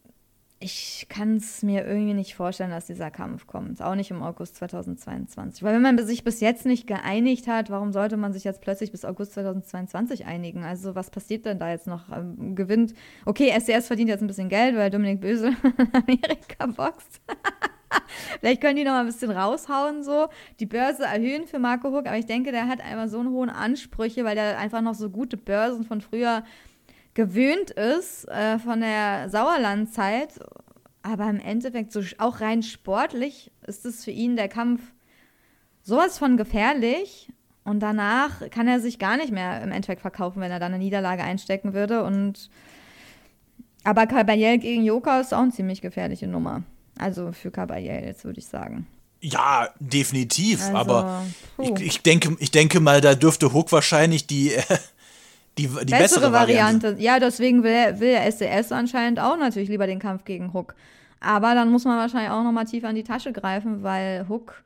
ich 0.61 1.07
kann's 1.09 1.63
mir 1.63 1.87
irgendwie 1.87 2.15
nicht 2.15 2.35
vorstellen, 2.35 2.71
dass 2.71 2.87
dieser 2.87 3.13
Kampf 3.13 3.47
kommt. 3.47 3.81
Auch 3.81 3.95
nicht 3.95 4.11
im 4.11 4.23
August 4.23 4.57
2022. 4.57 5.63
Weil 5.63 5.75
wenn 5.75 5.83
man 5.83 6.05
sich 6.05 6.25
bis 6.25 6.41
jetzt 6.41 6.67
nicht 6.67 6.89
geeinigt 6.89 7.47
hat, 7.47 7.71
warum 7.71 7.93
sollte 7.93 8.17
man 8.17 8.33
sich 8.33 8.43
jetzt 8.43 8.61
plötzlich 8.61 8.91
bis 8.91 9.05
August 9.05 9.35
2022 9.35 10.27
einigen? 10.27 10.65
Also 10.65 10.97
was 10.97 11.11
passiert 11.11 11.47
denn 11.47 11.61
da 11.61 11.71
jetzt 11.71 11.87
noch? 11.87 12.09
Ähm, 12.11 12.57
gewinnt, 12.57 12.95
okay, 13.25 13.51
SDS 13.51 13.87
verdient 13.87 14.09
jetzt 14.11 14.21
ein 14.21 14.27
bisschen 14.27 14.49
Geld, 14.49 14.75
weil 14.75 14.91
Dominik 14.91 15.21
Bösel 15.21 15.55
Amerika 15.93 16.67
boxt. 16.67 17.21
Vielleicht 18.41 18.61
können 18.61 18.77
die 18.77 18.85
noch 18.85 18.93
mal 18.93 19.01
ein 19.01 19.07
bisschen 19.07 19.31
raushauen, 19.31 20.03
so. 20.03 20.27
Die 20.59 20.67
Börse 20.67 21.05
erhöhen 21.05 21.47
für 21.47 21.61
Marco 21.61 21.91
Huck, 21.91 22.07
aber 22.07 22.19
ich 22.19 22.27
denke, 22.27 22.51
der 22.51 22.67
hat 22.67 22.81
einfach 22.81 23.09
so 23.09 23.21
eine 23.21 23.31
hohen 23.31 23.51
Ansprüche, 23.51 24.25
weil 24.25 24.35
der 24.35 24.59
einfach 24.59 24.81
noch 24.81 24.95
so 24.95 25.09
gute 25.09 25.37
Börsen 25.37 25.85
von 25.85 26.01
früher 26.01 26.43
gewöhnt 27.19 27.73
ist, 27.73 28.29
äh, 28.29 28.61
von 28.61 28.81
der 28.81 29.29
Sauerlandzeit. 29.29 30.39
Aber 31.03 31.29
im 31.29 31.41
Endeffekt, 31.41 31.91
so 31.91 32.01
auch 32.19 32.41
rein 32.41 32.63
sportlich, 32.63 33.51
ist 33.67 33.85
es 33.85 34.05
für 34.05 34.13
ihn 34.13 34.37
der 34.37 34.47
Kampf 34.47 34.81
sowas 35.83 36.17
von 36.17 36.37
gefährlich. 36.37 37.29
Und 37.65 37.81
danach 37.81 38.49
kann 38.51 38.69
er 38.69 38.79
sich 38.79 39.01
gar 39.01 39.17
nicht 39.17 39.33
mehr 39.33 39.61
im 39.63 39.73
Endeffekt 39.73 40.01
verkaufen, 40.01 40.41
wenn 40.41 40.53
er 40.53 40.61
dann 40.61 40.73
eine 40.73 40.83
Niederlage 40.83 41.25
einstecken 41.25 41.75
würde. 41.75 42.05
Und 42.05 42.51
aber 43.83 44.07
Caballel 44.07 44.59
gegen 44.59 44.85
Joka 44.85 45.21
ist 45.21 45.35
auch 45.35 45.41
eine 45.41 45.51
ziemlich 45.51 45.81
gefährliche 45.81 46.29
Nummer. 46.29 46.63
Also 47.01 47.33
für 47.33 47.51
Caballel, 47.51 48.05
jetzt 48.05 48.25
würde 48.25 48.39
ich 48.39 48.47
sagen. 48.47 48.87
Ja, 49.21 49.71
definitiv. 49.81 50.63
Also, 50.67 50.77
aber 50.77 51.27
ich, 51.59 51.71
ich, 51.81 52.03
denke, 52.03 52.37
ich 52.39 52.53
denke 52.53 52.79
mal, 52.79 53.01
da 53.01 53.17
dürfte 53.17 53.53
Hook 53.53 53.73
wahrscheinlich 53.73 54.29
die, 54.29 54.55
äh, 54.55 54.63
die, 55.59 55.67
die 55.67 55.69
bessere, 55.69 55.99
bessere 55.99 56.33
Variante. 56.33 56.87
Variante. 56.89 57.03
Ja, 57.03 57.19
deswegen 57.19 57.63
will, 57.63 58.01
will 58.01 58.13
der 58.13 58.27
SDS 58.27 58.73
anscheinend 58.73 59.21
auch 59.21 59.37
natürlich 59.37 59.69
lieber 59.69 59.87
den 59.87 59.99
Kampf 59.99 60.25
gegen 60.25 60.53
Hook. 60.53 60.75
Aber 61.21 61.55
dann 61.55 61.71
muss 61.71 61.85
man 61.85 61.99
wahrscheinlich 61.99 62.31
auch 62.31 62.45
nochmal 62.45 62.65
tiefer 62.65 62.89
in 62.91 62.97
die 62.97 63.05
Tasche 63.05 63.33
greifen, 63.33 63.83
weil 63.83 64.27
Hook, 64.29 64.63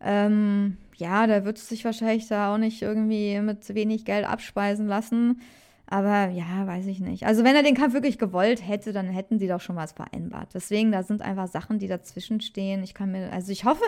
ähm, 0.00 0.76
ja, 0.96 1.26
der 1.26 1.44
wird 1.44 1.58
sich 1.58 1.84
wahrscheinlich 1.84 2.28
da 2.28 2.52
auch 2.54 2.58
nicht 2.58 2.82
irgendwie 2.82 3.40
mit 3.40 3.74
wenig 3.74 4.04
Geld 4.04 4.26
abspeisen 4.26 4.86
lassen. 4.86 5.40
Aber 5.86 6.28
ja, 6.28 6.66
weiß 6.66 6.86
ich 6.86 7.00
nicht. 7.00 7.26
Also 7.26 7.42
wenn 7.42 7.56
er 7.56 7.64
den 7.64 7.74
Kampf 7.74 7.94
wirklich 7.94 8.18
gewollt 8.18 8.66
hätte, 8.66 8.92
dann 8.92 9.08
hätten 9.08 9.38
sie 9.38 9.48
doch 9.48 9.60
schon 9.60 9.74
was 9.74 9.92
vereinbart. 9.92 10.50
Deswegen, 10.54 10.92
da 10.92 11.02
sind 11.02 11.20
einfach 11.20 11.48
Sachen, 11.48 11.80
die 11.80 11.88
dazwischen 11.88 12.40
stehen. 12.40 12.84
Ich 12.84 12.94
kann 12.94 13.10
mir, 13.10 13.32
also 13.32 13.50
ich 13.50 13.64
hoffe, 13.64 13.82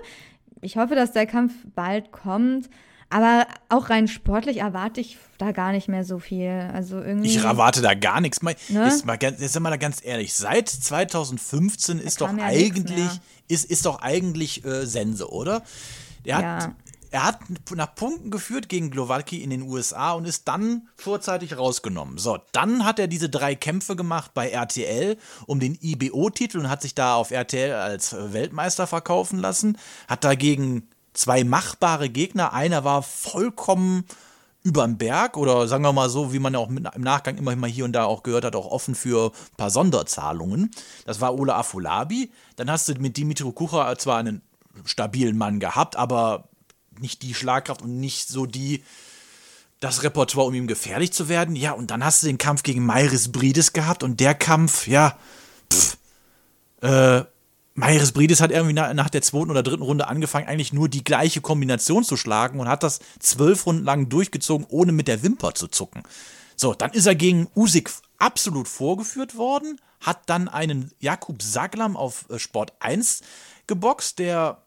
ich 0.62 0.76
hoffe, 0.76 0.97
dass 0.97 1.12
der 1.12 1.26
Kampf 1.26 1.53
bald 1.74 2.11
kommt. 2.11 2.68
Aber 3.13 3.47
auch 3.69 3.91
rein 3.91 4.09
sportlich 4.09 4.59
erwarte 4.59 5.01
ich 5.03 5.19
da 5.37 5.53
gar 5.53 5.73
nicht 5.73 5.87
mehr 5.89 6.05
so 6.05 6.19
viel. 6.19 6.71
Also 6.73 6.99
irgendwie. 6.99 7.29
Ich 7.29 7.45
erwarte 7.45 7.83
da 7.83 7.95
gar 7.95 8.21
nichts. 8.23 8.41
Mal, 8.43 8.57
Ne? 8.69 8.85
Jetzt, 8.87 9.05
mal, 9.05 9.19
jetzt 9.21 9.39
sind 9.53 9.63
wir 9.63 9.71
da 9.71 9.77
ganz 9.77 9.99
ehrlich. 10.03 10.33
Seit 10.35 10.69
2015 10.69 11.99
ist 11.99 12.21
doch 12.21 12.35
ja 12.37 12.45
eigentlich, 12.45 13.21
ist, 13.49 13.71
ist 13.71 13.85
doch 13.87 14.01
eigentlich 14.01 14.65
äh, 14.65 14.87
Sense, 14.87 15.31
oder? 15.31 15.63
Er 16.25 16.37
hat, 16.37 16.43
Ja. 16.45 16.75
er 17.11 17.25
hat 17.27 17.41
nach 17.75 17.95
Punkten 17.95 18.31
geführt 18.31 18.69
gegen 18.71 18.91
Glowacki 18.91 19.43
in 19.43 19.51
den 19.51 19.63
USA 19.63 20.13
und 20.13 20.25
ist 20.25 20.49
dann 20.49 20.89
vorzeitig 20.97 21.59
rausgenommen. 21.59 22.17
So, 22.19 22.39
dann 22.53 22.85
hat 22.87 22.99
er 22.99 23.09
diese 23.09 23.29
drei 23.29 23.55
Kämpfe 23.55 23.95
gemacht 23.97 24.33
bei 24.33 24.49
RTL 24.49 25.19
um 25.47 25.61
den 25.61 25.77
IBO-Titel 25.83 26.59
und 26.61 26.71
hat 26.71 26.81
sich 26.81 26.95
da 26.95 27.17
auf 27.17 27.31
RTL 27.31 27.75
als 27.75 28.17
Weltmeister 28.33 28.87
verkaufen 28.87 29.39
lassen. 29.39 29.77
Hat 30.09 30.25
dagegen 30.25 30.89
zwei 31.13 31.45
machbare 31.45 32.09
Gegner. 32.09 32.53
Einer 32.53 32.85
war 32.85 33.03
vollkommen 33.03 34.05
überm 34.63 34.97
Berg 34.97 35.37
oder 35.37 35.67
sagen 35.67 35.83
wir 35.83 35.93
mal 35.93 36.09
so, 36.09 36.33
wie 36.33 36.39
man 36.39 36.53
ja 36.53 36.61
auch 36.61 36.69
im 36.69 36.87
Nachgang 36.99 37.37
immer 37.37 37.55
mal 37.57 37.69
hier 37.69 37.85
und 37.85 37.93
da 37.93 38.05
auch 38.05 38.23
gehört 38.23 38.45
hat, 38.45 38.55
auch 38.55 38.71
offen 38.71 38.95
für 38.95 39.33
ein 39.33 39.57
paar 39.57 39.71
Sonderzahlungen. 39.71 40.71
Das 41.05 41.21
war 41.21 41.37
Ola 41.37 41.59
Afolabi. 41.59 42.31
Dann 42.57 42.71
hast 42.71 42.89
du 42.89 42.95
mit 42.95 43.17
Dimitri 43.17 43.51
Kucher 43.53 43.97
zwar 43.99 44.19
einen 44.19 44.43
stabilen 44.85 45.37
Mann 45.37 45.59
gehabt, 45.59 45.97
aber 45.97 46.49
nicht 46.99 47.23
die 47.23 47.35
Schlagkraft 47.35 47.83
und 47.83 47.99
nicht 47.99 48.29
so 48.29 48.47
die 48.47 48.85
das 49.81 50.05
Repertoire, 50.05 50.47
um 50.47 50.55
ihm 50.55 50.69
gefährlich 50.69 51.13
zu 51.13 51.29
werden. 51.29 51.57
Ja, 51.57 51.73
und 51.73 51.91
dann 51.91 52.05
hast 52.05 52.23
du 52.23 52.29
den 52.29 52.39
Kampf 52.39 52.63
gegen 52.63 52.87
Mairis 52.87 53.33
Brides 53.33 53.73
gehabt 53.73 54.05
und 54.05 54.21
der 54.21 54.37
Kampf, 54.37 54.87
ja, 54.87 55.19
pff, 55.73 55.97
äh, 56.83 57.25
Mairis 57.75 58.12
Brides 58.12 58.41
hat 58.41 58.51
irgendwie 58.51 58.75
nach, 58.75 58.93
nach 58.93 59.09
der 59.09 59.23
zweiten 59.23 59.51
oder 59.51 59.62
dritten 59.62 59.83
Runde 59.83 60.07
angefangen, 60.07 60.47
eigentlich 60.47 60.73
nur 60.73 60.89
die 60.89 61.05
gleiche 61.05 61.41
Kombination 61.41 62.05
zu 62.05 62.16
schlagen 62.16 62.61
und 62.61 62.68
hat 62.68 62.83
das 62.83 63.01
zwölf 63.18 63.66
Runden 63.66 63.85
lang 63.85 64.09
durchgezogen, 64.09 64.66
ohne 64.68 64.93
mit 64.93 65.09
der 65.09 65.23
Wimper 65.23 65.55
zu 65.55 65.68
zucken. 65.68 66.03
So, 66.57 66.75
dann 66.75 66.93
ist 66.93 67.07
er 67.07 67.14
gegen 67.14 67.49
Usyk 67.57 67.91
absolut 68.18 68.68
vorgeführt 68.68 69.37
worden, 69.37 69.81
hat 70.01 70.20
dann 70.27 70.49
einen 70.49 70.93
Jakub 71.01 71.43
Saglam 71.43 71.97
auf 71.97 72.29
äh, 72.29 72.39
Sport 72.39 72.75
1 72.81 73.23
geboxt, 73.66 74.18
der 74.18 74.62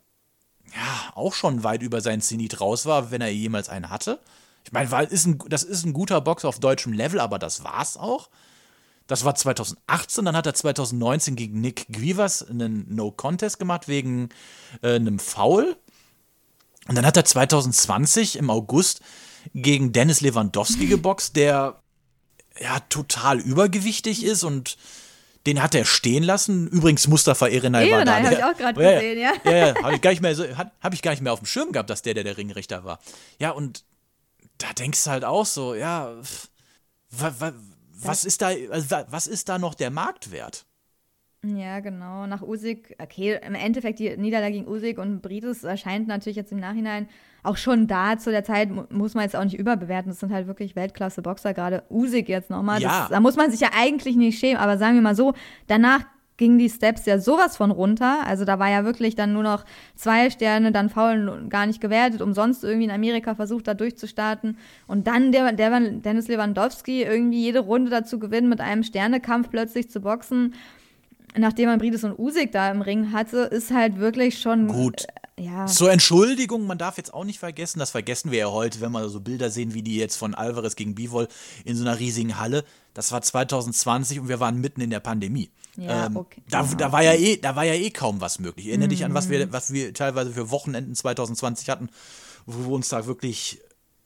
ja 0.74 1.14
auch 1.14 1.34
schon 1.34 1.64
weit 1.64 1.84
über 1.84 2.02
seinen 2.02 2.22
Zenit 2.22 2.60
raus 2.60 2.86
war, 2.86 3.12
wenn 3.12 3.22
er 3.22 3.32
jemals 3.32 3.70
einen 3.70 3.90
hatte. 3.90 4.20
Ich 4.64 4.72
meine, 4.72 4.90
weil 4.90 5.06
ist 5.06 5.28
ein, 5.28 5.38
das 5.48 5.64
ist 5.64 5.86
ein 5.86 5.94
guter 5.94 6.22
Boxer 6.22 6.50
auf 6.50 6.60
deutschem 6.60 6.92
Level, 6.92 7.20
aber 7.20 7.38
das 7.38 7.64
war's 7.64 7.98
auch. 7.98 8.30
Das 9.08 9.24
war 9.24 9.36
2018, 9.36 10.26
dann 10.26 10.36
hat 10.36 10.46
er 10.48 10.54
2019 10.56 11.36
gegen 11.36 11.62
Nick 11.62 11.86
Guivas 11.92 12.42
einen 12.48 12.86
No-Contest 12.96 13.60
gemacht 13.60 13.88
wegen 13.88 14.30
äh, 14.82 14.96
einem 14.96 15.20
Foul. 15.20 15.76
Und 16.88 16.96
dann 16.96 17.06
hat 17.06 17.16
er 17.18 17.26
2020 17.26 18.38
im 18.38 18.50
August 18.50 19.02
gegen 19.54 19.92
Dennis 19.92 20.22
Lewandowski 20.22 20.88
geboxt, 20.88 21.36
der 21.36 21.82
ja 22.60 22.80
total 22.90 23.40
übergewichtig 23.40 24.24
ist 24.24 24.44
und 24.44 24.78
den 25.46 25.62
hat 25.62 25.76
er 25.76 25.86
stehen 25.86 26.24
lassen. 26.24 26.68
Übrigens 26.68 27.08
Mustafa 27.08 27.48
Erenay 27.48 27.92
war 27.92 28.06
da. 28.06 28.18
Erenay 28.18 28.24
hab 28.24 28.30
der- 28.30 28.40
ich 28.40 28.46
auch 28.46 28.58
grad 28.58 28.78
ja, 28.78 28.94
gesehen, 28.96 29.20
ja. 29.20 29.34
Ja, 29.44 29.68
ja, 29.68 29.84
habe 29.84 29.96
ich 29.96 30.02
gar 30.02 30.10
nicht 30.12 30.22
mehr 30.22 30.36
so, 30.36 30.58
hat- 30.58 30.72
hab 30.82 30.94
ich 30.96 31.02
gar 31.04 31.12
nicht 31.12 31.22
mehr 31.22 31.34
auf 31.34 31.40
dem 31.40 31.46
Schirm 31.46 31.72
gehabt, 31.72 31.90
dass 31.92 32.02
der 32.02 32.16
der, 32.16 32.24
der 32.24 32.38
Ringrichter 32.38 32.84
war. 32.84 33.00
Ja, 33.40 33.52
und 33.52 33.84
da 34.58 34.74
denkst 34.74 35.04
du 35.04 35.10
halt 35.12 35.26
auch 35.26 35.46
so, 35.46 35.76
ja, 35.76 36.12
pff, 36.24 36.50
wa, 37.12 37.36
wa, 37.40 37.54
was 38.04 38.26
ist 38.26 38.42
da, 38.42 38.48
also, 38.72 38.92
wa- 38.92 39.06
was 39.10 39.28
ist 39.28 39.50
da 39.50 39.58
noch 39.60 39.74
der 39.76 39.90
Marktwert? 39.92 40.66
Ja, 41.46 41.80
genau. 41.80 42.26
Nach 42.26 42.42
Usyk, 42.42 42.96
okay, 43.00 43.40
im 43.46 43.54
Endeffekt 43.54 44.00
die 44.00 44.18
Niederlage 44.18 44.54
gegen 44.54 44.68
Usyk 44.68 44.98
und 44.98 45.22
Brides 45.22 45.64
erscheint 45.64 46.08
natürlich 46.08 46.38
jetzt 46.38 46.52
im 46.52 46.60
Nachhinein 46.60 47.08
auch 47.44 47.58
schon 47.58 47.86
da 47.86 48.18
zu 48.18 48.32
der 48.32 48.44
Zeit, 48.44 48.72
mu- 48.72 48.86
muss 48.90 49.14
man 49.14 49.24
jetzt 49.26 49.36
auch 49.36 49.44
nicht 49.44 49.58
überbewerten. 49.60 50.10
Das 50.12 50.20
sind 50.20 50.34
halt 50.34 50.48
wirklich 50.48 50.76
Weltklasse-Boxer, 50.76 51.54
gerade 51.54 51.84
Usyk 51.92 52.28
jetzt 52.30 52.50
nochmal. 52.50 52.82
Ja. 52.82 53.02
Das- 53.02 53.10
Da 53.10 53.20
muss 53.20 53.36
man 53.36 53.52
sich 53.52 53.60
ja 53.60 53.70
eigentlich 53.78 54.16
nicht 54.16 54.40
schämen, 54.40 54.58
aber 54.58 54.80
sagen 54.80 54.96
wir 54.96 55.04
mal 55.04 55.16
so, 55.16 55.34
danach 55.68 56.02
gingen 56.38 56.58
die 56.58 56.70
Steps 56.70 57.06
ja 57.06 57.20
sowas 57.20 57.58
von 57.58 57.72
runter. 57.72 58.26
Also 58.26 58.46
da 58.46 58.60
war 58.60 58.70
ja 58.70 58.84
wirklich 58.84 59.16
dann 59.16 59.34
nur 59.34 59.44
noch 59.44 59.66
zwei 59.96 60.30
Sterne, 60.30 60.72
dann 60.72 60.90
faul 60.90 61.48
gar 61.50 61.66
nicht 61.66 61.82
gewertet, 61.82 62.22
umsonst 62.22 62.64
irgendwie 62.64 62.86
in 62.86 62.92
Amerika 62.92 63.36
versucht, 63.36 63.68
da 63.68 63.74
durchzustarten. 63.74 64.58
Und 64.88 65.08
dann 65.08 65.32
der, 65.32 65.52
der 65.54 65.80
Dennis 65.80 66.28
Lewandowski 66.28 67.04
irgendwie 67.04 67.42
jede 67.42 67.60
Runde 67.60 67.90
dazu 67.90 68.20
gewinnen, 68.20 68.50
mit 68.50 68.62
einem 68.62 68.84
Sternekampf 68.84 69.50
plötzlich 69.50 69.90
zu 69.90 70.02
boxen 70.02 70.54
nachdem 71.38 71.70
man 71.70 71.80
Brides 71.80 72.04
und 72.04 72.18
Usyk 72.18 72.52
da 72.52 72.72
im 72.72 72.82
Ring 72.82 73.12
hatte, 73.12 73.40
ist 73.40 73.74
halt 73.74 74.00
wirklich 74.00 74.40
schon 74.40 74.68
Gut. 74.68 75.06
Ja. 75.38 75.66
Zur 75.66 75.92
Entschuldigung, 75.92 76.66
man 76.66 76.78
darf 76.78 76.98
jetzt 76.98 77.14
auch 77.14 77.26
nicht 77.26 77.40
vergessen, 77.40 77.80
das 77.80 77.92
vergessen 77.92 78.32
wir 78.32 78.40
ja 78.40 78.52
heute, 78.52 78.80
wenn 78.80 78.94
wir 78.94 79.10
so 79.10 79.20
Bilder 79.20 79.50
sehen, 79.52 79.74
wie 79.74 79.82
die 79.82 79.98
jetzt 79.98 80.16
von 80.16 80.34
Alvarez 80.34 80.78
gegen 80.78 80.96
Bivol 80.96 81.28
in 81.66 81.76
so 81.76 81.84
einer 81.84 82.00
riesigen 82.00 82.40
Halle. 82.40 82.64
Das 82.94 83.12
war 83.12 83.22
2020 83.22 84.22
und 84.22 84.30
wir 84.30 84.40
waren 84.40 84.62
mitten 84.62 84.80
in 84.80 84.90
der 84.90 85.02
Pandemie. 85.02 85.50
Ja, 85.76 86.06
ähm, 86.06 86.16
okay. 86.16 86.42
da, 86.50 86.64
da, 86.64 86.94
war 86.94 87.04
ja 87.04 87.14
eh, 87.14 87.36
da 87.36 87.58
war 87.58 87.66
ja 87.66 87.74
eh 87.74 87.90
kaum 87.90 88.22
was 88.22 88.40
möglich. 88.40 88.68
Erinnere 88.68 88.88
dich 88.88 89.04
an, 89.04 89.14
was 89.14 89.28
Mhm. 89.28 89.32
wir, 89.32 89.52
was 89.52 89.74
wir 89.74 89.94
teilweise 89.94 90.32
für 90.32 90.52
Wochenenden 90.52 90.96
2020 90.96 91.70
hatten, 91.70 91.90
wo 92.46 92.70
wir 92.70 92.72
uns 92.74 92.88
da 92.88 93.06
wirklich 93.06 93.60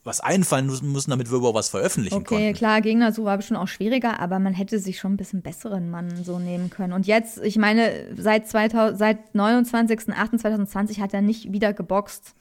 was 0.04 0.22
einfallen 0.22 0.66
müssen, 0.66 0.91
müssen 0.91 1.10
damit 1.12 1.30
wir 1.30 1.38
überhaupt 1.38 1.58
was 1.58 1.70
veröffentlichen 1.70 2.16
Okay, 2.16 2.26
konnten. 2.26 2.54
klar, 2.54 2.82
Gegnersuche 2.82 3.26
war 3.26 3.38
bestimmt 3.38 3.60
auch 3.60 3.68
schwieriger, 3.68 4.20
aber 4.20 4.39
man 4.39 4.54
hätte 4.54 4.80
sich 4.80 4.97
schon 4.97 5.14
ein 5.14 5.18
bisschen 5.18 5.41
besseren 5.41 5.91
Mann 5.91 6.24
so 6.24 6.39
nehmen 6.39 6.70
können. 6.70 6.93
Und 6.93 7.06
jetzt, 7.06 7.38
ich 7.39 7.58
meine, 7.58 7.91
seit, 8.18 8.47
2000, 8.47 8.97
seit 8.97 9.18
29.08.2020 9.36 11.00
hat 11.02 11.14
er 11.14 11.22
nicht 11.22 11.52
wieder 11.52 11.74
geboxt. 11.74 12.34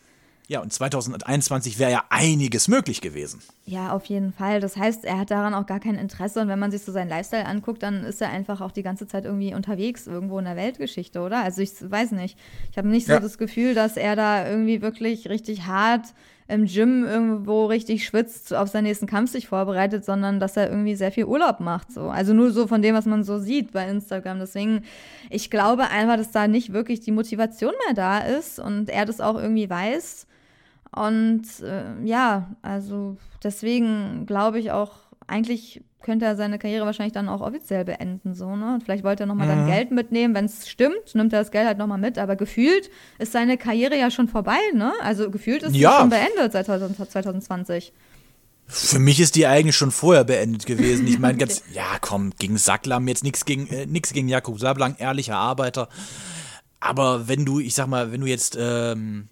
Ja, 0.50 0.60
und 0.62 0.72
2021 0.72 1.78
wäre 1.78 1.90
ja 1.90 2.04
einiges 2.08 2.68
möglich 2.68 3.02
gewesen. 3.02 3.42
Ja, 3.66 3.92
auf 3.92 4.06
jeden 4.06 4.32
Fall. 4.32 4.60
Das 4.60 4.78
heißt, 4.78 5.04
er 5.04 5.18
hat 5.18 5.30
daran 5.30 5.52
auch 5.52 5.66
gar 5.66 5.78
kein 5.78 5.96
Interesse. 5.96 6.40
Und 6.40 6.48
wenn 6.48 6.58
man 6.58 6.70
sich 6.70 6.80
so 6.82 6.90
seinen 6.90 7.10
Lifestyle 7.10 7.44
anguckt, 7.44 7.82
dann 7.82 8.02
ist 8.04 8.22
er 8.22 8.30
einfach 8.30 8.62
auch 8.62 8.72
die 8.72 8.82
ganze 8.82 9.06
Zeit 9.06 9.26
irgendwie 9.26 9.52
unterwegs, 9.52 10.06
irgendwo 10.06 10.38
in 10.38 10.46
der 10.46 10.56
Weltgeschichte, 10.56 11.20
oder? 11.20 11.42
Also 11.44 11.60
ich 11.60 11.72
weiß 11.82 12.12
nicht. 12.12 12.38
Ich 12.70 12.78
habe 12.78 12.88
nicht 12.88 13.06
so 13.06 13.12
Ja. 13.12 13.20
das 13.20 13.36
Gefühl, 13.36 13.74
dass 13.74 13.98
er 13.98 14.16
da 14.16 14.48
irgendwie 14.48 14.80
wirklich 14.80 15.28
richtig 15.28 15.66
hart 15.66 16.14
im 16.48 16.64
Gym 16.64 17.04
irgendwo 17.04 17.66
richtig 17.66 18.06
schwitzt, 18.06 18.54
auf 18.54 18.70
seinen 18.70 18.84
nächsten 18.84 19.06
Kampf 19.06 19.30
sich 19.30 19.48
vorbereitet, 19.48 20.04
sondern 20.04 20.40
dass 20.40 20.56
er 20.56 20.70
irgendwie 20.70 20.94
sehr 20.94 21.12
viel 21.12 21.26
Urlaub 21.26 21.60
macht. 21.60 21.92
So. 21.92 22.08
Also 22.08 22.32
nur 22.32 22.50
so 22.50 22.66
von 22.66 22.80
dem, 22.80 22.94
was 22.94 23.04
man 23.04 23.22
so 23.22 23.38
sieht 23.38 23.72
bei 23.72 23.86
Instagram. 23.86 24.38
Deswegen, 24.38 24.82
ich 25.28 25.50
glaube 25.50 25.90
einfach, 25.90 26.16
dass 26.16 26.30
da 26.30 26.48
nicht 26.48 26.72
wirklich 26.72 27.00
die 27.00 27.12
Motivation 27.12 27.74
mehr 27.86 27.94
da 27.94 28.18
ist 28.20 28.58
und 28.58 28.88
er 28.88 29.04
das 29.04 29.20
auch 29.20 29.36
irgendwie 29.36 29.68
weiß. 29.68 30.26
Und 30.90 31.42
äh, 31.62 32.02
ja, 32.02 32.48
also 32.62 33.18
deswegen 33.44 34.24
glaube 34.24 34.58
ich 34.58 34.72
auch, 34.72 35.07
eigentlich 35.28 35.82
könnte 36.00 36.24
er 36.24 36.36
seine 36.36 36.58
Karriere 36.58 36.86
wahrscheinlich 36.86 37.12
dann 37.12 37.28
auch 37.28 37.40
offiziell 37.40 37.84
beenden, 37.84 38.34
so, 38.34 38.56
ne? 38.56 38.74
Und 38.74 38.82
vielleicht 38.84 39.04
wollte 39.04 39.24
er 39.24 39.26
nochmal 39.26 39.46
dann 39.48 39.66
Geld 39.66 39.90
mitnehmen. 39.90 40.34
Wenn 40.34 40.46
es 40.46 40.68
stimmt, 40.68 41.14
nimmt 41.14 41.32
er 41.32 41.40
das 41.40 41.50
Geld 41.50 41.66
halt 41.66 41.78
nochmal 41.78 41.98
mit. 41.98 42.18
Aber 42.18 42.34
gefühlt 42.36 42.88
ist 43.18 43.32
seine 43.32 43.58
Karriere 43.58 43.96
ja 43.98 44.10
schon 44.10 44.28
vorbei, 44.28 44.58
ne? 44.74 44.92
Also 45.02 45.30
gefühlt 45.30 45.62
ist 45.62 45.72
sie 45.74 45.80
Ja. 45.80 45.98
schon 46.00 46.08
beendet 46.10 46.52
seit 46.52 46.66
2000 46.66 46.96
2020. 47.10 47.92
Für 48.70 48.98
mich 48.98 49.18
ist 49.18 49.34
die 49.34 49.46
eigentlich 49.46 49.76
schon 49.76 49.90
vorher 49.90 50.24
beendet 50.24 50.66
gewesen. 50.66 51.06
Ich 51.06 51.18
meine, 51.18 51.36
ganz, 51.38 51.62
ja, 51.72 51.84
komm, 52.00 52.32
gegen 52.38 52.56
Sacklam 52.58 53.08
jetzt 53.08 53.24
nichts 53.24 53.44
gegen, 53.44 53.66
äh, 53.68 53.86
nix 53.86 54.12
gegen 54.12 54.28
Jakub 54.28 54.58
Sablang, 54.60 54.96
ehrlicher 54.98 55.36
Arbeiter. 55.36 55.88
Aber 56.80 57.28
wenn 57.28 57.44
du, 57.44 57.60
ich 57.60 57.74
sag 57.74 57.86
mal, 57.88 58.12
wenn 58.12 58.20
du 58.20 58.26
jetzt, 58.26 58.56
ähm, 58.60 59.28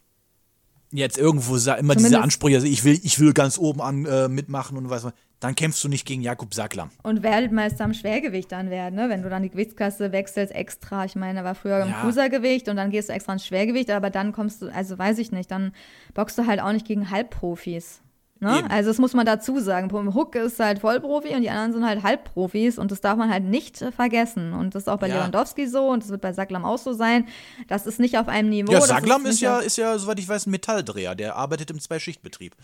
jetzt 0.90 1.18
irgendwo 1.18 1.54
immer 1.56 1.62
diese 1.66 1.78
Zumindest- 1.78 2.14
Ansprüche, 2.16 2.56
also 2.56 2.66
ich 2.66 2.82
will, 2.84 2.98
ich 3.02 3.20
will 3.20 3.32
ganz 3.34 3.58
oben 3.58 3.80
an 3.82 4.04
äh, 4.06 4.28
mitmachen 4.28 4.76
und 4.78 4.88
was, 4.90 5.06
dann 5.46 5.54
kämpfst 5.54 5.82
du 5.84 5.88
nicht 5.88 6.04
gegen 6.06 6.22
Jakub 6.22 6.52
Sacklam. 6.52 6.90
Und 7.02 7.22
Weltmeister 7.22 7.84
im 7.84 7.94
Schwergewicht 7.94 8.50
dann 8.50 8.68
werden, 8.68 8.96
ne? 8.96 9.08
Wenn 9.08 9.22
du 9.22 9.30
dann 9.30 9.42
die 9.42 9.50
Gewichtsklasse 9.50 10.10
wechselst 10.12 10.52
extra. 10.54 11.04
Ich 11.04 11.14
meine, 11.14 11.38
er 11.38 11.44
war 11.44 11.54
früher 11.54 11.82
im 11.82 11.90
Ja. 11.90 12.00
Cruisergewicht 12.00 12.68
und 12.68 12.76
dann 12.76 12.90
gehst 12.90 13.08
du 13.08 13.12
extra 13.12 13.32
ins 13.34 13.46
Schwergewicht, 13.46 13.90
aber 13.90 14.10
dann 14.10 14.32
kommst 14.32 14.62
du, 14.62 14.68
also 14.74 14.98
weiß 14.98 15.18
ich 15.18 15.30
nicht, 15.32 15.50
dann 15.50 15.72
boxst 16.14 16.36
du 16.38 16.46
halt 16.46 16.60
auch 16.60 16.72
nicht 16.72 16.86
gegen 16.86 17.10
Halbprofis. 17.10 18.02
Ne? 18.38 18.64
Also 18.68 18.90
das 18.90 18.98
muss 18.98 19.14
man 19.14 19.24
dazu 19.24 19.58
sagen. 19.60 19.90
Hook 20.14 20.34
ist 20.34 20.60
halt 20.60 20.80
Vollprofi 20.80 21.34
und 21.34 21.40
die 21.42 21.48
anderen 21.48 21.72
sind 21.72 21.86
halt 21.86 22.02
Halbprofis 22.02 22.76
und 22.76 22.90
das 22.90 23.00
darf 23.00 23.16
man 23.16 23.30
halt 23.30 23.44
nicht 23.44 23.80
äh, 23.80 23.92
vergessen. 23.92 24.52
Und 24.52 24.74
das 24.74 24.82
ist 24.82 24.88
auch 24.88 24.98
bei 24.98 25.08
Ja. 25.08 25.14
Lewandowski 25.16 25.66
so 25.66 25.88
und 25.88 26.02
das 26.02 26.10
wird 26.10 26.20
bei 26.20 26.32
Sacklam 26.34 26.64
auch 26.64 26.76
so 26.76 26.92
sein. 26.92 27.26
Das 27.68 27.86
ist 27.86 27.98
nicht 27.98 28.18
auf 28.18 28.28
einem 28.28 28.50
Niveau. 28.50 28.72
ja, 28.72 28.80
das 28.80 28.88
Sacklam 28.88 29.22
ist, 29.24 29.30
nicht 29.32 29.40
ja, 29.40 29.60
ist 29.60 29.78
ja, 29.78 29.96
soweit 29.96 30.18
ich 30.18 30.28
weiß, 30.28 30.46
ein 30.46 30.50
Metalldreher, 30.50 31.14
der 31.14 31.36
arbeitet 31.36 31.70
im 31.70 31.80
Zweischichtbetrieb. 31.80 32.54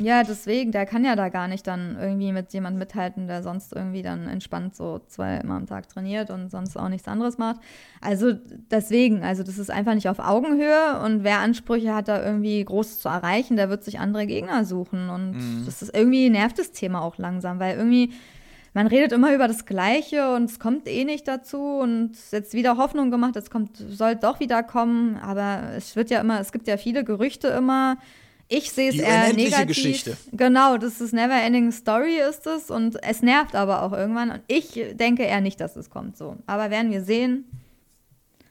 Ja, 0.00 0.22
deswegen, 0.24 0.72
der 0.72 0.86
kann 0.86 1.04
ja 1.04 1.14
da 1.14 1.28
gar 1.28 1.46
nicht 1.46 1.66
dann 1.66 1.96
irgendwie 2.00 2.32
mit 2.32 2.52
jemand 2.52 2.78
mithalten, 2.78 3.26
der 3.26 3.42
sonst 3.42 3.72
irgendwie 3.74 4.02
dann 4.02 4.28
entspannt 4.28 4.74
so 4.74 5.00
zweimal 5.06 5.58
am 5.58 5.66
Tag 5.66 5.88
trainiert 5.88 6.30
und 6.30 6.50
sonst 6.50 6.76
auch 6.76 6.88
nichts 6.88 7.06
anderes 7.06 7.36
macht. 7.36 7.60
Also 8.00 8.32
deswegen, 8.70 9.22
also 9.22 9.42
das 9.42 9.58
ist 9.58 9.70
einfach 9.70 9.94
nicht 9.94 10.08
auf 10.08 10.18
Augenhöhe 10.18 11.00
und 11.04 11.22
wer 11.22 11.40
Ansprüche 11.40 11.94
hat, 11.94 12.08
da 12.08 12.24
irgendwie 12.24 12.64
groß 12.64 12.98
zu 12.98 13.08
erreichen, 13.08 13.56
der 13.56 13.68
wird 13.68 13.84
sich 13.84 14.00
andere 14.00 14.26
Gegner 14.26 14.64
suchen 14.64 15.10
und 15.10 15.36
das 15.66 15.82
ist 15.82 15.94
irgendwie 15.94 16.30
nervt 16.30 16.58
das 16.58 16.72
Thema 16.72 17.02
auch 17.02 17.18
langsam, 17.18 17.58
weil 17.58 17.76
irgendwie 17.76 18.12
man 18.72 18.86
redet 18.86 19.12
immer 19.12 19.34
über 19.34 19.48
das 19.48 19.66
Gleiche 19.66 20.34
und 20.34 20.44
es 20.44 20.58
kommt 20.60 20.86
eh 20.86 21.04
nicht 21.04 21.26
dazu 21.26 21.58
und 21.58 22.12
jetzt 22.30 22.54
wieder 22.54 22.76
Hoffnung 22.76 23.10
gemacht, 23.10 23.36
es 23.36 23.50
kommt, 23.50 23.76
soll 23.76 24.16
doch 24.16 24.40
wieder 24.40 24.62
kommen, 24.62 25.16
aber 25.16 25.72
es 25.76 25.96
wird 25.96 26.10
ja 26.10 26.20
immer, 26.20 26.40
es 26.40 26.52
gibt 26.52 26.68
ja 26.68 26.76
viele 26.76 27.04
Gerüchte 27.04 27.48
immer. 27.48 27.98
Ich 28.52 28.72
sehe 28.72 28.88
es 28.90 28.96
Die 28.96 29.00
eher 29.00 29.32
negativ. 29.32 29.68
Geschichte. 29.68 30.16
Genau, 30.32 30.76
das 30.76 31.00
ist 31.00 31.14
Never 31.14 31.40
Ending 31.40 31.70
Story 31.70 32.18
ist 32.18 32.48
es 32.48 32.68
und 32.68 33.00
es 33.02 33.22
nervt 33.22 33.54
aber 33.54 33.82
auch 33.82 33.92
irgendwann 33.92 34.30
und 34.32 34.40
ich 34.48 34.78
denke 34.94 35.22
eher 35.22 35.40
nicht, 35.40 35.60
dass 35.60 35.76
es 35.76 35.88
kommt 35.88 36.16
so. 36.16 36.36
Aber 36.46 36.68
werden 36.68 36.90
wir 36.90 37.04
sehen. 37.04 37.44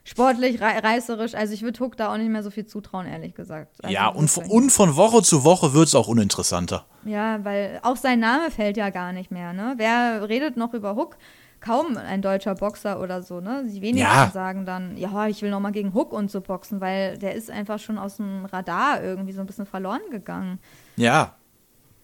Sportlich, 0.06 0.62
rei 0.62 0.80
reißerisch, 0.80 1.36
also 1.36 1.54
ich 1.54 1.62
würde 1.62 1.82
Hook 1.82 1.98
da 1.98 2.12
auch 2.12 2.18
nicht 2.18 2.30
mehr 2.30 2.42
so 2.42 2.50
viel 2.50 2.66
zutrauen, 2.66 3.06
ehrlich 3.06 3.36
gesagt. 3.36 3.76
Also 3.84 3.94
ja, 3.94 4.08
und, 4.08 4.36
und 4.50 4.72
von 4.72 4.96
Woche 4.96 5.22
zu 5.22 5.44
Woche 5.44 5.74
wird 5.74 5.88
es 5.88 5.96
auch 5.96 6.08
uninteressanter. 6.08 6.86
Ja, 7.04 7.44
weil 7.44 7.80
auch 7.84 7.98
sein 7.98 8.20
Name 8.20 8.50
fällt 8.50 8.78
ja 8.78 8.90
gar 8.90 9.12
nicht 9.12 9.30
mehr, 9.30 9.54
ne? 9.54 9.74
Wer 9.78 10.28
redet 10.28 10.58
noch 10.58 10.74
über 10.74 10.96
Hook? 10.96 11.18
Kaum 11.62 11.98
ein 11.98 12.22
deutscher 12.22 12.56
Boxer 12.56 13.02
oder 13.02 13.22
so, 13.22 13.42
ne? 13.42 13.66
Die 13.68 13.82
wenigsten 13.82 14.00
Ja. 14.00 14.32
sagen 14.32 14.66
dann, 14.66 14.96
ja, 14.98 15.28
ich 15.28 15.42
will 15.42 15.50
noch 15.52 15.60
mal 15.60 15.72
gegen 15.72 15.94
Hook 15.94 16.14
und 16.14 16.32
so 16.32 16.40
boxen, 16.42 16.80
weil 16.82 17.18
der 17.18 17.36
ist 17.36 17.52
einfach 17.52 17.80
schon 17.80 17.98
aus 17.98 18.18
dem 18.18 18.46
Radar 18.46 19.04
irgendwie 19.04 19.34
so 19.34 19.42
ein 19.42 19.46
bisschen 19.48 19.66
verloren 19.66 20.02
gegangen. 20.12 20.60
Ja, 20.96 21.36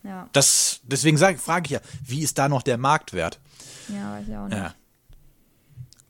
Ja, 0.04 0.28
das, 0.34 0.82
deswegen 0.84 1.18
frage 1.18 1.66
ich 1.66 1.72
ja, 1.72 1.80
wie 2.06 2.22
ist 2.22 2.38
da 2.38 2.48
noch 2.50 2.62
der 2.64 2.78
Marktwert? 2.78 3.40
ja, 3.88 4.14
weiß 4.14 4.28
ich 4.28 4.36
auch 4.36 4.48
nicht. 4.48 4.58
Ja. 4.58 4.74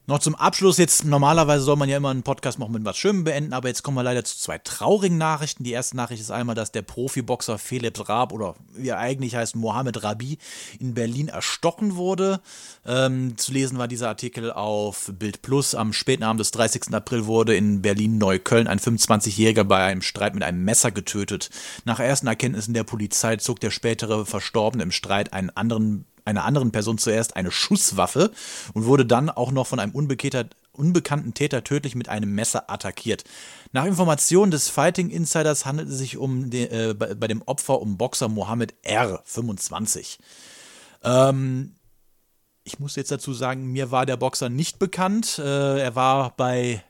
Noch 0.08 0.20
zum 0.20 0.36
Abschluss, 0.36 0.78
jetzt 0.78 1.03
normalerweise 1.03 1.64
soll 1.64 1.78
man 1.78 1.89
ja 1.89 1.97
immer 1.97 2.12
einen 2.12 2.22
Podcast 2.22 2.60
noch 2.60 2.70
mit 2.70 2.86
was 2.86 2.95
Schönem 2.95 3.24
beenden, 3.24 3.53
aber 3.53 3.70
jetzt 3.70 3.82
kommen 3.82 3.97
wir 3.97 4.03
leider 4.03 4.24
zu 4.24 4.38
zwei 4.38 4.60
traurigen 4.60 5.18
Nachrichten. 5.18 5.64
Die 5.64 5.72
erste 5.72 5.97
Nachricht 5.97 6.22
ist 6.22 6.30
einmal, 6.30 6.53
dass 6.53 6.72
der 6.72 6.84
Profiboxer 6.84 7.58
Philipp 7.58 8.08
Raab 8.08 8.32
oder 8.32 8.53
wie 8.76 8.89
er 8.89 8.99
eigentlich 8.99 9.36
heißt, 9.36 9.56
Mohamed 9.56 10.03
Rabi 10.03 10.38
in 10.80 10.93
Berlin 10.93 11.28
erstochen 11.28 11.95
wurde. 11.95 12.39
Ähm, 12.86 13.36
zu 13.38 13.51
lesen 13.51 13.80
war 13.80 13.88
dieser 13.88 14.10
Artikel 14.10 14.51
auf 14.51 15.12
Bild 15.18 15.41
Plus. 15.41 15.74
Am 15.74 15.91
späten 15.91 16.22
Abend 16.22 16.39
des 16.39 16.51
30. 16.51 16.93
April 16.93 17.26
wurde 17.26 17.56
in 17.56 17.82
Berlin-Neukölln 17.82 18.68
ein 18.68 18.80
25-Jähriger 18.80 19.64
bei 19.64 19.86
einem 19.86 20.03
Streit 20.03 20.36
mit 20.36 20.43
einem 20.43 20.64
Messer 20.64 20.91
getötet. 20.91 21.49
Nach 21.84 21.99
ersten 21.99 22.28
Erkenntnissen 22.28 22.76
der 22.76 22.84
Polizei 22.84 23.38
zog 23.38 23.60
der 23.60 23.72
spätere 23.72 24.28
Verstorbene 24.28 24.84
im 24.84 24.91
Streit 24.91 25.34
einen 25.34 25.49
anderen 25.49 26.06
einer 26.26 26.43
anderen 26.43 26.71
Person 26.71 26.97
zuerst 26.97 27.36
eine 27.36 27.51
Schusswaffe 27.51 28.32
und 28.73 28.86
wurde 28.86 29.05
dann 29.05 29.30
auch 29.30 29.51
noch 29.51 29.67
von 29.67 29.80
einem 29.80 29.93
unbekannten 29.93 31.34
Täter 31.34 31.63
tödlich 31.63 31.95
mit 31.95 32.09
einem 32.09 32.34
Messer 32.34 32.69
attackiert. 32.69 33.23
Nach 33.71 33.86
Informationen 33.86 34.51
des 34.51 34.69
Fighting 34.69 35.09
Insiders 35.09 35.65
handelt 35.65 35.89
es 35.89 35.97
sich 35.97 36.17
um 36.17 36.49
de, 36.49 36.89
äh, 36.89 36.93
bei, 36.93 37.13
bei 37.13 37.28
dem 37.28 37.41
Opfer 37.43 37.82
um 37.82 37.97
Boxer 37.97 38.28
Mohammed 38.28 38.73
R. 38.84 39.21
25. 39.26 40.19
Ähm, 41.03 41.76
ich 42.63 42.80
muss 42.80 42.95
jetzt 42.95 43.11
dazu 43.11 43.34
sagen, 43.34 43.71
mir 43.71 43.91
war 43.91 44.05
der 44.05 44.17
Boxer 44.17 44.49
nicht 44.49 44.80
bekannt. 44.80 45.38
Äh, 45.38 45.80
er 45.80 45.95
war 45.95 46.36
bei 46.36 46.84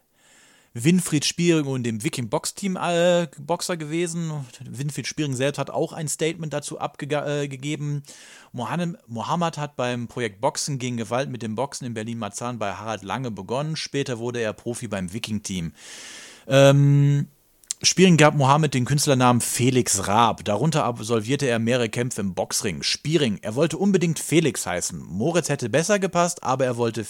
Winfried 0.78 1.24
Spiering 1.24 1.68
und 1.68 1.84
dem 1.84 2.04
Viking 2.04 2.28
Box 2.28 2.54
Team 2.54 2.76
äh, 2.76 3.28
Boxer 3.40 3.78
gewesen. 3.78 4.32
Winfried 4.70 5.08
Spiering 5.08 5.34
selbst 5.34 5.58
hat 5.58 5.70
auch 5.70 5.94
ein 5.94 6.10
Statement 6.10 6.52
dazu 6.52 6.80
abgegeben. 6.80 8.04
Mohammed, 8.52 8.98
Mohammed 9.08 9.58
hat 9.58 9.78
beim 9.78 10.10
Projekt 10.10 10.42
Boxen 10.42 10.78
gegen 10.78 10.98
Gewalt 10.98 11.30
mit 11.30 11.42
dem 11.44 11.56
Boxen 11.56 11.86
in 11.86 11.94
Berlin-Marzahn 11.94 12.60
bei 12.60 12.74
Harald 12.74 13.04
Lange 13.04 13.32
begonnen. 13.32 13.78
Später 13.78 14.20
wurde 14.20 14.42
er 14.42 14.52
Profi 14.52 14.90
beim 14.90 15.14
Viking 15.14 15.44
Team. 15.44 15.72
Ähm, 16.46 17.28
Spiering 17.86 18.18
gab 18.18 18.34
Mohammed 18.34 18.74
den 18.74 18.84
Künstlernamen 18.86 19.42
Felix 19.42 20.08
Raab. 20.08 20.44
Darunter 20.44 20.86
absolvierte 20.86 21.46
er 21.46 21.60
mehrere 21.60 21.88
Kämpfe 21.88 22.22
im 22.22 22.34
Boxring. 22.34 22.82
Spiering, 22.82 23.38
er 23.44 23.54
wollte 23.54 23.78
unbedingt 23.78 24.18
Felix 24.18 24.66
heißen. 24.66 25.06
Moritz 25.08 25.50
hätte 25.50 25.70
besser 25.70 26.00
gepasst, 26.00 26.44
aber 26.44 26.66
er 26.66 26.78
wollte 26.78 27.06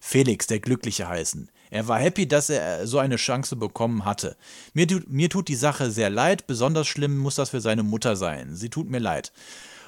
Felix, 0.00 0.46
der 0.46 0.60
Glückliche, 0.60 1.08
heißen. 1.08 1.50
Er 1.70 1.88
war 1.88 1.98
happy, 1.98 2.26
dass 2.26 2.48
er 2.48 2.86
so 2.86 2.98
eine 2.98 3.16
Chance 3.16 3.56
bekommen 3.56 4.06
hatte. 4.06 4.36
Mir, 4.72 4.88
tut- 4.88 5.10
mir 5.10 5.28
tut 5.28 5.48
die 5.48 5.56
Sache 5.56 5.90
sehr 5.90 6.08
leid, 6.08 6.46
besonders 6.46 6.86
schlimm 6.86 7.18
muss 7.18 7.34
das 7.34 7.50
für 7.50 7.60
seine 7.60 7.82
Mutter 7.82 8.16
sein. 8.16 8.56
Sie 8.56 8.70
tut 8.70 8.88
mir 8.88 9.00
leid. 9.00 9.30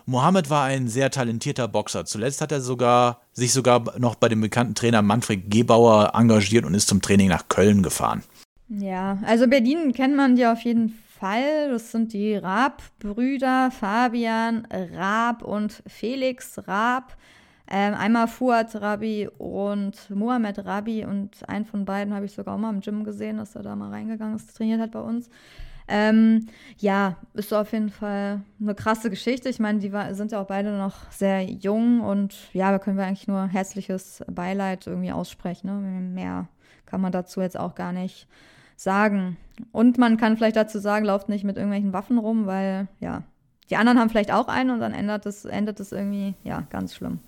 Mohammed 0.05 0.51
war 0.51 0.65
ein 0.65 0.89
sehr 0.89 1.11
talentierter 1.11 1.67
Boxer. 1.67 2.05
Zuletzt 2.05 2.43
hat 2.43 2.53
er 2.53 2.61
sogar, 2.61 3.23
sich 3.33 3.55
sogar 3.55 3.99
noch 3.99 4.17
bei 4.17 4.29
dem 4.29 4.43
bekannten 4.43 4.75
Trainer 4.75 5.01
Manfred 5.01 5.51
Gebauer 5.51 6.13
engagiert 6.15 6.67
und 6.67 6.75
ist 6.75 6.89
zum 6.89 7.01
Training 7.01 7.29
nach 7.29 7.49
Köln 7.49 7.83
gefahren. 7.83 8.23
Ja, 8.69 9.19
also 9.25 9.47
Berlin 9.47 9.93
kennt 9.93 10.17
man 10.17 10.37
ja 10.37 10.53
auf 10.53 10.61
jeden 10.63 10.89
Fall. 10.89 11.71
Das 11.71 11.93
sind 11.93 12.13
die 12.13 12.35
Raab-Brüder, 12.35 13.71
Fabian 13.71 14.67
Raab 14.71 15.43
und 15.43 15.83
Felix 15.87 16.67
Raab. 16.67 17.17
Ähm, 17.69 17.95
einmal 17.95 18.29
Fuad 18.29 18.77
Rabi 18.77 19.29
und 19.39 20.11
Mohamed 20.11 20.65
Rabi 20.65 21.05
und 21.05 21.49
einen 21.49 21.65
von 21.65 21.85
beiden 21.85 22.15
habe 22.15 22.27
ich 22.27 22.33
sogar 22.33 22.55
auch 22.55 22.59
mal 22.59 22.73
im 22.73 22.81
Gym 22.81 23.03
gesehen, 23.03 23.39
dass 23.39 23.57
er 23.57 23.63
da 23.63 23.75
mal 23.75 23.91
reingegangen 23.91 24.37
ist, 24.37 24.57
trainiert 24.57 24.81
hat 24.81 24.93
bei 24.93 25.01
uns. 25.01 25.29
Ähm, 25.89 26.47
ja, 26.79 27.17
ist 27.35 27.55
auf 27.55 27.73
jeden 27.73 27.91
Fall 27.91 28.41
eine 28.61 28.75
krasse 28.75 29.09
Geschichte. 29.09 29.49
Ich 29.49 29.61
meine, 29.61 29.79
die 29.79 29.93
war, 29.93 30.15
sind 30.15 30.33
ja 30.33 30.41
auch 30.41 30.47
beide 30.47 30.77
noch 30.77 31.11
sehr 31.11 31.45
jung 31.45 32.01
und 32.01 32.35
ja, 32.53 32.71
da 32.73 32.79
können 32.79 32.97
wir 32.97 33.05
eigentlich 33.05 33.29
nur 33.29 33.47
herzliches 33.47 34.25
Beileid 34.29 34.87
irgendwie 34.87 35.13
aussprechen. 35.13 35.69
Ne? 35.69 36.01
Mehr 36.01 36.49
kann 36.87 37.01
man 37.01 37.13
dazu 37.13 37.41
jetzt 37.41 37.59
auch 37.59 37.75
gar 37.75 37.93
nicht 37.93 38.27
sagen. 38.77 39.37
Und 39.73 39.97
man 39.97 40.17
kann 40.17 40.37
vielleicht 40.37 40.57
dazu 40.57 40.79
sagen, 40.79 41.07
lauft 41.07 41.29
nicht 41.29 41.45
mit 41.45 41.57
irgendwelchen 41.57 41.93
Waffen 41.93 42.19
rum, 42.19 42.47
weil 42.47 42.89
ja, 43.01 43.23
die 43.71 43.77
anderen 43.77 43.99
haben 43.99 44.11
vielleicht 44.11 44.33
auch 44.33 44.49
einen 44.49 44.71
und 44.71 44.81
dann 44.81 44.93
endet 44.93 45.27
es, 45.27 45.45
endet 45.45 45.81
es 45.81 45.93
irgendwie, 45.93 46.35
ja, 46.45 46.63
ganz 46.71 46.95
schlimm. 46.95 47.21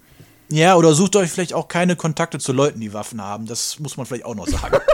Ja, 0.50 0.76
oder 0.76 0.94
sucht 0.94 1.16
euch 1.16 1.30
vielleicht 1.30 1.54
auch 1.54 1.68
keine 1.68 1.94
Kontakte 1.94 2.38
zu 2.38 2.52
Leuten, 2.52 2.80
die 2.80 2.92
Waffen 2.92 3.20
haben. 3.22 3.46
Das 3.46 3.78
muss 3.78 3.96
man 3.96 4.06
vielleicht 4.06 4.24
auch 4.24 4.34
noch 4.34 4.46
sagen. 4.46 4.78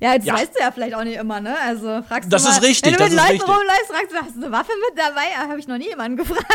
Ja, 0.00 0.14
jetzt 0.14 0.26
Ja. 0.26 0.34
weißt 0.34 0.54
du 0.54 0.60
ja 0.60 0.70
vielleicht 0.70 0.94
auch 0.94 1.04
nicht 1.04 1.16
immer, 1.18 1.40
ne? 1.40 1.56
Also 1.58 2.02
fragst 2.02 2.32
Das 2.32 2.42
du 2.42 2.48
mal, 2.48 2.54
ist 2.56 2.62
richtig, 2.62 2.92
wenn 2.92 2.92
du 2.92 2.98
das 2.98 3.10
mit 3.10 3.18
Leuten 3.18 3.30
richtig. 3.32 3.48
rumläufst, 3.48 3.86
fragst 3.88 4.12
du, 4.12 4.16
hast 4.16 4.36
du 4.36 4.42
eine 4.46 4.52
Waffe 4.52 4.72
mit 4.90 4.98
dabei? 4.98 5.22
Ja, 5.34 5.48
Habe 5.48 5.58
ich 5.58 5.68
noch 5.68 5.78
nie 5.78 5.88
jemanden 5.88 6.16
gefragt. 6.22 6.46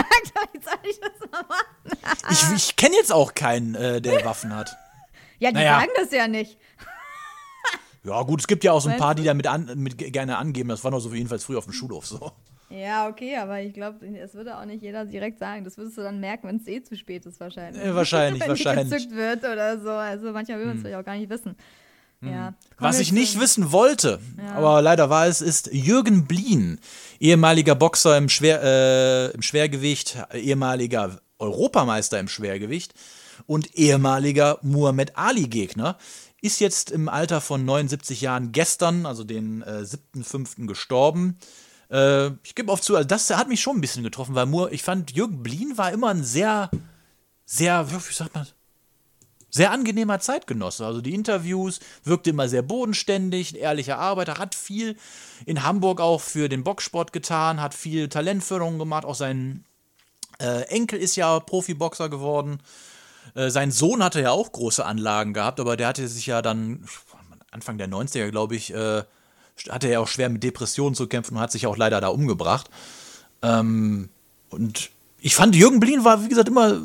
Jetzt 0.53 0.65
soll 0.65 0.73
ich 0.89 0.99
das 0.99 1.11
mal 1.31 1.43
machen. 1.43 1.97
Ich, 2.31 2.43
ich 2.55 2.75
kenne 2.75 2.95
jetzt 2.95 3.11
auch 3.11 3.33
keinen, 3.33 3.75
äh, 3.75 4.01
der 4.01 4.23
Waffen 4.25 4.55
hat. 4.55 4.75
Ja, 5.39 5.49
die 5.49 5.55
Naja. 5.55 5.79
sagen 5.79 5.91
das 5.97 6.11
ja 6.11 6.27
nicht. 6.27 6.57
Ja, 8.05 8.21
gut, 8.23 8.41
es 8.41 8.47
gibt 8.47 8.63
ja 8.65 8.73
auch 8.73 8.81
so 8.81 8.89
ein 8.89 8.97
paar, 8.97 9.15
die 9.15 9.23
damit 9.23 9.47
an, 9.47 9.71
mit, 9.75 9.97
gerne 9.97 10.37
angeben. 10.37 10.69
Das 10.69 10.83
war 10.83 10.91
noch 10.91 10.99
so 10.99 11.11
wie 11.13 11.17
jedenfalls 11.17 11.45
früher 11.45 11.57
auf 11.57 11.63
dem 11.65 11.73
Schulhof 11.73 12.05
so. 12.05 12.31
Ja, 12.69 13.07
okay, 13.07 13.37
aber 13.37 13.61
ich 13.61 13.73
glaube, 13.73 14.05
es 14.17 14.33
würde 14.33 14.57
auch 14.57 14.65
nicht 14.65 14.81
jeder 14.81 15.05
direkt 15.05 15.37
sagen. 15.39 15.63
Das 15.63 15.77
würdest 15.77 15.97
du 15.97 16.01
dann 16.01 16.19
merken, 16.19 16.47
wenn 16.47 16.57
es 16.57 16.67
eh 16.67 16.81
zu 16.81 16.97
spät 16.97 17.25
ist, 17.25 17.39
wahrscheinlich. 17.39 17.81
Äh, 17.81 17.95
wahrscheinlich, 17.95 18.41
wenn 18.41 18.49
wahrscheinlich. 18.49 18.85
Hm. 18.85 18.89
Die 18.89 18.95
gezückt 18.95 19.15
wird 19.15 19.43
oder 19.43 19.79
so. 19.79 19.89
Also 19.91 20.31
manchmal 20.31 20.59
will 20.59 20.65
man 20.65 20.75
es 20.77 20.81
vielleicht 20.81 20.99
auch 20.99 21.05
gar 21.05 21.15
nicht 21.15 21.29
wissen. 21.29 21.55
Ja. 22.25 22.53
Kommen 22.77 22.89
Was 22.89 22.99
ich 22.99 23.11
nicht 23.11 23.39
wissen 23.39 23.71
wollte, 23.71 24.19
aber 24.55 24.81
leider 24.81 25.09
war 25.09 25.27
es, 25.27 25.41
ist 25.41 25.69
Jürgen 25.71 26.25
Blien, 26.25 26.79
ehemaliger 27.19 27.75
Boxer 27.75 28.17
im, 28.17 28.29
Schwer, 28.29 28.61
äh, 28.63 29.31
im 29.31 29.41
Schwergewicht, 29.41 30.17
ehemaliger 30.33 31.19
Europameister 31.39 32.19
im 32.19 32.27
Schwergewicht 32.27 32.93
und 33.45 33.75
ehemaliger 33.75 34.59
Muhammad 34.61 35.17
Ali-Gegner, 35.17 35.97
ist 36.41 36.59
jetzt 36.59 36.91
im 36.91 37.07
Alter 37.07 37.41
von 37.41 37.63
79 37.63 38.21
Jahren 38.21 38.51
gestern, 38.51 39.05
also 39.05 39.23
den 39.23 39.61
äh, 39.61 39.85
7.5. 40.15 40.67
gestorben. 40.67 41.37
Äh, 41.89 42.31
ich 42.43 42.55
gebe 42.55 42.71
oft 42.71 42.83
zu, 42.83 42.95
also 42.95 43.07
das 43.07 43.29
hat 43.29 43.47
mich 43.47 43.61
schon 43.61 43.77
ein 43.77 43.81
bisschen 43.81 44.03
getroffen, 44.03 44.35
weil 44.35 44.45
Mur, 44.45 44.71
ich 44.71 44.83
fand, 44.83 45.11
Jürgen 45.11 45.41
Blien 45.41 45.77
war 45.77 45.91
immer 45.91 46.09
ein 46.09 46.23
sehr, 46.23 46.69
sehr, 47.45 47.89
wie 47.89 48.13
sagt 48.13 48.35
man, 48.35 48.47
sehr 49.53 49.71
angenehmer 49.71 50.19
Zeitgenosse. 50.19 50.83
Also 50.83 50.99
die 50.99 51.13
Interviews 51.13 51.79
wirkte 52.03 52.31
immer 52.31 52.49
sehr 52.49 52.63
bodenständig, 52.63 53.53
ein 53.53 53.57
ehrlicher 53.57 53.99
Arbeiter, 53.99 54.39
hat 54.39 54.55
viel 54.55 54.97
in 55.45 55.63
Hamburg 55.63 56.01
auch 56.01 56.21
für 56.21 56.49
den 56.49 56.63
Boxsport 56.63 57.13
getan, 57.13 57.61
hat 57.61 57.75
viel 57.75 58.09
Talentförderung 58.09 58.79
gemacht. 58.79 59.05
Auch 59.05 59.13
sein 59.13 59.63
äh, 60.39 60.63
Enkel 60.69 60.99
ist 60.99 61.15
ja 61.15 61.39
Profiboxer 61.39 62.09
geworden. 62.09 62.61
Äh, 63.35 63.51
sein 63.51 63.69
Sohn 63.69 64.03
hatte 64.03 64.21
ja 64.21 64.31
auch 64.31 64.51
große 64.51 64.83
Anlagen 64.83 65.33
gehabt, 65.33 65.59
aber 65.59 65.77
der 65.77 65.89
hatte 65.89 66.07
sich 66.07 66.25
ja 66.25 66.41
dann 66.41 66.85
Anfang 67.51 67.77
der 67.77 67.87
90er, 67.87 68.31
glaube 68.31 68.55
ich, 68.55 68.73
äh, 68.73 69.03
hatte 69.69 69.87
er 69.87 70.01
auch 70.01 70.07
schwer 70.07 70.29
mit 70.29 70.41
Depressionen 70.41 70.95
zu 70.95 71.05
kämpfen 71.05 71.35
und 71.35 71.41
hat 71.41 71.51
sich 71.51 71.67
auch 71.67 71.77
leider 71.77 72.01
da 72.01 72.07
umgebracht. 72.07 72.71
Ähm, 73.43 74.09
und 74.49 74.89
ich 75.19 75.35
fand, 75.35 75.55
Jürgen 75.55 75.79
Blin 75.79 76.03
war, 76.03 76.23
wie 76.23 76.29
gesagt, 76.29 76.47
immer 76.47 76.81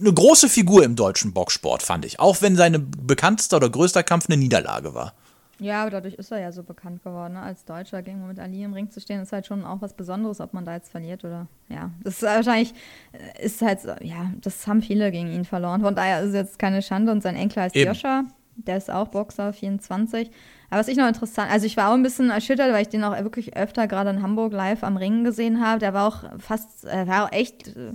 eine 0.00 0.12
große 0.12 0.48
Figur 0.48 0.84
im 0.84 0.96
deutschen 0.96 1.32
Boxsport, 1.32 1.82
fand 1.82 2.04
ich. 2.04 2.20
Auch 2.20 2.40
wenn 2.40 2.56
seine 2.56 2.78
bekanntester 2.78 3.56
oder 3.56 3.70
größter 3.70 4.02
Kampf 4.02 4.26
eine 4.28 4.36
Niederlage 4.36 4.94
war. 4.94 5.14
Ja, 5.60 5.82
aber 5.82 5.90
dadurch 5.90 6.14
ist 6.14 6.30
er 6.30 6.38
ja 6.38 6.52
so 6.52 6.62
bekannt 6.62 7.02
geworden. 7.02 7.34
Ne? 7.34 7.42
Als 7.42 7.64
Deutscher 7.64 8.02
gegen 8.02 8.26
mit 8.28 8.38
Ali 8.38 8.62
im 8.62 8.74
Ring 8.74 8.90
zu 8.90 9.00
stehen, 9.00 9.20
ist 9.20 9.32
halt 9.32 9.46
schon 9.46 9.64
auch 9.64 9.80
was 9.80 9.92
Besonderes, 9.94 10.40
ob 10.40 10.54
man 10.54 10.64
da 10.64 10.74
jetzt 10.74 10.90
verliert 10.90 11.24
oder. 11.24 11.48
Ja, 11.68 11.90
das 12.04 12.14
ist 12.14 12.22
wahrscheinlich, 12.22 12.74
äh, 13.12 13.44
ist 13.44 13.60
halt, 13.60 13.80
ja, 14.02 14.30
das 14.40 14.66
haben 14.68 14.82
viele 14.82 15.10
gegen 15.10 15.32
ihn 15.32 15.44
verloren. 15.44 15.80
Von 15.80 15.96
daher 15.96 16.20
ist 16.22 16.28
es 16.28 16.34
jetzt 16.34 16.58
keine 16.58 16.80
Schande 16.80 17.10
und 17.10 17.22
sein 17.22 17.34
Enkel 17.34 17.64
heißt 17.64 17.74
Eben. 17.74 17.88
Joscha. 17.88 18.24
Der 18.54 18.76
ist 18.76 18.90
auch 18.90 19.08
Boxer, 19.08 19.52
24. 19.52 20.30
Aber 20.70 20.80
was 20.80 20.88
ich 20.88 20.96
noch 20.96 21.06
interessant, 21.08 21.50
also 21.50 21.66
ich 21.66 21.76
war 21.76 21.90
auch 21.90 21.94
ein 21.94 22.02
bisschen 22.02 22.30
erschüttert, 22.30 22.72
weil 22.72 22.82
ich 22.82 22.88
den 22.88 23.04
auch 23.04 23.16
wirklich 23.22 23.56
öfter 23.56 23.86
gerade 23.86 24.10
in 24.10 24.22
Hamburg 24.22 24.52
live 24.52 24.82
am 24.84 24.96
Ringen 24.96 25.24
gesehen 25.24 25.64
habe. 25.64 25.78
Der 25.78 25.94
war 25.94 26.08
auch 26.08 26.24
fast, 26.38 26.84
er 26.84 27.06
war 27.06 27.24
auch 27.24 27.32
echt 27.32 27.68
äh, 27.68 27.92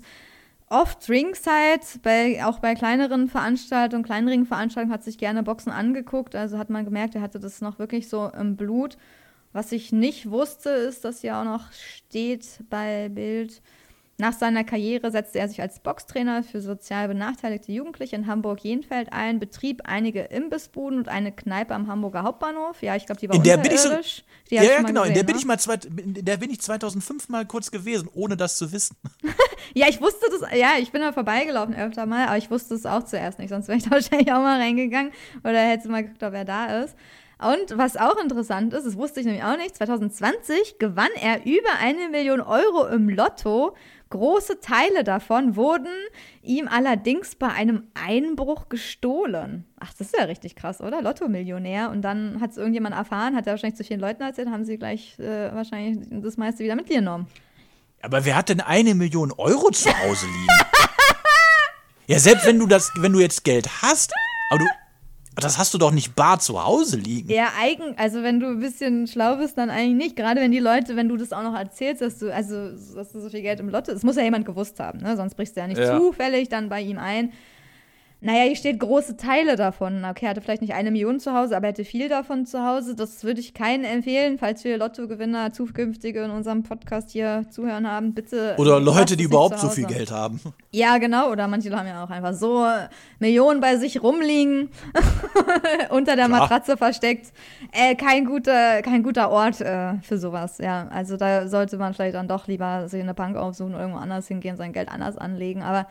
oft 0.73 1.07
Ringside, 1.07 1.99
bei, 2.01 2.43
auch 2.43 2.59
bei 2.59 2.73
kleineren 2.73 3.27
Veranstaltungen, 3.29 4.03
kleineren 4.03 4.45
Veranstaltungen 4.45 4.93
hat 4.93 5.03
sich 5.03 5.17
gerne 5.17 5.43
Boxen 5.43 5.71
angeguckt. 5.71 6.35
Also 6.35 6.57
hat 6.57 6.69
man 6.69 6.83
gemerkt, 6.83 7.15
er 7.15 7.21
hatte 7.21 7.39
das 7.39 7.61
noch 7.61 7.79
wirklich 7.79 8.09
so 8.09 8.29
im 8.29 8.55
Blut. 8.55 8.97
Was 9.51 9.71
ich 9.71 9.91
nicht 9.91 10.31
wusste, 10.31 10.69
ist, 10.69 11.05
dass 11.05 11.21
hier 11.21 11.37
auch 11.37 11.43
noch 11.43 11.71
steht 11.71 12.63
bei 12.69 13.09
Bild, 13.09 13.61
nach 14.17 14.33
seiner 14.33 14.63
Karriere 14.63 15.09
setzte 15.09 15.39
er 15.39 15.47
sich 15.49 15.59
als 15.59 15.79
Boxtrainer 15.79 16.43
für 16.43 16.61
sozial 16.61 17.07
benachteiligte 17.07 17.71
Jugendliche 17.71 18.15
in 18.15 18.27
Hamburg-Jenfeld 18.27 19.11
ein, 19.11 19.39
betrieb 19.39 19.81
einige 19.85 20.21
Imbissbuden 20.21 20.99
und 20.99 21.07
eine 21.09 21.31
Kneipe 21.31 21.73
am 21.73 21.87
Hamburger 21.87 22.21
Hauptbahnhof. 22.21 22.83
Ja, 22.83 22.95
ich 22.95 23.07
glaube, 23.07 23.19
die 23.19 23.29
war 23.29 23.35
In 23.35 23.43
der 23.43 23.57
bin 23.57 23.71
ich 23.71 23.79
so. 23.79 23.89
Die 24.51 24.55
ja, 24.55 24.63
ja, 24.63 24.81
genau, 24.83 25.01
in 25.01 25.09
gesehen, 25.09 25.13
der 25.15 25.23
bin 25.23 25.35
ne? 25.35 25.39
ich 25.39 25.45
mal 25.45 25.59
zweit, 25.59 25.85
in 25.85 26.25
der 26.25 26.37
bin 26.37 26.51
ich 26.51 26.61
2005 26.61 27.29
mal 27.29 27.45
kurz 27.47 27.71
gewesen, 27.71 28.07
ohne 28.13 28.37
das 28.37 28.57
zu 28.57 28.71
wissen. 28.71 28.95
Ja, 29.75 29.87
ich 29.89 30.01
wusste 30.01 30.27
das, 30.29 30.51
ja, 30.55 30.73
ich 30.79 30.91
bin 30.91 31.01
da 31.01 31.13
vorbeigelaufen 31.13 31.73
öfter 31.73 32.05
mal, 32.05 32.27
aber 32.27 32.37
ich 32.37 32.51
wusste 32.51 32.75
es 32.75 32.85
auch 32.85 33.03
zuerst 33.03 33.39
nicht, 33.39 33.49
sonst 33.49 33.69
wäre 33.69 33.77
ich 33.77 33.85
da 33.85 33.91
wahrscheinlich 33.91 34.31
auch 34.31 34.39
mal 34.39 34.59
reingegangen 34.59 35.11
oder 35.43 35.57
hätte 35.57 35.87
mal 35.89 36.03
geguckt, 36.03 36.21
ob 36.21 36.33
er 36.33 36.45
da 36.45 36.83
ist. 36.83 36.95
Und 37.39 37.77
was 37.77 37.97
auch 37.97 38.17
interessant 38.21 38.73
ist, 38.73 38.85
das 38.85 38.97
wusste 38.97 39.19
ich 39.19 39.25
nämlich 39.25 39.43
auch 39.43 39.57
nicht, 39.57 39.75
2020 39.75 40.77
gewann 40.79 41.09
er 41.19 41.45
über 41.45 41.69
eine 41.81 42.09
Million 42.09 42.41
Euro 42.41 42.87
im 42.87 43.09
Lotto. 43.09 43.75
Große 44.13 44.59
Teile 44.59 45.03
davon 45.03 45.55
wurden 45.55 45.89
ihm 46.43 46.67
allerdings 46.67 47.33
bei 47.33 47.47
einem 47.47 47.87
Einbruch 47.95 48.69
gestohlen. 48.69 49.65
Ach, 49.79 49.91
das 49.97 50.09
ist 50.09 50.15
ja 50.15 50.25
richtig 50.25 50.55
krass, 50.55 50.81
oder? 50.81 51.01
Lotto-Millionär. 51.01 51.89
Und 51.89 52.03
dann 52.03 52.39
hat 52.39 52.51
es 52.51 52.57
irgendjemand 52.57 52.93
erfahren, 52.93 53.35
hat 53.35 53.47
er 53.47 53.53
wahrscheinlich 53.53 53.77
zu 53.77 53.83
vielen 53.83 53.99
Leuten 53.99 54.21
erzählt, 54.21 54.49
haben 54.49 54.65
sie 54.65 54.77
gleich 54.77 55.17
äh, 55.17 55.51
wahrscheinlich 55.51 56.07
das 56.11 56.37
meiste 56.37 56.63
wieder 56.63 56.75
mitgenommen. 56.75 57.25
Aber 58.03 58.23
wer 58.23 58.35
hat 58.35 58.49
denn 58.49 58.61
eine 58.61 58.93
Million 58.93 59.31
Euro 59.31 59.71
zu 59.71 59.89
Hause 59.89 60.27
liegen? 60.27 60.59
ja, 62.05 62.19
selbst 62.19 62.45
wenn 62.45 62.59
du 62.59 62.67
das, 62.67 62.91
wenn 62.99 63.13
du 63.13 63.19
jetzt 63.19 63.43
Geld 63.43 63.67
hast, 63.81 64.13
aber 64.51 64.59
du, 64.59 64.65
das 65.35 65.57
hast 65.57 65.73
du 65.73 65.77
doch 65.77 65.91
nicht 65.91 66.15
bar 66.15 66.39
zu 66.39 66.63
Hause 66.63 66.97
liegen. 66.97 67.29
Ja, 67.31 67.47
eigen, 67.59 67.97
also 67.97 68.21
wenn 68.23 68.39
du 68.39 68.47
ein 68.47 68.59
bisschen 68.59 69.07
schlau 69.07 69.37
bist, 69.37 69.57
dann 69.57 69.69
eigentlich 69.69 70.05
nicht. 70.07 70.15
Gerade 70.15 70.39
wenn 70.41 70.51
die 70.51 70.59
Leute, 70.59 70.95
wenn 70.95 71.09
du 71.09 71.17
das 71.17 71.33
auch 71.33 71.43
noch 71.43 71.55
erzählst, 71.55 72.01
dass 72.01 72.19
du, 72.19 72.33
also, 72.33 72.71
dass 72.95 73.11
du 73.11 73.19
so 73.19 73.29
viel 73.29 73.41
Geld 73.41 73.59
im 73.59 73.69
Lotto, 73.69 73.91
es 73.91 74.03
muss 74.03 74.15
ja 74.15 74.23
jemand 74.23 74.45
gewusst 74.45 74.79
haben, 74.79 74.99
ne? 74.99 75.15
Sonst 75.17 75.35
brichst 75.35 75.55
du 75.55 75.61
ja 75.61 75.67
nicht 75.67 75.79
Ja. 75.79 75.97
zufällig 75.99 76.49
dann 76.49 76.69
bei 76.69 76.81
ihm 76.81 76.97
ein. 76.97 77.31
Naja, 78.23 78.43
hier 78.43 78.55
steht 78.55 78.79
große 78.79 79.17
Teile 79.17 79.57
davon. 79.57 80.05
Okay, 80.05 80.25
er 80.25 80.29
hatte 80.29 80.39
vielleicht 80.39 80.61
nicht 80.61 80.73
eine 80.73 80.91
Million 80.91 81.19
zu 81.19 81.33
Hause, 81.33 81.57
aber 81.57 81.67
er 81.67 81.69
hätte 81.71 81.83
viel 81.83 82.07
davon 82.07 82.45
zu 82.45 82.65
Hause. 82.65 82.95
Das 82.95 83.25
würde 83.25 83.41
ich 83.41 83.53
keinen 83.53 83.83
empfehlen, 83.83 84.37
falls 84.37 84.63
wir 84.63 84.77
Lottogewinner 84.77 85.51
zukünftige 85.51 86.23
in 86.23 86.31
unserem 86.31 86.63
Podcast 86.63 87.11
hier 87.11 87.45
zuhören 87.49 87.85
haben. 87.85 88.13
Bitte. 88.13 88.55
Oder 88.57 88.79
Leute, 88.79 89.17
die 89.17 89.25
überhaupt 89.25 89.59
so 89.59 89.67
viel. 89.67 89.83
Geld 89.83 90.11
haben. 90.11 90.39
Ja, 90.71 90.97
genau. 90.99 91.31
Oder 91.31 91.49
manche 91.49 91.69
haben 91.75 91.85
ja 91.85 92.01
auch 92.01 92.09
einfach 92.09 92.33
so 92.33 92.65
Millionen 93.19 93.59
bei 93.59 93.75
sich 93.75 94.01
rumliegen, 94.01 94.69
unter 95.89 96.15
der 96.15 96.27
Klar. 96.27 96.39
Matratze 96.39 96.77
versteckt. 96.77 97.33
Äh, 97.73 97.95
kein, 97.95 98.23
guter, 98.23 98.81
kein 98.83 99.03
guter 99.03 99.31
Ort 99.31 99.59
äh, 99.59 99.95
für 100.01 100.17
sowas, 100.17 100.59
ja. 100.59 100.87
Also 100.87 101.17
da 101.17 101.49
sollte 101.49 101.77
man 101.77 101.93
vielleicht 101.93 102.15
dann 102.15 102.29
doch 102.29 102.47
lieber 102.47 102.87
sich 102.87 103.01
eine 103.01 103.13
Bank 103.13 103.35
aufsuchen, 103.35 103.73
irgendwo 103.73 103.99
anders 103.99 104.29
hingehen, 104.29 104.55
sein 104.55 104.71
Geld 104.71 104.87
anders 104.87 105.17
anlegen. 105.17 105.61
Aber 105.61 105.87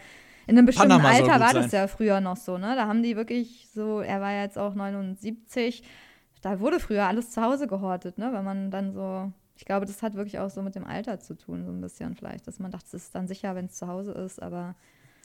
in 0.46 0.56
einem 0.56 0.66
bestimmten 0.66 0.90
Panama 0.90 1.10
Alter 1.10 1.40
war 1.40 1.52
sein. 1.52 1.62
das 1.62 1.72
ja 1.72 1.86
früher 1.86 2.20
noch 2.20 2.36
so, 2.36 2.58
ne? 2.58 2.74
Da 2.76 2.86
haben 2.86 3.02
die 3.02 3.16
wirklich 3.16 3.68
so, 3.74 4.00
er 4.00 4.20
war 4.20 4.32
jetzt 4.32 4.58
auch 4.58 4.74
79, 4.74 5.82
da 6.40 6.60
wurde 6.60 6.80
früher 6.80 7.06
alles 7.06 7.30
zu 7.30 7.42
Hause 7.42 7.66
gehortet, 7.66 8.18
ne? 8.18 8.30
Wenn 8.32 8.44
man 8.44 8.70
dann 8.70 8.92
so, 8.92 9.32
ich 9.56 9.64
glaube, 9.64 9.86
das 9.86 10.02
hat 10.02 10.14
wirklich 10.14 10.38
auch 10.38 10.50
so 10.50 10.62
mit 10.62 10.74
dem 10.74 10.84
Alter 10.84 11.20
zu 11.20 11.36
tun, 11.36 11.64
so 11.64 11.70
ein 11.70 11.80
bisschen 11.80 12.16
vielleicht, 12.16 12.46
dass 12.46 12.58
man 12.58 12.70
dachte, 12.70 12.88
es 12.88 13.04
ist 13.04 13.14
dann 13.14 13.28
sicher, 13.28 13.54
wenn 13.54 13.66
es 13.66 13.74
zu 13.74 13.86
Hause 13.86 14.12
ist, 14.12 14.42
aber 14.42 14.74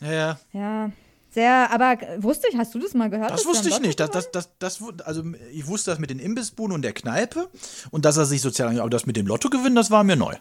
Ja, 0.01 0.11
ja. 0.11 0.39
ja, 0.53 0.91
sehr, 1.29 1.71
aber 1.71 1.97
wusste 2.23 2.47
ich, 2.49 2.57
hast 2.57 2.73
du 2.73 2.79
das 2.79 2.93
mal 2.93 3.09
gehört? 3.09 3.31
Das 3.31 3.45
wusste 3.45 3.69
ich 3.69 3.79
nicht. 3.81 3.99
Das, 3.99 4.11
das, 4.11 4.31
das, 4.31 4.49
das, 4.59 4.81
also 5.03 5.23
ich 5.51 5.67
wusste 5.67 5.91
das 5.91 5.99
mit 5.99 6.09
den 6.09 6.19
Imbissbuden 6.19 6.73
und 6.73 6.83
der 6.83 6.93
Kneipe 6.93 7.49
und 7.91 8.05
dass 8.05 8.17
er 8.17 8.25
sich 8.25 8.41
sozial, 8.41 8.79
aber 8.79 8.89
das 8.89 9.05
mit 9.05 9.17
dem 9.17 9.27
Lottogewinn, 9.27 9.75
das 9.75 9.91
war 9.91 10.03
mir 10.03 10.15
neu. 10.15 10.35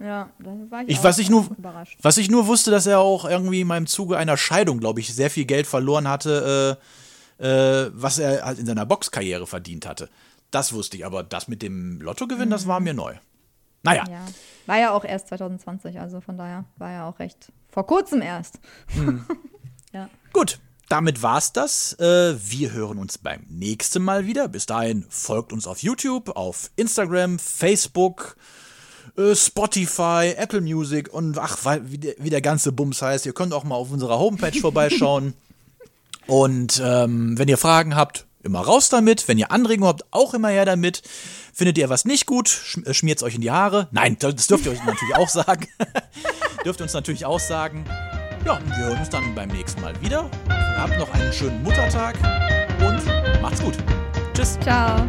Ja, 0.00 0.30
da 0.38 0.50
war 0.70 0.82
ich, 0.82 0.88
Ich, 0.90 0.98
auch 0.98 1.04
was 1.04 1.18
ich 1.18 1.28
nur, 1.30 1.48
überrascht. 1.56 1.98
was 2.02 2.16
ich 2.18 2.30
nur 2.30 2.46
wusste, 2.46 2.70
dass 2.70 2.86
er 2.86 3.00
auch 3.00 3.24
irgendwie 3.24 3.62
in 3.62 3.66
meinem 3.66 3.86
Zuge 3.86 4.16
einer 4.16 4.36
Scheidung, 4.36 4.78
glaube 4.80 5.00
ich, 5.00 5.12
sehr 5.14 5.30
viel 5.30 5.44
Geld 5.44 5.66
verloren 5.66 6.06
hatte, 6.08 6.78
äh, 7.40 7.44
äh, 7.44 7.90
was 7.94 8.18
er 8.18 8.44
halt 8.44 8.58
in 8.58 8.66
seiner 8.66 8.86
Boxkarriere 8.86 9.46
verdient 9.46 9.86
hatte. 9.86 10.08
Das 10.50 10.72
wusste 10.72 10.96
ich, 10.96 11.04
aber 11.04 11.22
das 11.22 11.48
mit 11.48 11.62
dem 11.62 12.00
Lottogewinn, 12.00 12.50
das 12.50 12.66
war 12.66 12.80
mir 12.80 12.94
neu. 12.94 13.14
Naja, 13.82 14.04
Ja, 14.10 14.26
war 14.66 14.78
ja 14.78 14.90
auch 14.92 15.04
erst 15.04 15.28
2020, 15.28 16.00
also 16.00 16.20
von 16.20 16.36
daher 16.36 16.64
war 16.76 16.90
ja 16.90 17.08
auch 17.08 17.18
recht 17.18 17.52
vor 17.70 17.86
kurzem 17.86 18.22
erst. 18.22 18.58
ja. 19.92 20.08
gut. 20.32 20.58
Damit 20.88 21.22
war's 21.22 21.52
das. 21.52 21.92
Äh, 22.00 22.34
wir 22.50 22.72
hören 22.72 22.96
uns 22.96 23.18
beim 23.18 23.44
nächsten 23.50 24.02
Mal 24.02 24.24
wieder. 24.24 24.48
Bis 24.48 24.64
dahin 24.64 25.04
folgt 25.10 25.52
uns 25.52 25.66
auf 25.66 25.82
YouTube, 25.82 26.30
auf 26.34 26.70
Instagram, 26.76 27.38
Facebook, 27.38 28.38
Spotify, 29.34 30.34
Apple 30.36 30.60
Music 30.60 31.12
und 31.12 31.38
ach, 31.38 31.58
wie 31.84 31.98
der, 31.98 32.14
wie 32.18 32.30
der 32.30 32.40
ganze 32.40 32.72
Bums 32.72 33.02
heißt. 33.02 33.26
Ihr 33.26 33.32
könnt 33.32 33.52
auch 33.52 33.64
mal 33.64 33.74
auf 33.74 33.90
unserer 33.90 34.18
Homepage 34.18 34.58
vorbeischauen. 34.60 35.34
Und 36.26 36.82
ähm, 36.84 37.38
wenn 37.38 37.48
ihr 37.48 37.56
Fragen 37.56 37.96
habt, 37.96 38.26
immer 38.42 38.60
raus 38.60 38.88
damit. 38.88 39.28
Wenn 39.28 39.38
ihr 39.38 39.50
Anregungen 39.50 39.88
habt, 39.88 40.04
auch 40.10 40.34
immer 40.34 40.48
her 40.48 40.64
damit. 40.64 41.02
Findet 41.52 41.78
ihr 41.78 41.88
was 41.88 42.04
nicht 42.04 42.26
gut, 42.26 42.48
schmiert 42.48 43.18
es 43.18 43.22
euch 43.24 43.34
in 43.34 43.40
die 43.40 43.50
Haare. 43.50 43.88
Nein, 43.90 44.16
das 44.18 44.46
dürft 44.46 44.66
ihr 44.66 44.72
euch 44.72 44.84
natürlich 44.84 45.16
auch 45.16 45.28
sagen. 45.28 45.66
dürft 46.64 46.80
ihr 46.80 46.84
uns 46.84 46.92
natürlich 46.92 47.24
auch 47.24 47.40
sagen. 47.40 47.84
Ja, 48.44 48.58
und 48.58 48.68
wir 48.68 48.76
hören 48.76 48.98
uns 48.98 49.10
dann 49.10 49.34
beim 49.34 49.48
nächsten 49.48 49.80
Mal 49.80 50.00
wieder. 50.00 50.30
Habt 50.48 50.96
noch 50.98 51.12
einen 51.12 51.32
schönen 51.32 51.62
Muttertag 51.64 52.16
und 52.86 53.42
macht's 53.42 53.60
gut. 53.60 53.74
Tschüss. 54.34 54.58
Ciao. 54.60 55.08